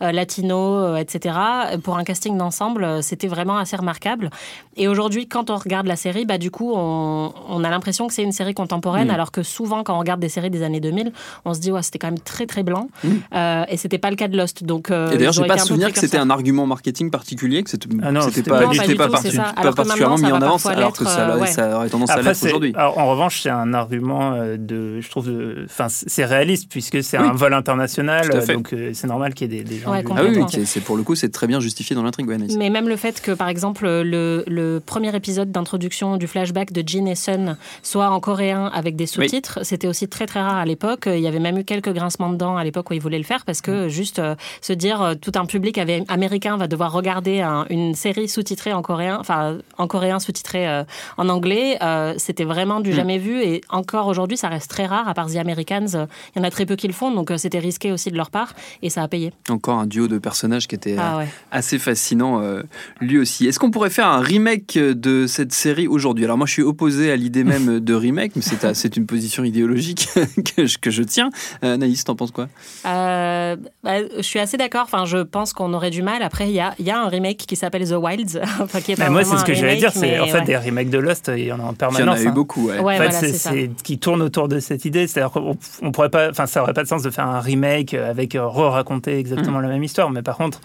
latinos, 0.00 0.84
euh, 0.84 0.94
etc. 1.18 1.34
Pour 1.82 1.96
un 1.98 2.04
casting 2.04 2.36
d'ensemble, 2.38 2.84
euh, 2.84 3.02
c'était 3.02 3.26
vraiment 3.28 3.58
assez 3.58 3.76
remarquable. 3.76 4.30
Et 4.76 4.88
aujourd'hui, 4.88 5.26
quand 5.28 5.50
on 5.50 5.56
regarde 5.56 5.86
la 5.86 5.96
série, 5.96 6.24
bah, 6.24 6.38
du 6.38 6.50
coup, 6.50 6.72
on, 6.74 7.32
on 7.48 7.64
a 7.64 7.70
l'impression 7.70 8.06
que 8.06 8.14
c'est 8.14 8.22
une 8.22 8.32
série 8.32 8.54
contemporaine, 8.54 9.08
Mm. 9.08 9.10
alors 9.10 9.30
que 9.32 9.42
souvent, 9.42 9.82
quand 9.84 9.94
on 9.94 9.98
regarde 9.98 10.20
des 10.20 10.28
séries 10.28 10.50
des 10.50 10.62
années 10.62 10.80
2000, 10.80 11.12
on 11.44 11.54
se 11.54 11.60
dit, 11.60 11.70
ouais, 11.72 11.82
c'était 11.82 11.98
quand 11.98 12.08
même 12.08 12.20
très, 12.20 12.46
très 12.46 12.62
blanc. 12.62 12.88
Mm. 13.04 13.08
Euh, 13.34 13.64
et 13.68 13.76
c'était 13.76 13.98
pas 13.98 14.10
le 14.10 14.16
cas 14.16 14.28
de 14.28 14.36
Lost. 14.36 14.64
Donc, 14.64 14.90
euh, 14.90 15.10
Et 15.10 15.18
d'ailleurs, 15.18 15.32
j'ai 15.32 15.44
pas 15.44 15.58
souvenir 15.58 15.92
que 15.92 15.98
c'était 15.98 16.16
un 16.18 16.30
argument 16.30 16.66
marketing 16.66 17.10
particulier, 17.10 17.62
que 17.62 17.70
c'était 17.70 17.88
Ah 18.02 18.12
non, 18.12 18.20
c'était 18.22 18.34
c'était 18.36 18.50
pas, 18.50 18.60
Non, 18.64 18.70
du 18.70 18.78
tout, 18.78 18.96
parti- 18.96 19.36
particulièrement 19.74 20.16
mis 20.18 20.26
en 20.32 20.38
va 20.38 20.46
avance, 20.46 20.66
alors 20.66 20.92
que 20.92 21.04
l'être, 21.04 21.10
ça, 21.12 21.28
euh, 21.30 21.38
ouais. 21.40 21.46
ça 21.48 21.76
aurait 21.76 21.88
tendance 21.90 22.10
à 22.10 22.14
Après, 22.14 22.24
l'être 22.28 22.36
c'est- 22.36 22.46
aujourd'hui. 22.48 22.72
en 22.76 23.10
revanche, 23.10 23.40
c'est 23.42 23.50
un 23.50 23.74
argument 23.74 24.32
euh, 24.34 24.56
de, 24.58 25.00
je 25.00 25.10
trouve, 25.10 25.28
enfin, 25.64 25.86
c'est 25.88 26.24
réaliste 26.24 26.68
puisque 26.70 27.02
c'est 27.02 27.18
Oui. 27.18 27.26
un 27.28 27.32
vol 27.32 27.52
international, 27.54 28.28
Tout 28.30 28.36
à 28.36 28.40
fait. 28.40 28.54
donc 28.54 28.72
euh, 28.72 28.90
c'est 28.94 29.06
normal 29.06 29.34
qu'il 29.34 29.52
y 29.52 29.56
ait 29.56 29.62
des, 29.62 29.68
des 29.68 29.78
gens. 29.80 29.90
Ouais, 29.92 30.02
du- 30.02 30.12
Ah 30.14 30.20
oui, 30.24 30.44
c'est 30.66 30.80
pour 30.80 30.96
le 30.96 31.02
coup, 31.08 31.14
c'est 31.16 31.30
très 31.30 31.46
bien 31.46 31.58
justifié 31.60 31.96
dans 31.96 32.02
l'intrigue, 32.02 32.28
ouais. 32.28 32.38
Mais 32.56 32.70
même 32.70 32.88
le 32.88 32.96
fait 32.96 33.20
que, 33.20 33.32
par 33.32 33.48
exemple, 33.48 33.86
le, 33.86 34.44
le 34.46 34.78
premier 34.84 35.14
épisode 35.16 35.50
d'introduction 35.50 36.16
du 36.18 36.26
flashback 36.26 36.72
de 36.72 36.82
Jin 36.86 37.06
et 37.06 37.14
Sun 37.14 37.56
soit 37.82 38.10
en 38.10 38.20
coréen 38.20 38.66
avec 38.74 38.94
des 38.94 39.06
sous-titres, 39.06 39.60
c'était 39.62 39.86
aussi 39.88 40.06
très 40.08 40.26
très 40.26 40.40
rare 40.42 40.56
à 40.56 40.64
l'époque. 40.66 41.04
Il 41.06 41.20
y 41.20 41.26
avait 41.26 41.38
même 41.40 41.56
eu 41.58 41.64
quelques 41.64 41.92
grincements 41.92 42.30
dedans 42.30 42.56
à 42.56 42.62
l'époque 42.64 42.90
où 42.90 42.92
ils 42.94 43.00
voulaient 43.00 43.18
le 43.18 43.24
faire 43.24 43.44
parce 43.44 43.60
que 43.62 43.88
juste 43.88 44.18
euh, 44.18 44.34
se 44.60 44.72
dire 44.74 45.00
euh, 45.02 45.14
tout 45.14 45.32
un 45.36 45.46
public 45.46 45.78
avait- 45.78 46.04
américain 46.08 46.56
va 46.56 46.68
devoir 46.68 46.92
regarder 46.92 47.40
un- 47.40 47.64
une 47.70 47.94
série 47.94 48.28
sous-titrée 48.28 48.72
en 48.74 48.82
coréen, 48.82 49.16
enfin 49.18 49.58
en 49.78 49.86
coréen 49.86 50.18
sous-titrée 50.20 50.68
euh, 50.68 50.84
en 51.16 51.28
anglais, 51.30 51.78
c'était 52.18 52.44
vraiment 52.44 52.80
du 52.80 52.90
Mm. 52.90 52.92
jamais 52.92 53.18
vu 53.18 53.42
et 53.42 53.60
encore 53.70 54.06
aujourd'hui 54.08 54.36
ça 54.36 54.48
reste 54.48 54.70
très 54.70 54.86
rare 54.86 55.08
à 55.08 55.14
part 55.14 55.28
The 55.30 55.36
Americans. 55.36 56.06
Il 56.34 56.38
y 56.38 56.40
en 56.40 56.44
a 56.44 56.50
très 56.50 56.66
peu 56.66 56.76
qui 56.76 56.86
le 56.86 56.92
font 56.92 57.10
donc 57.14 57.32
c'était 57.38 57.58
risqué 57.58 57.92
aussi 57.92 58.10
de 58.10 58.16
leur 58.16 58.30
part 58.30 58.54
et 58.82 58.90
ça 58.90 59.02
a 59.02 59.08
payé. 59.08 59.32
Encore 59.48 59.78
un 59.78 59.86
duo 59.86 60.08
de 60.08 60.18
personnages 60.18 60.66
qui 60.68 60.74
était 60.74 60.97
Ah 61.00 61.18
ouais. 61.18 61.28
assez 61.50 61.78
fascinant 61.78 62.40
euh, 62.42 62.62
lui 63.00 63.18
aussi. 63.18 63.46
Est-ce 63.46 63.58
qu'on 63.58 63.70
pourrait 63.70 63.90
faire 63.90 64.06
un 64.08 64.20
remake 64.20 64.76
de 64.78 65.26
cette 65.26 65.52
série 65.52 65.86
aujourd'hui? 65.86 66.24
Alors 66.24 66.36
moi 66.38 66.46
je 66.46 66.52
suis 66.52 66.62
opposé 66.62 67.10
à 67.12 67.16
l'idée 67.16 67.44
même 67.44 67.80
de 67.80 67.94
remake, 67.94 68.32
mais 68.36 68.42
c'est 68.42 68.74
c'est 68.74 68.96
une 68.96 69.06
position 69.06 69.44
idéologique 69.44 70.08
que 70.56 70.66
je, 70.66 70.78
que 70.78 70.90
je 70.90 71.02
tiens. 71.02 71.30
Euh, 71.64 71.74
Anaïs, 71.74 72.04
t'en 72.04 72.16
penses 72.16 72.30
quoi? 72.30 72.48
Euh, 72.86 73.56
bah, 73.84 73.98
je 74.16 74.22
suis 74.22 74.38
assez 74.38 74.56
d'accord. 74.56 74.82
Enfin, 74.84 75.04
je 75.04 75.18
pense 75.18 75.52
qu'on 75.52 75.72
aurait 75.74 75.90
du 75.90 76.02
mal. 76.02 76.22
Après, 76.22 76.48
il 76.48 76.54
y 76.54 76.60
a, 76.60 76.74
il 76.78 76.86
y 76.86 76.90
a 76.90 77.00
un 77.00 77.08
remake 77.08 77.38
qui 77.38 77.56
s'appelle 77.56 77.88
The 77.88 77.92
Wilds. 77.94 78.40
enfin, 78.60 78.80
qui 78.80 78.92
est 78.92 79.08
moi, 79.08 79.24
c'est 79.24 79.36
ce 79.38 79.44
que 79.44 79.54
j'allais 79.54 79.74
remake, 79.74 79.92
dire, 79.92 79.92
c'est 79.92 80.18
en 80.18 80.26
fait 80.26 80.38
ouais. 80.40 80.44
des 80.44 80.56
remakes 80.56 80.90
de 80.90 80.98
Lost, 80.98 81.30
il 81.36 81.44
y 81.44 81.52
en 81.52 81.60
a 81.60 81.62
en 81.62 81.66
Il 81.66 81.68
y 81.68 81.70
en 81.70 81.74
permanence. 81.74 82.18
a 82.18 82.22
eu 82.22 82.28
hein. 82.28 82.32
beaucoup, 82.32 82.66
ouais. 82.68 82.78
Ouais, 82.80 82.94
En 82.96 82.98
fait, 82.98 83.04
voilà, 83.06 83.10
c'est 83.12 83.32
c'est 83.32 83.50
c'est- 83.50 83.82
qui 83.82 83.98
tourne 83.98 84.22
autour 84.22 84.48
de 84.48 84.58
cette 84.60 84.84
idée. 84.84 85.06
C'est-à-dire 85.06 85.30
qu'on 85.32 85.56
on 85.82 85.92
pourrait 85.92 86.10
pas, 86.10 86.30
enfin, 86.30 86.46
ça 86.46 86.62
aurait 86.62 86.74
pas 86.74 86.82
de 86.82 86.88
sens 86.88 87.02
de 87.02 87.10
faire 87.10 87.26
un 87.26 87.40
remake 87.40 87.94
avec 87.94 88.34
euh, 88.34 88.46
re-raconter 88.46 89.14
Mm. 89.14 89.18
exactement 89.18 89.60
la 89.60 89.68
même 89.68 89.82
histoire. 89.84 90.10
Mais 90.10 90.22
par 90.22 90.36
contre, 90.36 90.60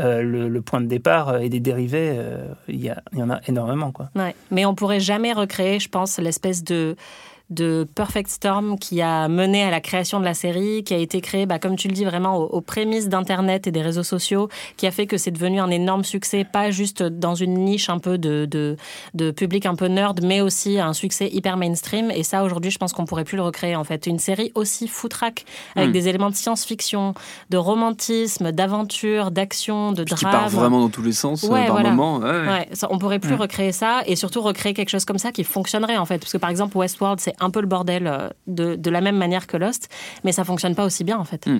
euh, 0.00 0.22
le, 0.22 0.62
point 0.62 0.80
de 0.80 0.86
départ 0.86 1.28
euh, 1.28 1.38
et 1.38 1.48
des 1.48 1.58
dérivés, 1.58 2.12
euh, 2.14 2.46
il 2.68 2.84
y, 2.84 3.22
en 3.22 3.30
a 3.30 3.40
énormément, 3.48 3.90
quoi. 3.90 4.10
Mais 4.50 4.64
on 4.64 4.74
pourrait 4.74 5.00
jamais 5.00 5.32
recréer, 5.32 5.80
je 5.80 5.88
pense, 5.88 6.18
l'espèce 6.18 6.62
de 6.62 6.94
de 7.50 7.86
Perfect 7.94 8.28
Storm 8.28 8.78
qui 8.78 9.00
a 9.00 9.26
mené 9.28 9.62
à 9.62 9.70
la 9.70 9.80
création 9.80 10.20
de 10.20 10.24
la 10.24 10.34
série, 10.34 10.84
qui 10.84 10.92
a 10.94 10.98
été 10.98 11.20
créée, 11.20 11.46
bah, 11.46 11.58
comme 11.58 11.76
tu 11.76 11.88
le 11.88 11.94
dis, 11.94 12.04
vraiment 12.04 12.36
aux, 12.36 12.44
aux 12.46 12.60
prémices 12.60 13.08
d'Internet 13.08 13.66
et 13.66 13.70
des 13.72 13.80
réseaux 13.82 14.02
sociaux, 14.02 14.48
qui 14.76 14.86
a 14.86 14.90
fait 14.90 15.06
que 15.06 15.16
c'est 15.16 15.30
devenu 15.30 15.58
un 15.60 15.70
énorme 15.70 16.04
succès, 16.04 16.44
pas 16.44 16.70
juste 16.70 17.02
dans 17.02 17.34
une 17.34 17.54
niche 17.54 17.88
un 17.88 17.98
peu 17.98 18.18
de, 18.18 18.44
de, 18.44 18.76
de 19.14 19.30
public 19.30 19.64
un 19.66 19.74
peu 19.74 19.86
nerd, 19.86 20.20
mais 20.22 20.40
aussi 20.42 20.78
un 20.78 20.92
succès 20.92 21.28
hyper 21.32 21.56
mainstream. 21.56 22.10
Et 22.10 22.22
ça, 22.22 22.44
aujourd'hui, 22.44 22.70
je 22.70 22.78
pense 22.78 22.92
qu'on 22.92 23.06
pourrait 23.06 23.24
plus 23.24 23.36
le 23.36 23.42
recréer, 23.42 23.76
en 23.76 23.84
fait. 23.84 24.06
Une 24.06 24.18
série 24.18 24.52
aussi 24.54 24.86
foutraque, 24.88 25.44
avec 25.74 25.88
Hmm. 25.88 25.92
des 25.92 26.08
éléments 26.08 26.30
de 26.30 26.34
science-fiction, 26.34 27.14
de 27.48 27.56
romantisme, 27.56 28.52
d'aventure, 28.52 29.30
d'action, 29.30 29.92
de 29.92 30.04
Qui 30.04 30.14
drame. 30.16 30.32
part 30.32 30.48
vraiment 30.50 30.80
dans 30.80 30.88
tous 30.90 31.02
les 31.02 31.12
sens 31.12 31.44
euh, 31.44 31.48
Ouais, 31.48 31.64
par 31.66 31.76
voilà. 31.76 31.90
moment. 31.90 32.18
ouais, 32.18 32.46
ouais. 32.46 32.68
Ça, 32.72 32.88
on 32.90 32.98
pourrait 32.98 33.18
plus 33.20 33.34
Mm. 33.36 33.40
recréer 33.40 33.72
ça 33.72 34.02
et 34.06 34.16
surtout 34.16 34.42
recréer 34.42 34.74
quelque 34.74 34.90
chose 34.90 35.04
comme 35.04 35.18
ça 35.18 35.32
qui 35.32 35.44
fonctionnerait 35.44 35.96
en 35.96 36.04
fait. 36.04 36.18
Parce 36.18 36.32
que 36.32 36.38
par 36.38 36.50
exemple, 36.50 36.76
Westworld, 36.76 37.20
c'est 37.20 37.34
un 37.40 37.50
peu 37.50 37.60
le 37.60 37.66
bordel 37.66 38.06
euh, 38.06 38.28
de, 38.46 38.74
de 38.76 38.90
la 38.90 39.00
même 39.00 39.16
manière 39.16 39.46
que 39.46 39.56
Lost, 39.56 39.88
mais 40.24 40.32
ça 40.32 40.44
fonctionne 40.44 40.74
pas 40.74 40.84
aussi 40.84 41.04
bien 41.04 41.16
en 41.18 41.24
fait. 41.24 41.46
Mm. 41.46 41.58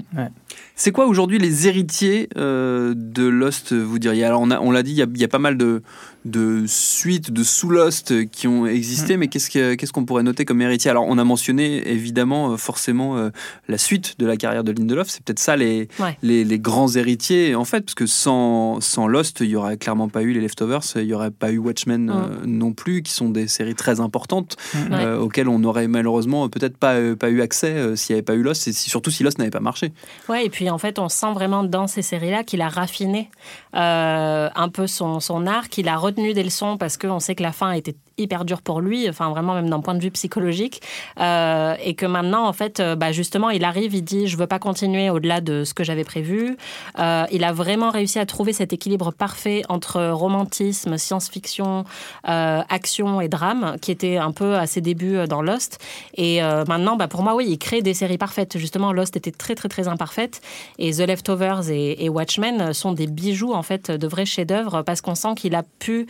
C'est 0.74 0.92
quoi 0.92 1.06
aujourd'hui 1.06 1.38
les 1.38 1.66
héritiers 1.66 2.28
euh, 2.36 2.94
de 2.96 3.24
Lost, 3.26 3.72
vous 3.72 3.98
diriez? 3.98 4.24
Alors 4.24 4.40
on, 4.40 4.50
a- 4.50 4.60
on 4.60 4.70
l'a 4.70 4.82
dit, 4.82 4.92
il 4.92 4.98
y 4.98 5.02
a, 5.02 5.06
il 5.12 5.20
y 5.20 5.24
a 5.24 5.28
pas 5.28 5.38
mal 5.38 5.56
de, 5.56 5.82
de 6.28 6.64
suites, 6.66 7.32
de 7.32 7.42
sous-Lost 7.42 8.30
qui 8.30 8.46
ont 8.46 8.66
existé, 8.66 9.16
mais 9.16 9.28
qu'est-ce 9.28 9.50
que- 9.50 9.74
qu'est-ce 9.74 9.92
qu'on 9.92 10.04
pourrait 10.04 10.22
noter 10.22 10.44
comme 10.44 10.60
héritier? 10.60 10.90
Alors 10.90 11.04
on 11.08 11.18
a 11.18 11.24
mentionné 11.24 11.88
évidemment 11.88 12.52
euh, 12.52 12.56
forcément 12.56 13.16
euh, 13.16 13.30
la 13.68 13.78
suite 13.78 14.18
de 14.18 14.26
la 14.26 14.36
carrière 14.36 14.64
de 14.64 14.72
Lindelof, 14.72 15.08
c'est 15.08 15.22
peut-être 15.22 15.38
ça 15.38 15.56
les, 15.56 15.88
Ouais. 15.98 16.16
les, 16.22 16.44
les 16.44 16.58
grands 16.58 16.88
héritiers 16.94 17.54
en 17.54 17.64
fait, 17.64 17.80
parce 17.82 17.94
que 17.94 18.06
sans, 18.06 18.80
sans 18.80 19.06
Lost, 19.08 19.38
il 19.40 19.48
y 19.50 19.56
aurait 19.56 19.76
clairement 19.76 20.08
pas 20.08 20.22
eu 20.22 20.32
les 20.32 20.40
Leftovers, 20.40 20.80
il 20.96 21.02
y 21.04 21.14
aurait 21.14 21.30
pas 21.30 21.50
eu 21.50 21.58
Watchmen 21.58 22.10
euh, 22.10 22.44
non 22.46 22.72
plus, 22.72 23.02
qui 23.02 23.12
sont 23.12 23.30
des 23.30 23.48
séries 23.48 23.74
très 23.74 24.00
importantes 24.00 24.56
euh, 24.92 25.18
auxquelles 25.18 25.48
on 25.48 25.62
aurait 25.64 25.88
malheureusement 25.88 26.48
peut-être 26.48 26.76
pas, 26.76 26.96
pas 27.18 27.30
eu 27.30 27.40
accès 27.40 27.96
s'il 27.96 28.14
n'y 28.14 28.18
avait 28.18 28.24
pas 28.24 28.34
eu 28.34 28.42
Lost, 28.42 28.68
et 28.68 28.72
si- 28.72 28.90
surtout 28.90 29.10
si 29.10 29.22
Lost 29.22 29.38
n'avait 29.38 29.50
pas 29.50 29.60
marché. 29.60 29.92
Ouais, 30.28 30.44
et 30.44 30.50
puis 30.50 30.68
en 30.70 30.78
fait, 30.78 30.98
on 30.98 31.08
sent 31.08 31.32
vraiment 31.32 31.64
dans 31.64 31.86
ces 31.86 32.02
séries-là 32.02 32.44
qu'il 32.44 32.60
a 32.60 32.68
raffiné 32.68 33.30
un 33.72 34.68
peu 34.72 34.86
son, 34.86 35.20
son 35.20 35.46
art, 35.46 35.68
qu'il 35.68 35.88
a 35.88 35.96
retenu 35.96 36.17
des 36.18 36.42
leçons 36.42 36.76
parce 36.76 36.96
qu'on 36.96 37.20
sait 37.20 37.34
que 37.34 37.42
la 37.42 37.52
fin 37.52 37.72
était 37.72 37.96
hyper 38.18 38.44
dure 38.44 38.62
pour 38.62 38.80
lui, 38.80 39.08
enfin 39.08 39.30
vraiment 39.30 39.54
même 39.54 39.70
d'un 39.70 39.80
point 39.80 39.94
de 39.94 40.00
vue 40.00 40.10
psychologique, 40.10 40.82
euh, 41.20 41.74
et 41.82 41.94
que 41.94 42.06
maintenant 42.06 42.46
en 42.46 42.52
fait, 42.52 42.80
euh, 42.80 42.96
bah, 42.96 43.12
justement, 43.12 43.50
il 43.50 43.64
arrive, 43.64 43.94
il 43.94 44.02
dit 44.02 44.26
je 44.26 44.36
veux 44.36 44.46
pas 44.46 44.58
continuer 44.58 45.10
au-delà 45.10 45.40
de 45.40 45.64
ce 45.64 45.74
que 45.74 45.84
j'avais 45.84 46.04
prévu. 46.04 46.56
Euh, 46.98 47.24
il 47.30 47.44
a 47.44 47.52
vraiment 47.52 47.90
réussi 47.90 48.18
à 48.18 48.26
trouver 48.26 48.52
cet 48.52 48.72
équilibre 48.72 49.12
parfait 49.12 49.62
entre 49.68 50.08
romantisme, 50.08 50.98
science-fiction, 50.98 51.84
action 52.24 53.20
et 53.20 53.28
drame, 53.28 53.76
qui 53.80 53.90
était 53.90 54.16
un 54.16 54.32
peu 54.32 54.56
à 54.56 54.66
ses 54.66 54.80
débuts 54.80 55.26
dans 55.28 55.42
Lost. 55.42 55.78
Et 56.16 56.40
maintenant, 56.40 56.96
bah, 56.96 57.08
pour 57.08 57.22
moi, 57.22 57.34
oui, 57.34 57.46
il 57.48 57.58
crée 57.58 57.82
des 57.82 57.94
séries 57.94 58.18
parfaites. 58.18 58.58
Justement, 58.58 58.92
Lost 58.92 59.16
était 59.16 59.30
très 59.30 59.54
très 59.54 59.68
très 59.68 59.88
imparfaite, 59.88 60.40
et 60.78 60.92
The 60.92 61.00
Leftovers 61.00 61.70
et, 61.70 62.08
Watchmen 62.08 62.72
sont 62.72 62.92
des 62.92 63.06
bijoux 63.06 63.52
en 63.52 63.62
fait 63.62 63.90
de 63.90 64.06
vrais 64.06 64.24
chefs-d'œuvre 64.24 64.82
parce 64.82 65.00
qu'on 65.00 65.14
sent 65.14 65.34
qu'il 65.36 65.54
a 65.54 65.62
pu 65.78 66.06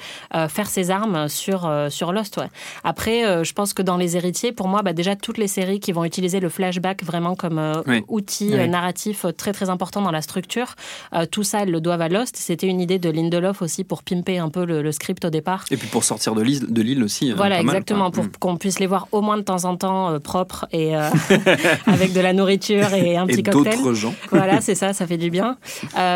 faire 0.49 0.69
ses 0.69 0.91
armes 0.91 1.29
sur 1.29 1.69
sur 1.99 2.13
Lost. 2.13 2.37
Ouais. 2.39 2.49
Après, 2.85 3.25
euh, 3.27 3.45
je 3.45 3.53
pense 3.53 3.75
que 3.75 3.83
dans 3.83 3.97
les 3.97 4.17
héritiers, 4.17 4.53
pour 4.53 4.69
moi, 4.69 4.83
bah, 4.83 4.93
déjà 4.93 5.17
toutes 5.17 5.37
les 5.39 5.49
séries 5.49 5.81
qui 5.81 5.93
vont 5.93 6.05
utiliser 6.05 6.41
le 6.41 6.49
flashback 6.49 7.03
vraiment 7.05 7.35
comme 7.35 7.59
euh, 7.59 7.83
Oui. 7.87 8.03
outil 8.09 8.51
Oui. 8.53 8.61
euh, 8.61 8.67
narratif 8.69 9.27
très 9.37 9.53
très 9.53 9.69
important 9.69 10.01
dans 10.01 10.11
la 10.13 10.23
structure, 10.23 10.75
euh, 11.15 11.27
tout 11.27 11.43
ça, 11.43 11.63
elles 11.63 11.71
le 11.71 11.81
doivent 11.81 12.01
à 12.03 12.09
Lost. 12.09 12.37
C'était 12.37 12.67
une 12.69 12.81
idée 12.81 12.99
de 12.99 13.11
Lindelof 13.11 13.61
aussi 13.63 13.85
pour 13.85 14.03
pimper 14.03 14.39
un 14.39 14.49
peu 14.49 14.65
le, 14.65 14.81
le 14.83 14.93
script 14.93 15.25
au 15.25 15.31
départ. 15.31 15.65
Et 15.71 15.77
puis 15.77 15.89
pour 15.89 16.05
sortir 16.05 16.35
de 16.35 16.43
l'île, 16.43 16.73
de 16.73 16.83
l'île 16.83 17.03
aussi. 17.03 17.31
euh, 17.33 17.35
Voilà, 17.37 17.57
pas 17.57 17.63
exactement, 17.63 18.11
pour 18.11 18.27
qu'on 18.39 18.57
puisse 18.57 18.79
les 18.79 18.87
voir 18.87 19.09
au 19.13 19.21
moins 19.21 19.37
de 19.37 19.43
temps 19.43 19.65
en 19.65 19.77
temps 19.77 20.19
propres 20.21 20.67
et 20.73 20.95
avec 21.87 22.13
de 22.13 22.21
la 22.21 22.33
nourriture 22.33 22.93
et 22.95 23.17
un 23.17 23.25
Et 23.27 23.33
petit 23.33 23.43
cocktail. 23.43 23.77
d'autres 23.77 23.95
gens. 23.95 24.15
Voilà, 24.31 24.61
c'est 24.61 24.75
ça, 24.77 24.93
ça 24.93 25.07
fait 25.07 25.17
du 25.17 25.31
bien. 25.31 25.57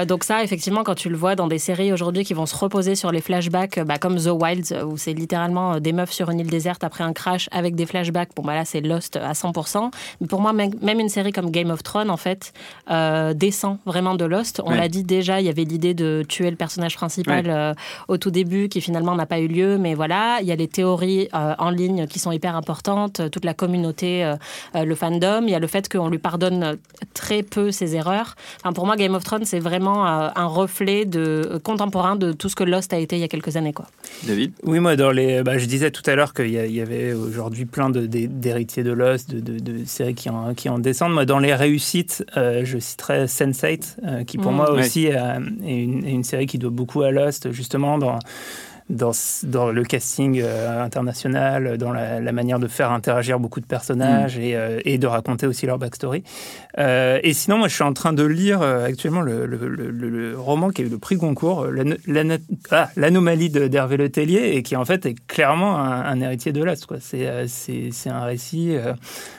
Donc 0.07 0.23
ça, 0.25 0.45
effectivement, 0.45 0.85
quand 0.85 0.95
tu 0.95 1.09
le 1.09 1.16
vois 1.16 1.35
dans 1.35 1.49
des 1.49 1.59
séries 1.59 1.92
aujourd'hui 1.92 2.25
qui 2.25 2.35
vont 2.35 2.47
se 2.47 2.55
reposer 2.57 2.95
sur 2.95 3.11
les 3.11 3.21
flashbacks, 3.21 3.81
bah, 3.85 3.99
comme 3.99 4.16
The 4.16 4.29
Wilds, 4.33 4.75
où 4.87 4.97
c'est 4.97 5.12
littéralement 5.12 5.72
euh, 5.75 5.81
des 5.81 5.93
meufs 5.93 6.13
sur 6.13 6.31
une 6.31 6.41
île 6.41 6.51
déserte 6.51 6.85
après 6.85 7.05
un 7.05 7.13
crash 7.13 7.49
avec 7.53 7.75
des 7.75 7.87
flashbacks, 7.87 8.31
bon 8.37 8.43
bah 8.43 8.55
là 8.55 8.65
c'est 8.65 8.81
Lost 8.81 9.17
à 9.17 9.33
100%. 9.33 9.91
Mais 10.21 10.27
pour 10.27 10.41
moi, 10.41 10.53
même 10.53 11.01
une 11.01 11.09
série 11.09 11.33
comme 11.33 11.51
Game 11.51 11.71
of 11.71 11.83
Thrones, 11.83 12.11
en 12.11 12.17
fait, 12.17 12.53
euh, 12.91 13.35
descend 13.35 13.79
vraiment 13.87 14.15
de 14.15 14.25
Lost. 14.25 14.61
On 14.65 14.71
Ouais. 14.71 14.77
l'a 14.79 14.89
dit 14.89 15.05
déjà, 15.05 15.41
il 15.41 15.47
y 15.47 15.49
avait 15.49 15.65
l'idée 15.65 15.95
de 15.95 16.25
tuer 16.29 16.51
le 16.51 16.57
personnage 16.57 16.97
principal 16.97 17.47
Ouais. 17.47 17.53
euh, 17.53 17.75
au 18.09 18.17
tout 18.17 18.31
début, 18.31 18.69
qui 18.69 18.81
finalement 18.81 19.15
n'a 19.15 19.27
pas 19.27 19.39
eu 19.41 19.49
lieu. 19.49 19.79
Mais 19.79 19.95
voilà, 19.95 20.39
il 20.41 20.47
y 20.47 20.53
a 20.53 20.57
les 20.57 20.69
théories 20.69 21.29
euh, 21.35 21.55
en 21.59 21.71
ligne 21.71 22.07
qui 22.07 22.19
sont 22.19 22.33
hyper 22.33 22.57
importantes, 22.57 23.21
toute 23.31 23.45
la 23.45 23.55
communauté, 23.55 24.35
le 24.75 24.95
fandom. 24.95 25.43
Il 25.45 25.51
y 25.51 25.55
a 25.55 25.59
le 25.59 25.67
fait 25.67 25.89
qu'on 25.91 26.09
lui 26.09 26.19
pardonne 26.19 26.79
très 27.15 27.43
peu 27.43 27.71
ses 27.71 27.97
erreurs. 27.97 28.35
Enfin, 28.63 28.73
pour 28.73 28.87
moi, 28.87 28.97
Game 28.97 29.15
of 29.15 29.25
Thrones, 29.25 29.45
c'est 29.45 29.59
vraiment 29.61 30.07
euh, 30.07 30.29
un 30.35 30.47
reflet 30.47 31.05
de, 31.05 31.61
contemporain 31.65 32.17
de 32.17 32.33
tout 32.33 32.49
ce 32.49 32.57
que 32.57 32.65
Lost 32.65 32.93
a 32.93 32.99
été 32.99 33.17
il 33.17 33.21
y 33.21 33.25
a 33.25 33.29
quelques 33.29 33.57
années. 33.57 33.73
Quoi. 33.73 33.87
David? 34.25 34.53
Oui, 34.65 34.79
moi, 34.81 34.97
dans 34.97 35.11
les, 35.11 35.43
bah, 35.43 35.52
je 35.59 35.67
disais 35.67 35.91
tout 35.91 36.03
à 36.11 36.15
l'heure 36.15 36.35
qu'il 36.35 36.49
y, 36.51 36.81
avait 36.81 37.12
aujourd'hui 37.12 37.65
plein 37.65 37.91
d'héritiers 37.91 38.83
de 38.83 38.93
Lost, 38.93 39.31
de, 39.35 39.41
de- 39.41 39.59
de 39.59 39.85
séries 39.85 40.15
qui 40.15 40.29
en, 40.31 40.55
qui 40.55 40.69
en 40.69 40.79
descendent. 40.79 41.12
Moi, 41.15 41.25
dans 41.27 41.38
les 41.38 41.55
réussites, 41.55 42.25
euh, 42.37 42.62
je 42.65 42.79
citerais 42.79 43.25
Sense8, 43.27 43.97
euh, 44.05 44.25
qui 44.25 44.38
pour 44.38 44.53
Mm. 44.53 44.57
moi 44.57 44.73
Ouais. 44.75 44.81
aussi 44.81 45.09
euh, 45.09 45.38
est, 45.65 45.83
une, 45.83 46.05
est 46.07 46.11
une 46.12 46.25
série 46.25 46.47
qui 46.47 46.59
doit 46.59 46.71
beaucoup 46.71 47.03
à 47.03 47.11
Lost, 47.11 47.51
justement, 47.53 47.99
dans, 47.99 48.19
dans, 48.88 49.12
dans 49.45 49.71
le 49.71 49.85
casting 49.85 50.40
euh, 50.42 50.83
international, 50.83 51.79
dans 51.79 51.92
la, 51.92 52.33
manière 52.33 52.59
de 52.59 52.68
faire 52.68 52.90
interagir 52.90 53.38
beaucoup 53.38 53.61
de 53.61 53.66
personnages 53.66 54.38
mm. 54.38 54.42
et, 54.42 54.57
euh, 54.57 54.81
et, 54.85 54.99
de 54.99 55.07
raconter 55.07 55.47
aussi 55.47 55.66
leur 55.66 55.79
backstory. 55.79 56.23
Euh, 56.79 57.18
et 57.23 57.33
sinon, 57.33 57.59
moi, 57.59 57.68
je 57.68 57.75
suis 57.75 57.85
en 57.85 57.92
train 57.92 58.12
de 58.12 58.25
lire 58.25 58.62
actuellement 58.62 59.21
le, 59.21 59.47
le, 59.47 59.68
le, 59.68 60.38
roman 60.38 60.71
qui 60.71 60.83
a 60.83 60.85
eu 60.85 60.88
le 60.88 60.99
prix 60.99 61.16
Goncourt, 61.16 61.66
ah, 62.71 62.88
L'anomalie 62.97 63.51
d'Hervé 63.51 63.97
Le 63.97 64.09
Tellier, 64.09 64.57
et 64.57 64.62
qui 64.62 64.77
en 64.77 64.85
fait 64.85 65.07
est 65.07 65.14
clairement 65.27 65.79
un, 65.79 66.21
héritier 66.21 66.53
de 66.53 66.62
Lost. 66.62 66.87
C'est 67.01 68.11
un 68.11 68.25
récit 68.25 68.77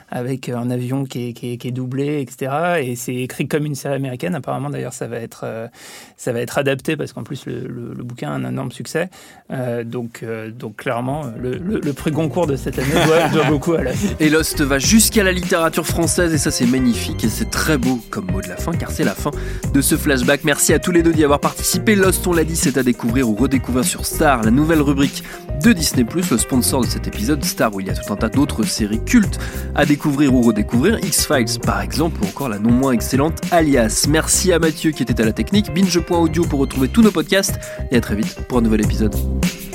avec 0.09 0.49
un 0.49 0.69
avion 0.69 1.05
qui 1.05 1.29
est, 1.29 1.33
qui 1.33 1.51
est, 1.51 1.71
doublé, 1.71 2.21
etc. 2.21 2.81
Et 2.83 2.95
c'est 2.95 3.15
écrit 3.15 3.47
comme 3.47 3.65
une 3.65 3.75
série 3.75 3.95
américaine. 3.95 4.35
Apparemment, 4.35 4.69
d'ailleurs, 4.69 4.93
ça 4.93 5.07
va 5.07 5.17
être 5.17 5.69
ça 6.17 6.31
va 6.31 6.39
être 6.39 6.57
adapté 6.57 6.95
parce 6.95 7.13
qu'en 7.13 7.23
plus 7.23 7.45
le, 7.45 7.67
le, 7.67 8.03
bouquin 8.03 8.31
a 8.31 8.33
un 8.33 8.45
énorme 8.45 8.71
succès. 8.71 9.09
Euh, 9.51 9.83
donc, 9.83 10.21
euh, 10.23 10.49
donc 10.51 10.77
clairement, 10.77 11.25
le, 11.37 11.93
prix 11.93 12.11
Goncourt 12.11 12.47
de 12.47 12.55
cette 12.55 12.79
année 12.79 12.93
doit, 13.31 13.43
beaucoup 13.49 13.73
à 13.73 13.83
la 13.83 13.91
Et 14.19 14.29
Lost 14.29 14.61
va 14.61 14.79
jusqu'à 14.79 15.23
la 15.23 15.31
littérature 15.31 15.85
française 15.85 16.33
et 16.33 16.37
ça 16.37 16.49
c'est 16.49 16.65
magnifique 16.65 17.23
et 17.23 17.29
c'est 17.29 17.49
très 17.49 17.77
beau 17.77 17.99
comme 18.09 18.31
mot 18.31 18.41
de 18.41 18.47
la 18.47 18.55
fin 18.55 18.71
car 18.71 18.89
c'est 18.89 19.03
la 19.03 19.13
fin 19.13 19.31
de 19.73 19.81
ce 19.81 19.95
flashback. 19.95 20.43
Merci 20.45 20.73
à 20.73 20.79
tous 20.79 20.91
les 20.91 21.03
deux 21.03 21.11
d'y 21.11 21.23
avoir 21.23 21.39
participé. 21.39 21.95
Lost, 21.95 22.25
on 22.25 22.33
l'a 22.33 22.45
dit, 22.45 22.55
c'est 22.55 22.77
à 22.77 22.83
découvrir 22.83 23.29
ou 23.29 23.35
redécouvrir 23.35 23.83
sur 23.83 24.05
Star, 24.05 24.43
la 24.43 24.51
nouvelle 24.51 24.81
rubrique 24.81 25.23
de 25.61 25.73
Disney+, 25.73 26.05
le 26.13 26.37
sponsor 26.37 26.81
de 26.81 26.87
cet 26.87 27.07
épisode, 27.07 27.43
Star 27.43 27.75
où 27.75 27.79
il 27.79 27.87
y 27.87 27.89
a 27.89 27.93
tout 27.93 28.11
un 28.11 28.15
tas 28.15 28.29
d'autres 28.29 28.63
séries 28.63 29.03
cultes 29.03 29.39
à 29.75 29.85
découvrir 29.85 30.33
ou 30.33 30.41
redécouvrir, 30.41 30.99
X-Files 30.99 31.59
par 31.65 31.81
exemple 31.81 32.21
ou 32.23 32.27
encore 32.27 32.49
la 32.49 32.59
non 32.59 32.71
moins 32.71 32.93
excellente 32.93 33.41
Alias. 33.51 34.07
Merci 34.09 34.53
à 34.53 34.59
Mathieu 34.59 34.91
qui 34.91 35.03
était 35.03 35.21
à 35.21 35.25
la 35.25 35.33
technique, 35.33 35.73
binge.audio 35.73 36.43
pour 36.45 36.59
retrouver 36.59 36.87
tous 36.87 37.01
nos 37.01 37.11
podcasts 37.11 37.59
et 37.91 37.97
à 37.97 38.01
très 38.01 38.15
vite 38.15 38.35
pour 38.47 38.59
un 38.59 38.61
nouvel 38.61 38.81
épisode. 38.81 39.13
Bye. 39.41 39.72